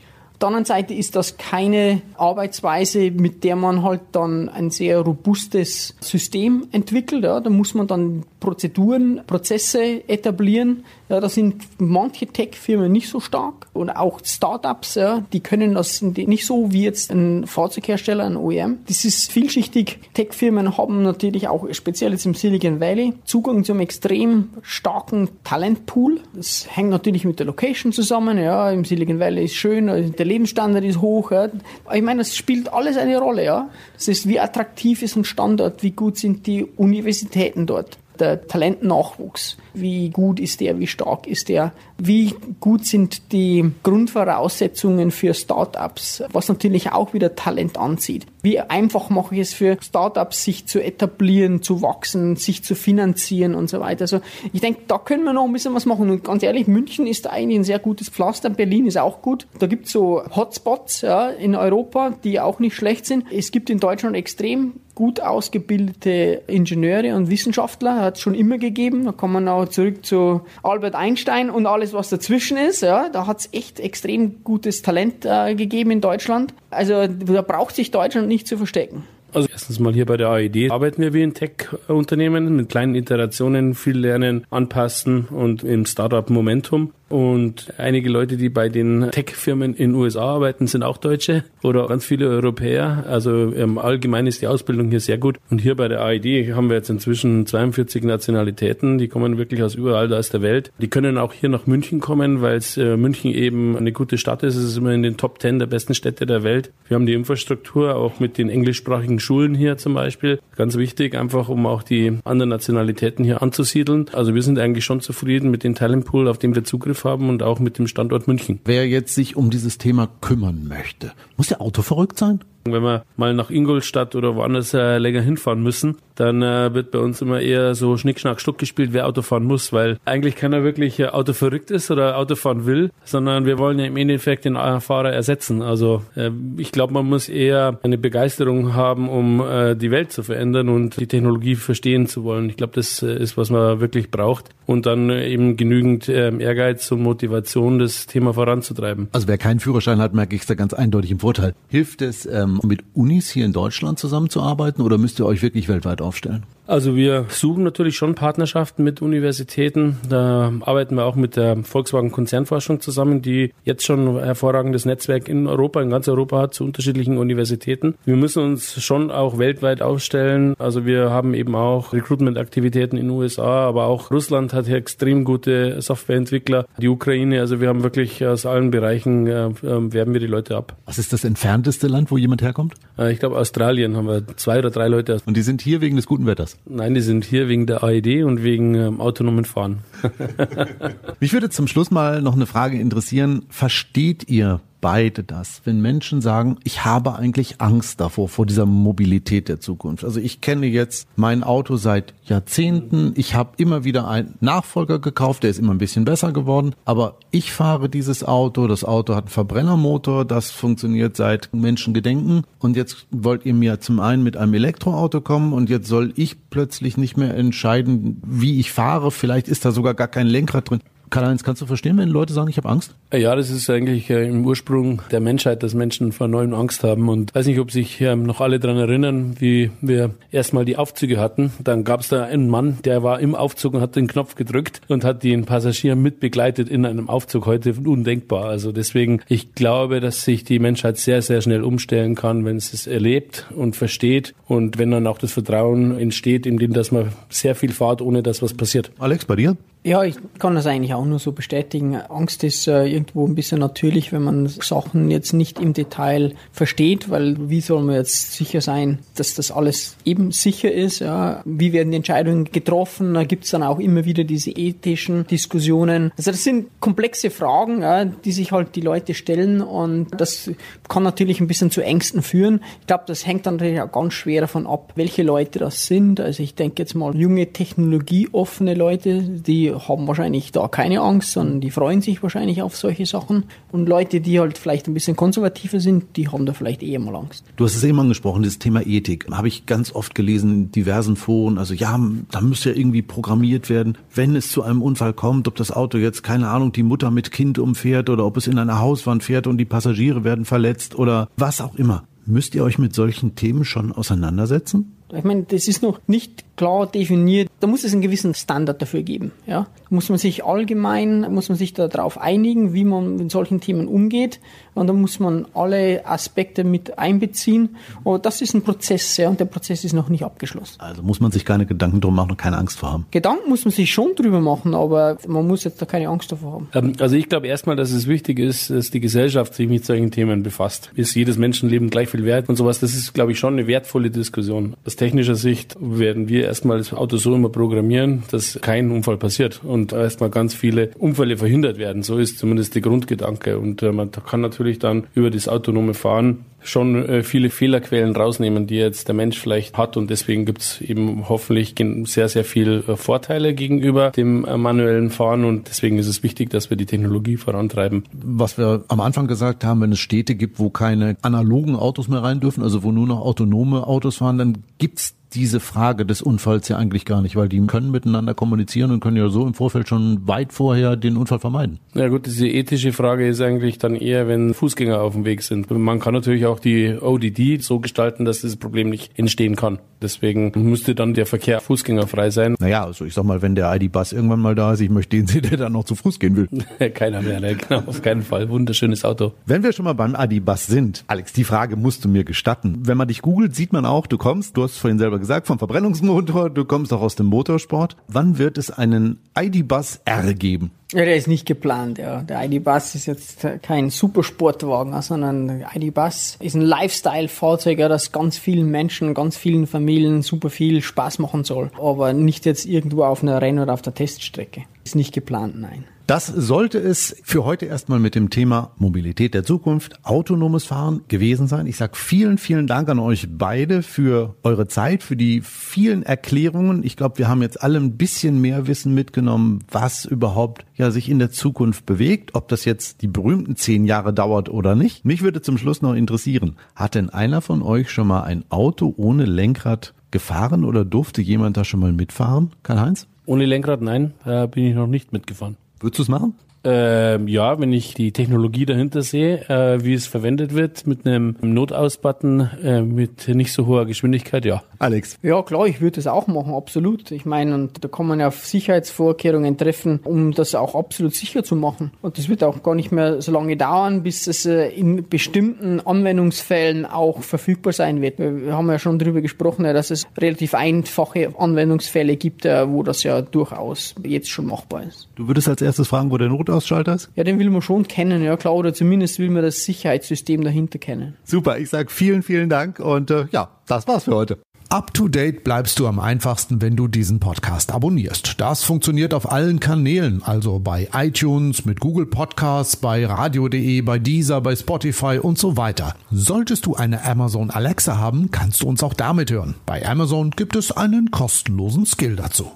der 0.43 0.49
anderen 0.49 0.65
Seite 0.65 0.93
ist 0.93 1.17
das 1.17 1.37
keine 1.37 2.03
Arbeitsweise, 2.17 3.11
mit 3.11 3.45
der 3.45 3.57
man 3.57 3.83
halt 3.83 4.01
dann 4.13 4.49
ein 4.49 4.71
sehr 4.71 5.01
robustes 5.01 5.95
System 6.01 6.67
entwickelt. 6.73 7.25
Ja. 7.25 7.41
Da 7.41 7.49
muss 7.49 7.75
man 7.75 7.87
dann 7.87 8.25
Prozeduren, 8.43 9.21
Prozesse 9.25 10.03
etablieren. 10.09 10.85
Ja, 11.09 11.21
da 11.21 11.29
sind 11.29 11.63
manche 11.79 12.27
Tech-Firmen 12.27 12.91
nicht 12.91 13.09
so 13.09 13.21
stark 13.21 13.67
und 13.73 13.91
auch 13.91 14.19
Startups, 14.25 14.97
ja, 14.97 15.23
die 15.33 15.41
können 15.41 15.75
das 15.75 16.03
nicht 16.03 16.45
so 16.45 16.73
wie 16.73 16.83
jetzt 16.83 17.13
ein 17.13 17.47
Fahrzeughersteller, 17.47 18.25
ein 18.25 18.37
OEM. 18.37 18.79
Das 18.89 19.05
ist 19.05 19.31
vielschichtig. 19.31 20.01
Tech-Firmen 20.15 20.77
haben 20.77 21.03
natürlich 21.03 21.47
auch 21.49 21.69
speziell 21.73 22.13
jetzt 22.13 22.27
im 22.27 22.35
Silicon 22.35 22.81
Valley 22.81 23.13
Zugang 23.25 23.63
zum 23.63 23.79
extrem 23.79 24.51
starken 24.63 25.29
Talentpool. 25.45 26.21
Das 26.35 26.67
hängt 26.69 26.91
natürlich 26.91 27.25
mit 27.25 27.39
der 27.39 27.47
Location 27.47 27.93
zusammen. 27.93 28.39
Ja, 28.39 28.71
im 28.71 28.85
Silicon 28.85 29.21
Valley 29.21 29.45
ist 29.45 29.55
schön, 29.55 29.87
der 29.87 30.27
Lebensstandard 30.27 30.85
ist 30.85 31.01
hoch. 31.01 31.31
Ja. 31.31 31.49
Ich 31.95 32.03
meine, 32.03 32.21
das 32.21 32.35
spielt 32.35 32.73
alles 32.73 32.97
eine 32.97 33.19
Rolle. 33.19 33.45
Ja. 33.45 33.71
Das 33.95 34.09
ist, 34.09 34.27
wie 34.27 34.41
attraktiv 34.41 35.03
ist 35.03 35.15
ein 35.15 35.25
Standort, 35.25 35.85
wie 35.85 35.93
gut 35.93 36.17
sind 36.19 36.47
die 36.49 36.65
Universitäten 36.65 37.67
dort 37.67 37.99
der 38.23 38.47
Talentnachwuchs. 38.47 39.57
Wie 39.75 40.11
gut 40.11 40.41
ist 40.41 40.61
der, 40.61 40.79
wie 40.79 40.87
stark 40.87 41.27
ist 41.27 41.49
der, 41.49 41.73
wie 41.99 42.35
gut 42.61 42.87
sind 42.87 43.33
die 43.33 43.71
Grundvoraussetzungen 43.83 45.11
für 45.11 45.35
Startups, 45.35 46.23
was 46.33 46.49
natürlich 46.49 46.93
auch 46.93 47.15
wieder 47.15 47.35
Talent 47.35 47.79
anzieht. 47.79 48.27
Wie 48.43 48.59
einfach 48.59 49.09
mache 49.09 49.35
ich 49.37 49.41
es 49.43 49.55
für 49.55 49.79
Startups, 49.81 50.43
sich 50.43 50.67
zu 50.67 50.83
etablieren, 50.83 51.63
zu 51.63 51.81
wachsen, 51.81 52.37
sich 52.37 52.65
zu 52.65 52.75
finanzieren 52.75 53.55
und 53.55 53.71
so 53.71 53.81
weiter. 53.81 54.03
Also 54.03 54.21
ich 54.53 54.61
denke, 54.61 54.83
da 54.89 54.99
können 54.99 55.25
wir 55.25 55.33
noch 55.33 55.45
ein 55.45 55.53
bisschen 55.53 55.75
was 55.75 55.87
machen. 55.87 56.11
Und 56.11 56.25
ganz 56.25 56.43
ehrlich, 56.43 56.67
München 56.67 57.07
ist 57.07 57.29
eigentlich 57.29 57.61
ein 57.61 57.65
sehr 57.65 57.79
gutes 57.79 58.09
Pflaster. 58.09 58.51
Berlin 58.51 58.87
ist 58.87 58.99
auch 58.99 59.23
gut. 59.23 59.47
Da 59.59 59.67
gibt 59.67 59.87
es 59.87 59.93
so 59.93 60.23
Hotspots 60.35 61.03
ja, 61.03 61.31
in 61.31 61.55
Europa, 61.55 62.15
die 62.25 62.41
auch 62.41 62.59
nicht 62.59 62.75
schlecht 62.75 63.07
sind. 63.07 63.27
Es 63.33 63.53
gibt 63.53 63.71
in 63.71 63.79
Deutschland 63.79 64.17
extrem 64.17 64.75
gut 64.95 65.21
ausgebildete 65.21 66.43
Ingenieure 66.47 67.17
und 67.17 67.31
Wissenschaftler, 67.31 68.01
hat 68.01 68.17
es 68.17 68.23
schon 68.23 68.35
immer 68.35 68.59
gegeben. 68.59 69.05
Da 69.05 69.13
kommen 69.13 69.45
wir 69.45 69.53
auch 69.53 69.69
zurück 69.69 70.05
zu 70.05 70.43
Albert 70.63 70.95
Einstein 70.95 71.51
und 71.51 71.67
alles, 71.67 71.93
was 71.93 72.11
dazwischen 72.11 72.57
ist. 72.57 72.83
Ja, 72.83 73.09
da 73.09 73.27
hat 73.27 73.41
es 73.41 73.49
echt 73.53 73.81
extrem 73.81 74.45
gutes 74.45 74.83
Talent 74.83 75.25
äh, 75.25 75.55
gegeben 75.55 75.91
in 75.91 76.01
Deutschland. 76.01 76.55
Also 76.71 77.07
da 77.07 77.43
braucht 77.43 77.75
sich 77.75 77.91
Deutschland 77.91 78.29
nicht 78.29 78.47
zu 78.47 78.57
verstecken. 78.57 79.05
Also 79.35 79.49
erstens 79.51 79.79
mal 79.81 79.95
hier 79.95 80.05
bei 80.05 80.19
der 80.19 80.29
AED 80.29 80.71
arbeiten 80.71 81.01
wir 81.01 81.15
wie 81.15 81.23
ein 81.23 81.33
Tech-Unternehmen 81.33 82.55
mit 82.55 82.69
kleinen 82.69 82.95
Iterationen, 82.95 83.75
viel 83.75 83.97
lernen, 83.97 84.47
anpassen 84.51 85.25
und 85.25 85.65
im 85.65 85.87
Startup 85.87 86.29
Momentum. 86.29 86.93
Und 87.13 87.75
einige 87.77 88.09
Leute, 88.09 88.39
die 88.39 88.49
bei 88.49 88.71
den 88.71 89.11
Tech-Firmen 89.11 89.75
in 89.75 89.91
den 89.91 89.95
USA 89.95 90.23
arbeiten, 90.23 90.67
sind 90.67 90.83
auch 90.83 90.97
Deutsche 90.97 91.45
oder 91.63 91.87
ganz 91.87 92.07
viele 92.07 92.27
Europäer. 92.27 93.05
Also 93.07 93.51
im 93.51 93.77
Allgemeinen 93.77 94.29
ist 94.29 94.41
die 94.41 94.47
Ausbildung 94.47 94.89
hier 94.89 95.01
sehr 95.01 95.19
gut. 95.19 95.37
Und 95.51 95.61
hier 95.61 95.77
bei 95.77 95.89
der 95.89 96.03
AID 96.03 96.55
haben 96.55 96.71
wir 96.71 96.77
jetzt 96.77 96.89
inzwischen 96.89 97.45
42 97.45 98.05
Nationalitäten. 98.05 98.97
Die 98.97 99.09
kommen 99.09 99.37
wirklich 99.37 99.63
aus 99.63 99.75
überall 99.75 100.11
aus 100.15 100.31
der 100.31 100.41
Welt. 100.41 100.73
Die 100.79 100.89
können 100.89 101.19
auch 101.19 101.35
hier 101.35 101.51
nach 101.51 101.67
München 101.67 102.01
kommen, 102.01 102.41
weil 102.41 102.57
es 102.57 102.79
äh, 102.79 102.97
München 102.97 103.31
eben 103.31 103.77
eine 103.77 103.93
gute 103.93 104.17
Stadt 104.17 104.43
ist. 104.43 104.57
Es 104.57 104.65
ist 104.65 104.79
immer 104.79 104.93
in 104.93 105.03
den 105.03 105.19
Top 105.19 105.39
10 105.39 105.59
der 105.59 105.67
besten 105.67 105.93
Städte 105.93 106.25
der 106.25 106.43
Welt. 106.45 106.73
Wir 106.89 106.95
haben 106.95 107.05
die 107.05 107.13
Infrastruktur 107.13 107.95
auch 107.95 108.21
mit 108.21 108.39
den 108.39 108.49
englischsprachigen 108.49 109.21
Schulen 109.21 109.55
hier 109.55 109.77
zum 109.77 109.93
Beispiel. 109.93 110.41
Ganz 110.57 110.79
wichtig, 110.79 111.15
einfach 111.15 111.51
um 111.51 111.67
auch 111.67 111.83
die 111.83 112.21
anderen 112.25 112.49
Nationalitäten 112.49 113.23
hier 113.23 113.43
anzusiedeln. 113.43 114.07
Also 114.15 114.35
wir 114.35 114.43
sind 114.43 114.59
eigentlich 114.59 114.87
schon 114.87 115.03
zufrieden 115.03 115.51
mit 115.51 115.63
dem 115.63 115.75
Talentpool, 115.75 116.27
auf 116.27 116.39
den 116.39 116.55
wir 116.55 116.65
Zugriff 116.65 117.02
haben 117.05 117.29
und 117.29 117.43
auch 117.43 117.59
mit 117.59 117.79
dem 117.79 117.87
Standort 117.87 118.29
München. 118.29 118.61
Wer 118.65 118.87
jetzt 118.89 119.15
sich 119.15 119.37
um 119.37 119.51
dieses 119.51 119.79
Thema 119.79 120.09
kümmern 120.21 120.67
möchte, 120.69 121.13
muss 121.37 121.49
der 121.49 121.61
Auto 121.61 121.83
verrückt 121.83 122.19
sein? 122.19 122.41
Wenn 122.65 122.83
wir 122.83 123.05
mal 123.17 123.35
nach 123.35 123.51
Ingolstadt 123.51 124.15
oder 124.15 124.37
woanders 124.37 124.73
äh, 124.73 124.99
länger 124.99 125.21
hinfahren 125.21 125.63
müssen, 125.63 125.97
dann 126.15 126.43
äh, 126.43 126.73
wird 126.73 126.91
bei 126.91 126.99
uns 126.99 127.21
immer 127.21 127.41
eher 127.41 127.75
so 127.75 127.97
Schnick, 127.97 128.21
Schnack, 128.21 128.41
Stuck 128.41 128.59
gespielt, 128.59 128.91
wer 128.93 129.07
Auto 129.07 129.23
fahren 129.23 129.45
muss, 129.45 129.73
weil 129.73 129.99
eigentlich 130.05 130.37
keiner 130.37 130.63
wirklich 130.63 131.01
äh, 131.01 131.07
Auto 131.07 131.33
verrückt 131.33 131.71
ist 131.71 131.91
oder 131.91 132.17
Auto 132.17 132.37
fahren 132.37 132.67
will, 132.67 132.91
sondern 133.05 133.47
wir 133.47 133.59
wollen 133.59 133.79
ja 133.79 133.87
im 133.87 133.97
Endeffekt 133.97 134.45
den 134.45 134.55
äh, 134.55 134.81
Fahrer 134.81 135.13
ersetzen. 135.13 135.63
Also 135.63 136.03
äh, 136.15 136.31
ich 136.57 136.71
glaube, 136.71 136.93
man 136.93 137.07
muss 137.07 137.29
eher 137.29 137.81
eine 137.83 137.99
Begeisterung 137.99 138.75
haben, 138.75 139.09
um 139.09 139.41
äh, 139.41 139.75
die 139.75 139.91
Welt 139.91 140.13
zu 140.13 140.23
verändern 140.23 140.69
und 140.69 141.01
die 141.01 141.07
Technologie 141.07 141.57
verstehen 141.57 142.07
zu 142.07 142.23
wollen. 142.25 142.49
Ich 142.49 142.57
glaube, 142.57 142.75
das 142.75 143.03
äh, 143.03 143.17
ist, 143.17 143.37
was 143.37 143.51
man 143.51 143.81
wirklich 143.81 144.11
braucht 144.11 144.51
und 144.67 144.87
dann 144.87 145.11
äh, 145.11 145.29
eben 145.29 145.57
genügend 145.57 146.09
äh, 146.09 146.33
Ehrgeiz 146.37 146.87
und 146.93 147.03
Motivation, 147.03 147.79
das 147.79 148.07
Thema 148.07 148.35
voranzutreiben. 148.35 149.09
Also 149.13 149.27
wer 149.29 149.39
keinen 149.39 149.61
Führerschein 149.61 150.01
hat, 150.01 150.15
merke 150.15 150.37
ich 150.37 150.43
es 150.43 150.47
da 150.47 150.55
ganz 150.55 150.75
eindeutig 150.75 151.11
im 151.11 151.19
Vorteil. 151.19 151.55
Hilft 151.69 152.03
es, 152.03 152.27
ähm, 152.27 152.61
mit 152.63 152.85
Unis 152.95 153.31
hier 153.31 153.45
in 153.45 153.53
Deutschland 153.53 153.99
zusammenzuarbeiten 153.99 154.83
oder 154.83 154.99
müsst 154.99 155.19
ihr 155.19 155.27
euch 155.27 155.43
wirklich 155.43 155.69
weltweit 155.69 156.01
aufstellen? 156.01 156.45
Also 156.73 156.97
wir 156.97 157.27
suchen 157.29 157.65
natürlich 157.65 157.97
schon 157.97 158.15
Partnerschaften 158.15 158.83
mit 158.83 159.03
Universitäten. 159.03 159.99
Da 160.09 160.51
arbeiten 160.63 160.95
wir 160.95 161.05
auch 161.05 161.17
mit 161.17 161.37
der 161.37 161.63
Volkswagen 161.65 162.11
Konzernforschung 162.11 162.81
zusammen, 162.81 163.21
die 163.21 163.53
jetzt 163.63 163.85
schon 163.85 164.09
ein 164.09 164.25
hervorragendes 164.25 164.87
Netzwerk 164.87 165.29
in 165.29 165.47
Europa, 165.47 165.83
in 165.83 165.91
ganz 165.91 166.09
Europa 166.09 166.41
hat, 166.41 166.55
zu 166.55 166.65
unterschiedlichen 166.65 167.19
Universitäten. 167.19 167.97
Wir 168.07 168.17
müssen 168.17 168.43
uns 168.43 168.83
schon 168.83 169.11
auch 169.11 169.37
weltweit 169.37 169.83
aufstellen. 169.83 170.55
Also 170.59 170.87
wir 170.87 171.11
haben 171.11 171.35
eben 171.35 171.55
auch 171.55 171.93
Recruitment-Aktivitäten 171.93 172.97
in 172.97 173.09
den 173.09 173.11
USA, 173.11 173.69
aber 173.69 173.85
auch 173.85 174.11
Russland 174.11 174.55
hat 174.55 174.65
hier 174.65 174.77
extrem 174.77 175.25
gute 175.25 175.83
Softwareentwickler. 175.83 176.65
Die 176.79 176.89
Ukraine, 176.89 177.41
also 177.41 177.61
wir 177.61 177.69
haben 177.69 177.83
wirklich 177.83 178.25
aus 178.25 178.47
allen 178.47 178.71
Bereichen, 178.71 179.27
äh, 179.27 179.49
äh 179.49 179.93
werben 179.93 180.15
wir 180.15 180.21
die 180.21 180.27
Leute 180.27 180.57
ab. 180.57 180.75
Was 180.87 180.97
ist 180.97 181.13
das 181.13 181.25
entfernteste 181.25 181.87
Land, 181.87 182.11
wo 182.11 182.17
jemand 182.17 182.41
herkommt? 182.41 182.73
Äh, 182.97 183.13
ich 183.13 183.19
glaube 183.19 183.37
Australien 183.37 183.95
haben 183.95 184.07
wir 184.07 184.27
zwei 184.37 184.59
oder 184.59 184.71
drei 184.71 184.89
Leute. 184.89 185.19
Und 185.27 185.37
die 185.37 185.43
sind 185.43 185.61
hier 185.61 185.83
wegen 185.83 185.97
des 185.97 186.07
guten 186.07 186.25
Wetters? 186.25 186.57
Nein, 186.65 186.95
die 186.95 187.01
sind 187.01 187.25
hier 187.25 187.49
wegen 187.49 187.67
der 187.67 187.83
AED 187.83 188.25
und 188.25 188.43
wegen 188.43 188.75
ähm, 188.75 189.01
autonomen 189.01 189.45
Fahren. 189.45 189.81
Mich 191.21 191.33
würde 191.33 191.51
zum 191.51 191.67
Schluss 191.67 191.91
mal 191.91 192.23
noch 192.23 192.35
eine 192.35 192.47
Frage 192.47 192.79
interessieren. 192.79 193.45
Versteht 193.49 194.29
ihr 194.29 194.61
beide 194.83 195.25
das, 195.25 195.63
wenn 195.65 195.81
Menschen 195.81 196.21
sagen, 196.21 196.59
ich 196.65 196.85
habe 196.85 197.15
eigentlich 197.15 197.63
Angst 197.63 198.01
davor, 198.01 198.29
vor 198.29 198.45
dieser 198.45 198.67
Mobilität 198.67 199.49
der 199.49 199.61
Zukunft. 199.61 200.05
Also 200.05 200.21
ich 200.21 200.43
kenne 200.43 200.67
jetzt 200.67 201.09
mein 201.17 201.43
Auto 201.43 201.77
seit 201.77 202.13
Jahrzehnten, 202.25 203.15
ich 203.17 203.35
habe 203.35 203.53
immer 203.57 203.85
wieder 203.85 204.09
einen 204.09 204.35
Nachfolger 204.41 204.99
gekauft, 204.99 205.45
der 205.45 205.51
ist 205.51 205.59
immer 205.59 205.73
ein 205.73 205.79
bisschen 205.79 206.05
besser 206.05 206.33
geworden, 206.33 206.75
aber 206.85 207.17
ich 207.31 207.53
fahre 207.53 207.89
dieses 207.89 208.25
Auto, 208.25 208.67
das 208.67 208.85
Auto 208.85 209.15
hat 209.15 209.25
einen 209.25 209.31
Verbrennermotor, 209.31 210.25
das 210.27 210.51
funktioniert 210.51 211.17
seit 211.17 211.49
Menschengedenken. 211.55 212.43
Und 212.59 212.77
jetzt 212.77 213.07
wollt 213.11 213.47
ihr 213.47 213.55
mir 213.55 213.81
zum 213.81 214.01
einen 214.01 214.23
mit 214.23 214.37
einem 214.37 214.55
Elektroauto 214.55 215.21
kommen. 215.21 215.53
Und 215.53 215.71
jetzt 215.71 215.89
soll 215.89 216.13
ich 216.17 216.51
plötzlich 216.51 216.97
nicht 216.97 217.17
mehr 217.17 217.37
entscheiden, 217.37 218.21
wie 218.27 218.59
ich 218.61 218.73
fahre, 218.73 219.11
vielleicht 219.11 219.49
ist 219.49 219.65
da 219.65 219.71
sogar 219.71 219.95
gar 219.95 220.09
kein 220.09 220.27
Lenkrad 220.27 220.71
drin. 220.71 220.81
Karl-Heinz, 221.13 221.45
kannst 221.45 221.61
du 221.61 221.67
verstehen, 221.67 221.99
wenn 221.99 222.09
Leute 222.09 222.33
sagen, 222.33 222.49
ich 222.49 222.57
habe 222.57 222.71
Angst? 222.71 222.95
Ja, 223.13 223.37
das 223.37 223.51
ist 223.51 223.69
eigentlich 223.69 224.09
äh, 224.09 224.27
im 224.27 224.47
Ursprung 224.47 225.03
der 225.11 225.21
Menschheit, 225.21 225.63
dass 225.63 225.75
Menschen 225.75 226.11
vor 226.11 226.27
Neuem 226.27 226.55
Angst 226.55 226.85
haben. 226.85 227.11
Und 227.11 227.31
ich 227.31 227.35
weiß 227.35 227.47
nicht, 227.47 227.61
ob 227.61 227.71
sich 227.71 228.01
ähm, 228.01 228.23
noch 228.23 228.41
alle 228.41 228.59
daran 228.59 228.79
erinnern, 228.79 229.35
wie 229.39 229.71
wir 229.83 230.15
erstmal 230.31 230.65
die 230.65 230.79
Aufzüge 230.79 231.21
hatten. 231.21 231.53
Dann 231.63 231.85
gab 231.85 232.01
es 232.01 232.09
da 232.09 232.25
einen 232.25 232.49
Mann, 232.49 232.79
der 232.85 233.03
war 233.03 233.21
im 233.21 233.35
Aufzug 233.35 233.75
und 233.75 233.83
hat 233.83 233.95
den 233.95 234.07
Knopf 234.07 234.37
gedrückt 234.37 234.81
und 234.89 235.05
hat 235.05 235.23
den 235.23 235.45
Passagier 235.45 235.97
mitbegleitet 235.97 236.71
in 236.71 236.87
einem 236.87 237.11
Aufzug. 237.11 237.45
Heute 237.45 237.75
undenkbar. 237.85 238.47
Also 238.47 238.73
deswegen, 238.73 239.21
ich 239.29 239.55
glaube, 239.55 240.01
dass 240.01 240.25
sich 240.25 240.45
die 240.45 240.59
Menschheit 240.59 240.97
sehr, 240.97 241.21
sehr 241.21 241.43
schnell 241.43 241.63
umstellen 241.63 242.15
kann, 242.15 242.47
wenn 242.47 242.57
es 242.57 242.73
es 242.73 242.87
erlebt 242.87 243.47
und 243.55 243.77
versteht 243.77 244.35
und 244.49 244.79
wenn 244.79 244.91
dann 244.91 245.07
auch 245.07 245.19
das 245.19 245.33
Vertrauen 245.33 245.99
entsteht, 245.99 246.47
indem 246.47 246.73
dass 246.73 246.91
man 246.91 247.13
sehr 247.29 247.55
viel 247.55 247.73
fahrt, 247.73 248.01
ohne 248.01 248.23
dass 248.23 248.41
was 248.41 248.55
passiert. 248.55 248.91
Alex, 248.99 249.27
bei 249.27 249.37
dir? 249.37 249.59
Ja, 249.85 250.05
ich 250.05 250.15
kann 250.39 250.55
das 250.55 250.67
eigentlich 250.67 250.95
auch 250.95 251.05
nur 251.05 251.19
so 251.19 251.33
bestätigen. 251.33 251.97
Angst 251.97 252.45
ist 252.45 252.69
äh, 252.69 252.87
irgendwo 252.87 253.27
ein 253.27 253.35
bisschen 253.35 253.59
natürlich, 253.59 254.13
wenn 254.13 254.23
man 254.23 254.47
Sachen 254.47 255.11
jetzt 255.11 255.33
nicht 255.33 255.59
im 255.59 255.73
Detail 255.73 256.35
versteht, 256.53 257.11
weil 257.11 257.51
wie 257.51 257.61
soll 257.61 257.83
man 257.83 257.97
jetzt 257.97 258.35
sicher 258.35 258.61
sein, 258.61 259.01
dass 259.17 259.35
das 259.35 259.51
alles 259.51 259.97
eben 260.05 260.31
sicher 260.31 260.71
ist? 260.71 261.01
Ja? 261.01 261.43
Wie 261.45 261.73
werden 261.73 261.91
die 261.91 261.97
Entscheidungen 261.97 262.45
getroffen? 262.45 263.15
Da 263.15 263.25
gibt's 263.25 263.51
dann 263.51 263.65
auch 263.65 263.81
immer 263.81 264.05
wieder 264.05 264.23
diese 264.23 264.53
ethischen 264.53 265.27
Diskussionen. 265.27 266.13
Also 266.17 266.31
das 266.31 266.45
sind 266.45 266.69
komplexe 266.79 267.31
Fragen, 267.31 267.83
ja, 267.83 268.05
die 268.05 268.33
sich 268.33 268.53
halt 268.53 268.77
die 268.77 268.83
Leute 268.83 269.15
stellen 269.15 269.61
und 269.61 270.09
das 270.17 270.49
kann 270.89 271.03
natürlich 271.03 271.41
ein 271.41 271.49
bisschen 271.49 271.73
zu 271.73 271.81
Ängsten 271.81 272.23
führen. 272.23 272.61
Ich 272.83 272.87
glaube, 272.87 273.05
das 273.09 273.27
hängt 273.27 273.47
dann 273.47 273.57
natürlich 273.57 273.81
auch 273.81 273.91
ganz 273.91 274.15
schwer 274.15 274.43
davon 274.43 274.69
ab, 274.69 274.93
welche 274.95 275.25
Leute 275.25 275.59
das 275.59 275.87
sind. 275.87 276.21
Also 276.21 276.45
ich 276.45 276.55
denke 276.55 276.81
jetzt 276.83 276.95
mal 276.95 277.17
junge 277.17 277.53
technologieoffene 277.53 278.75
Leute, 278.75 279.23
die 279.23 279.72
haben 279.75 280.07
wahrscheinlich 280.07 280.53
da 280.53 280.69
keine 280.69 281.01
Angst, 281.01 281.33
sondern 281.33 281.61
die 281.61 281.71
freuen 281.71 282.01
sich 282.01 282.23
wahrscheinlich 282.23 282.63
auf 282.63 282.77
solche 282.77 283.07
Sachen. 283.07 283.45
Und 283.71 283.89
Leute, 283.89 284.21
die 284.21 284.41
halt 284.41 284.59
vielleicht 284.59 284.89
ein 284.89 284.95
bisschen 284.95 285.17
konservativer 285.17 285.81
sind, 285.81 286.17
die 286.17 286.29
haben 286.29 286.47
da 286.47 286.53
vielleicht 286.53 286.83
eher 286.83 286.99
mal 286.99 287.17
Angst. 287.17 287.45
Du 287.57 287.65
hast 287.65 287.75
es 287.75 287.85
eben 287.85 287.99
angesprochen, 288.01 288.43
das 288.43 288.59
Thema 288.59 288.87
Ethik. 288.87 289.27
Habe 289.31 289.49
ich 289.49 289.67
ganz 289.67 289.95
oft 289.95 290.15
gelesen 290.15 290.51
in 290.53 290.73
diversen 290.73 291.17
Foren. 291.17 291.59
Also 291.59 291.75
ja, 291.75 291.99
da 292.31 292.41
müsste 292.41 292.71
ja 292.71 292.77
irgendwie 292.77 293.03
programmiert 293.03 293.71
werden, 293.71 293.99
wenn 294.15 294.37
es 294.37 294.51
zu 294.51 294.63
einem 294.63 294.83
Unfall 294.83 295.13
kommt, 295.13 295.49
ob 295.49 295.57
das 295.57 295.71
Auto 295.71 295.99
jetzt, 295.99 296.23
keine 296.23 296.49
Ahnung, 296.49 296.73
die 296.73 296.83
Mutter 296.83 297.11
mit 297.11 297.31
Kind 297.31 297.59
umfährt 297.59 298.11
oder 298.11 298.25
ob 298.27 298.37
es 298.37 298.47
in 298.47 298.59
einer 298.59 298.81
Hauswand 298.81 299.23
fährt 299.23 299.47
und 299.47 299.59
die 299.59 299.65
Passagiere 299.65 300.25
werden 300.25 300.45
verletzt 300.45 300.95
oder 300.99 301.29
was 301.37 301.61
auch 301.61 301.75
immer. 301.77 302.05
Müsst 302.25 302.55
ihr 302.55 302.63
euch 302.63 302.79
mit 302.79 302.95
solchen 302.95 303.35
Themen 303.35 303.65
schon 303.65 303.91
auseinandersetzen? 303.91 304.97
Ich 305.15 305.25
meine, 305.25 305.43
das 305.43 305.69
ist 305.69 305.83
noch 305.83 306.01
nicht 306.07 306.45
klar 306.57 306.87
definiert. 306.87 307.51
Da 307.63 307.69
muss 307.69 307.85
es 307.85 307.93
einen 307.93 308.03
gewissen 308.03 308.35
Standard 308.35 308.83
dafür 308.83 309.03
geben. 309.03 309.31
Ja? 309.47 309.69
Da 309.89 309.95
muss 309.95 310.09
man 310.09 310.19
sich 310.19 310.45
allgemein, 310.45 311.33
muss 311.33 311.49
man 311.49 311.57
sich 311.57 311.73
darauf 311.73 312.21
einigen, 312.21 312.75
wie 312.75 312.83
man 312.83 313.15
mit 313.15 313.31
solchen 313.31 313.61
Themen 313.61 313.87
umgeht. 313.87 314.41
Und 314.75 314.89
da 314.89 314.93
muss 314.93 315.21
man 315.21 315.47
alle 315.55 316.05
Aspekte 316.05 316.65
mit 316.65 316.99
einbeziehen. 316.99 317.77
Aber 318.05 318.19
das 318.19 318.41
ist 318.41 318.55
ein 318.55 318.63
Prozess, 318.63 319.17
ja, 319.17 319.29
und 319.29 319.39
der 319.39 319.45
Prozess 319.45 319.85
ist 319.85 319.93
noch 319.93 320.09
nicht 320.09 320.25
abgeschlossen. 320.25 320.81
Also 320.81 321.05
muss 321.05 321.21
man 321.21 321.31
sich 321.31 321.45
keine 321.45 321.65
Gedanken 321.65 322.01
drum 322.01 322.17
machen 322.17 322.33
und 322.33 322.37
keine 322.37 322.59
Angst 322.59 322.81
vor 322.81 322.91
haben. 322.91 323.07
Gedanken 323.13 323.49
muss 323.49 323.65
man 323.65 323.71
sich 323.71 323.93
schon 323.93 324.17
drüber 324.17 324.41
machen, 324.41 324.75
aber 324.75 325.19
man 325.29 325.47
muss 325.47 325.63
jetzt 325.63 325.81
da 325.81 325.87
keine 325.87 326.09
Angst 326.09 326.33
davor 326.33 326.55
haben. 326.55 326.69
Ähm, 326.75 326.95
also 326.99 327.15
ich 327.15 327.29
glaube 327.29 327.47
erstmal, 327.47 327.77
dass 327.77 327.93
es 327.93 328.09
wichtig 328.09 328.41
ist, 328.41 328.71
dass 328.71 328.91
die 328.91 328.99
Gesellschaft 328.99 329.55
sich 329.55 329.69
mit 329.69 329.85
solchen 329.85 330.11
Themen 330.11 330.43
befasst. 330.43 330.91
Ist 330.97 331.15
jedes 331.15 331.39
Menschenleben 331.39 331.91
gleich 331.91 332.09
viel 332.09 332.25
wert 332.25 332.49
und 332.49 332.57
sowas? 332.57 332.81
Das 332.81 332.93
ist, 332.95 333.13
glaube 333.13 333.31
ich, 333.31 333.39
schon 333.39 333.53
eine 333.53 333.69
wertvolle 333.69 334.11
Diskussion. 334.11 334.75
Aus 334.85 334.97
technischer 334.97 335.37
Sicht 335.37 335.77
werden 335.79 336.29
wir 336.29 336.47
erstmal 336.47 336.79
das 336.79 336.93
Auto 336.93 337.19
so 337.19 337.33
immer 337.35 337.52
programmieren, 337.53 338.25
dass 338.31 338.59
kein 338.61 338.91
Unfall 338.91 339.17
passiert 339.17 339.61
und 339.63 339.93
erstmal 339.93 340.31
ganz 340.31 340.55
viele 340.55 340.91
Unfälle 340.99 341.37
verhindert 341.37 341.79
werden. 341.79 342.03
So 342.03 342.19
ist 342.19 342.39
zumindest 342.39 342.75
der 342.75 342.83
Grundgedanke. 342.83 343.59
Und 343.59 343.83
äh, 343.83 343.93
man 343.93 344.11
kann 344.11 344.41
natürlich 344.41 344.79
dann 344.79 345.05
über 345.15 345.31
das 345.31 345.49
autonome 345.49 345.95
Fahren 345.95 346.45
schon 346.65 347.09
äh, 347.09 347.23
viele 347.23 347.51
Fehlerquellen 347.51 348.15
rausnehmen, 348.15 348.67
die 348.67 348.77
jetzt 348.77 349.09
der 349.09 349.15
Mensch 349.15 349.39
vielleicht 349.39 349.77
hat. 349.77 349.97
Und 349.97 350.11
deswegen 350.11 350.45
gibt's 350.45 350.81
eben 350.81 351.29
hoffentlich 351.29 351.75
sehr, 352.05 352.29
sehr 352.29 352.45
viel 352.45 352.85
äh, 352.87 352.97
Vorteile 352.97 353.55
gegenüber 353.55 354.11
dem 354.11 354.43
manuellen 354.43 355.11
Fahren. 355.11 355.45
Und 355.45 355.69
deswegen 355.69 355.99
ist 355.99 356.09
es 356.09 356.23
wichtig, 356.23 356.51
dass 356.51 356.71
wir 356.71 356.77
die 356.77 356.87
Technologie 356.87 357.37
vorantreiben. 357.37 358.05
Was 358.13 358.59
wir 358.59 358.85
am 358.89 359.01
Anfang 359.01 359.27
gesagt 359.27 359.65
haben, 359.65 359.81
wenn 359.81 359.93
es 359.93 359.99
Städte 359.99 360.35
gibt, 360.35 360.59
wo 360.59 360.71
keine 360.71 361.17
analogen 361.23 361.77
Autos 361.77 362.09
mehr 362.09 362.23
rein 362.23 362.41
dürfen, 362.41 362.63
also 362.63 362.83
wo 362.83 362.93
nur 362.93 363.07
noch 363.07 363.21
autonome 363.21 363.87
Autos 363.87 364.17
fahren, 364.17 364.39
dann 364.39 364.59
gibt's 364.79 365.15
diese 365.35 365.61
Frage 365.61 366.07
des 366.07 366.23
Unfalls 366.23 366.69
ja 366.69 366.77
eigentlich 366.77 367.05
gar 367.05 367.23
nicht, 367.23 367.37
weil 367.37 367.49
die 367.49 367.61
können 367.67 367.91
miteinander 367.91 368.35
kommunizieren 368.35 368.91
und 368.91 369.01
können 369.01 369.17
ja 369.17 369.29
so 369.29 369.47
im 369.47 369.55
Vorfeld 369.55 369.89
schon 369.89 370.27
weit 370.27 370.53
vorher 370.53 370.97
den 370.97 371.17
Unfall 371.17 371.39
vermeiden. 371.39 371.79
Ja 371.95 372.09
gut, 372.09 372.27
diese 372.27 372.49
ethische 372.49 372.93
Frage 372.93 373.27
ist 373.27 373.41
eigentlich 373.41 373.79
dann 373.79 373.95
eher, 373.95 374.29
wenn 374.29 374.55
Fußgänger 374.55 375.01
auf 375.01 375.15
dem 375.15 375.25
Weg 375.25 375.43
sind. 375.43 375.71
Man 375.71 376.01
kann 376.01 376.15
natürlich 376.15 376.47
auch 376.47 376.61
die 376.61 376.97
ODD 377.01 377.63
so 377.63 377.81
gestalten, 377.81 378.25
dass 378.25 378.43
das 378.43 378.57
Problem 378.57 378.91
nicht 378.91 379.19
entstehen 379.19 379.57
kann. 379.57 379.79
Deswegen 380.03 380.53
müsste 380.57 380.95
dann 380.95 381.15
der 381.15 381.27
Verkehr 381.27 381.61
fußgängerfrei 381.61 382.31
sein. 382.31 382.57
Naja, 382.59 382.85
also 382.85 383.05
ich 383.05 383.15
sag 383.15 383.25
mal, 383.25 383.41
wenn 383.41 383.55
der 383.55 383.73
ID-Bus 383.75 384.13
irgendwann 384.13 384.41
mal 384.41 384.55
da 384.55 384.73
ist, 384.73 384.81
ich 384.81 384.91
möchte 384.91 385.17
den 385.17 385.27
sehen, 385.27 385.43
der 385.43 385.57
dann 385.57 385.73
noch 385.73 385.85
zu 385.85 385.95
Fuß 385.95 386.19
gehen 386.19 386.37
will. 386.37 386.49
Keiner 386.95 387.23
mehr, 387.23 387.41
ne? 387.41 387.55
genau, 387.55 387.85
auf 387.87 388.03
keinen 388.03 388.23
Fall. 388.23 388.49
Wunderschönes 388.49 389.05
Auto. 389.05 389.33
Wenn 389.47 389.63
wir 389.63 389.73
schon 389.73 389.85
mal 389.85 389.93
beim 389.93 390.17
ID-Bus 390.19 390.67
sind, 390.67 391.05
Alex, 391.07 391.33
die 391.33 391.45
Frage 391.45 391.77
musst 391.77 392.05
du 392.05 392.09
mir 392.09 392.25
gestatten. 392.25 392.81
Wenn 392.83 392.97
man 392.97 393.09
dich 393.09 393.23
googelt, 393.23 393.55
sieht 393.55 393.73
man 393.73 393.87
auch, 393.87 394.07
du 394.09 394.19
kommst, 394.19 394.57
du 394.57 394.65
hast 394.65 394.79
vorhin 394.79 394.99
selber 394.99 395.21
gesagt, 395.23 395.47
vom 395.47 395.59
Verbrennungsmotor, 395.59 396.51
du 396.51 396.65
kommst 396.65 396.93
auch 396.93 397.01
aus 397.01 397.15
dem 397.15 397.27
Motorsport. 397.27 397.97
Wann 398.09 398.37
wird 398.39 398.59
es 398.59 398.71
einen 398.71 399.19
ID-Bus 399.39 400.01
R 400.05 400.35
geben? 400.35 400.73
Ja, 400.93 401.07
der 401.07 401.17
ist 401.17 401.29
nicht 401.29 401.47
geplant, 401.47 401.97
ja. 401.97 402.23
Der 402.23 402.45
ID-Bus 402.45 402.95
ist 402.95 403.07
jetzt 403.07 403.47
kein 403.63 403.89
Supersportwagen, 403.89 405.01
sondern 405.01 405.49
der 405.49 405.71
ID-Bus 405.75 406.37
ist 406.41 406.55
ein 406.55 406.61
Lifestyle-Fahrzeug, 406.61 407.79
ja, 407.79 407.89
das 407.89 408.13
ganz 408.13 408.37
vielen 408.37 408.71
Menschen, 408.71 409.15
ganz 409.15 409.37
vielen 409.37 409.67
Familien 409.67 410.21
super 410.21 410.51
viel 410.51 410.83
Spaß 410.83 411.21
machen 411.21 411.45
soll. 411.45 411.71
Aber 411.81 412.13
nicht 412.13 412.45
jetzt 412.45 412.67
irgendwo 412.67 413.05
auf 413.05 413.23
einer 413.23 413.41
Renn- 413.41 413.61
oder 413.61 413.73
auf 413.73 413.83
der 413.83 413.95
Teststrecke. 413.95 414.65
Ist 414.85 414.97
nicht 414.97 415.15
geplant, 415.15 415.59
nein. 415.59 415.85
Das 416.09 416.27
sollte 416.27 416.79
es 416.79 417.17
für 417.23 417.45
heute 417.45 417.67
erstmal 417.67 418.01
mit 418.01 418.17
dem 418.17 418.29
Thema 418.29 418.73
Mobilität 418.77 419.35
der 419.35 419.45
Zukunft, 419.45 420.05
autonomes 420.05 420.65
Fahren 420.65 421.03
gewesen 421.07 421.47
sein. 421.47 421.67
Ich 421.67 421.77
sage 421.77 421.93
vielen, 421.95 422.39
vielen 422.39 422.67
Dank 422.67 422.89
an 422.89 422.99
euch 422.99 423.29
beide 423.31 423.83
für 423.83 424.35
eure 424.43 424.67
Zeit, 424.67 425.05
für 425.05 425.17
die 425.17 425.43
vielen 425.43 426.03
Erklärungen. 426.03 426.83
Ich 426.83 426.97
glaube, 426.97 427.19
wir 427.19 427.29
haben 427.29 427.41
jetzt 427.41 427.63
alle 427.63 427.79
ein 427.79 427.97
bisschen 427.97 428.41
mehr 428.41 428.67
Wissen 428.67 428.95
mitgenommen, 428.95 429.61
was 429.71 430.05
überhaupt 430.05 430.67
ja 430.75 430.91
sich 430.91 431.09
in 431.09 431.21
der 431.21 431.31
Zukunft 431.31 431.87
bewegt, 431.87 432.35
ob 432.35 432.49
das 432.49 432.65
jetzt 432.65 433.03
die 433.03 433.09
berühmten 433.09 433.55
zehn 433.55 433.85
Jahre 433.85 434.13
dauert 434.13 434.49
oder 434.49 434.75
nicht. 434.75 435.05
Mich 435.05 435.23
würde 435.23 435.41
zum 435.41 435.57
Schluss 435.57 435.83
noch 435.83 435.95
interessieren, 435.95 436.57
hat 436.75 436.97
denn 436.97 437.11
einer 437.11 437.41
von 437.43 437.63
euch 437.63 437.91
schon 437.91 438.09
mal 438.09 438.25
ein 438.25 438.45
Auto 438.49 438.93
ohne 438.97 439.25
Lenkrad 439.25 439.95
gefahren 440.11 440.65
oder 440.65 440.85
durfte 440.85 441.23
jemand 441.23 441.57
da 441.57 441.65
schon 441.65 441.81
mal 441.81 441.93
mitfahren? 441.93 442.51
Karl-Heinz? 442.65 443.07
Ohne 443.25 443.47
Lenkrad, 443.47 443.83
nein, 443.83 444.15
da 444.25 444.47
bin 444.47 444.65
ich 444.65 444.75
noch 444.75 444.89
nicht 444.89 445.13
mitgefahren. 445.13 445.57
Würdest 445.83 445.99
du 445.99 446.03
es 446.05 446.09
machen? 446.09 446.35
Ähm, 446.65 447.27
ja, 447.27 447.59
wenn 447.59 447.73
ich 447.73 447.95
die 447.95 448.13
Technologie 448.13 448.67
dahinter 448.67 449.03
sehe, 449.03 449.49
äh, 449.49 449.85
wie 449.85 449.95
es 449.95 450.07
verwendet 450.07 450.55
wird, 450.55 450.87
mit 450.87 451.07
einem 451.07 451.37
Notausbutton, 451.41 452.49
äh, 452.63 452.83
mit 452.83 453.27
nicht 453.29 453.53
so 453.53 453.67
hoher 453.67 453.85
Geschwindigkeit, 453.85 454.45
ja. 454.45 454.63
Alex? 454.79 455.19
Ja, 455.23 455.43
klar, 455.43 455.67
ich 455.67 455.81
würde 455.81 455.97
das 455.97 456.07
auch 456.07 456.29
machen, 456.29 456.55
absolut. 456.55 457.11
Ich 457.11 457.25
meine, 457.25 457.55
und 457.55 457.83
da 457.85 457.89
kann 457.89 458.07
man 458.07 458.21
ja 458.21 458.29
auf 458.29 458.47
Sicherheitsvorkehrungen 458.47 459.57
treffen, 459.57 460.01
um 460.05 460.33
das 460.33 460.55
auch 460.55 460.75
absolut 460.75 461.15
sicher 461.15 461.43
zu 461.43 461.57
machen. 461.57 461.91
Und 462.01 462.19
das 462.19 462.29
wird 462.29 462.45
auch 462.45 462.63
gar 462.63 462.77
nicht 462.77 462.93
mehr 462.93 463.21
so 463.23 463.33
lange 463.33 463.57
dauern, 463.57 464.05
bis 464.05 464.29
es 464.29 464.47
äh, 464.47 464.69
in 464.69 465.09
bestimmten 465.09 465.81
Anwendungsfällen 465.81 466.87
auch 466.87 467.23
verfügbar 467.23 467.73
sein 467.73 468.01
wird. 468.01 468.19
Wir 468.19 468.57
haben 468.57 468.69
ja 468.71 468.79
schon 468.79 469.01
darüber 469.01 469.21
gesprochen, 469.21 469.65
dass 469.65 469.91
es 469.91 470.07
relativ 470.17 470.55
einfache 470.55 471.33
Anwendungsfälle 471.37 472.17
gibt, 472.17 472.45
äh, 472.45 472.69
wo 472.69 472.85
das 472.85 473.03
ja 473.03 473.21
durchaus 473.21 473.97
jetzt 474.05 474.31
schon 474.31 474.47
machbar 474.47 474.85
ist. 474.85 475.09
Du 475.17 475.27
würdest 475.27 475.49
als 475.49 475.61
erstes 475.61 475.89
fragen, 475.89 476.11
wo 476.11 476.19
der 476.19 476.29
Notausschalter 476.29 476.52
ist? 476.59 477.11
Ja, 477.15 477.25
den 477.25 477.39
will 477.39 477.51
man 477.51 477.63
schon 477.63 477.87
kennen, 477.87 478.23
ja 478.23 478.37
klar, 478.37 478.55
oder 478.55 478.75
zumindest 478.75 479.19
will 479.19 479.31
man 479.31 479.43
das 479.43 479.65
Sicherheitssystem 479.65 480.43
dahinter 480.43 480.79
kennen. 480.79 481.17
Super, 481.25 481.59
ich 481.59 481.71
sage 481.71 481.91
vielen, 481.91 482.23
vielen 482.23 482.49
Dank 482.49 482.79
und 482.79 483.11
äh, 483.11 483.27
ja, 483.33 483.51
das 483.67 483.87
war's 483.87 484.05
für 484.05 484.15
heute. 484.15 484.39
Up 484.73 484.95
to 484.95 485.07
date 485.07 485.45
bleibst 485.45 485.79
du 485.79 485.87
am 485.87 486.01
einfachsten, 486.01 486.63
wenn 486.63 486.77
du 486.77 486.89
diesen 486.89 487.21
Podcast 487.21 487.73
abonnierst. 487.73 488.41
Das 488.41 488.65
funktioniert 488.65 489.13
auf 489.13 489.31
allen 489.31 489.61
Kanälen, 489.61 490.23
also 490.23 490.61
bei 490.61 490.89
iTunes, 490.95 491.67
mit 491.67 491.79
Google 491.79 492.07
Podcasts, 492.07 492.77
bei 492.77 493.05
radio.de, 493.05 493.83
bei 493.83 493.99
Deezer, 493.99 494.41
bei 494.41 494.57
Spotify 494.57 495.19
und 495.21 495.37
so 495.37 495.59
weiter. 495.59 495.95
Solltest 496.11 496.65
du 496.65 496.75
eine 496.75 497.05
Amazon 497.05 497.51
Alexa 497.51 497.99
haben, 497.99 498.31
kannst 498.31 498.63
du 498.63 498.67
uns 498.67 498.83
auch 498.83 498.95
damit 498.95 499.31
hören. 499.31 499.57
Bei 499.67 499.87
Amazon 499.87 500.31
gibt 500.31 500.57
es 500.57 500.73
einen 500.73 501.11
kostenlosen 501.11 501.85
Skill 501.85 502.17
dazu. 502.17 502.53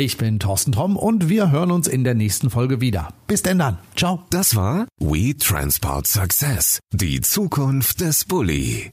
Ich 0.00 0.16
bin 0.16 0.38
Thorsten 0.38 0.72
Tom 0.72 0.96
und 0.96 1.28
wir 1.28 1.50
hören 1.50 1.70
uns 1.70 1.86
in 1.86 2.04
der 2.04 2.14
nächsten 2.14 2.48
Folge 2.48 2.80
wieder. 2.80 3.12
Bis 3.26 3.42
denn 3.42 3.58
dann. 3.58 3.76
Ciao. 3.96 4.22
Das 4.30 4.56
war 4.56 4.86
We 4.98 5.36
Transport 5.36 6.06
Success. 6.06 6.80
Die 6.90 7.20
Zukunft 7.20 8.00
des 8.00 8.24
Bulli. 8.24 8.88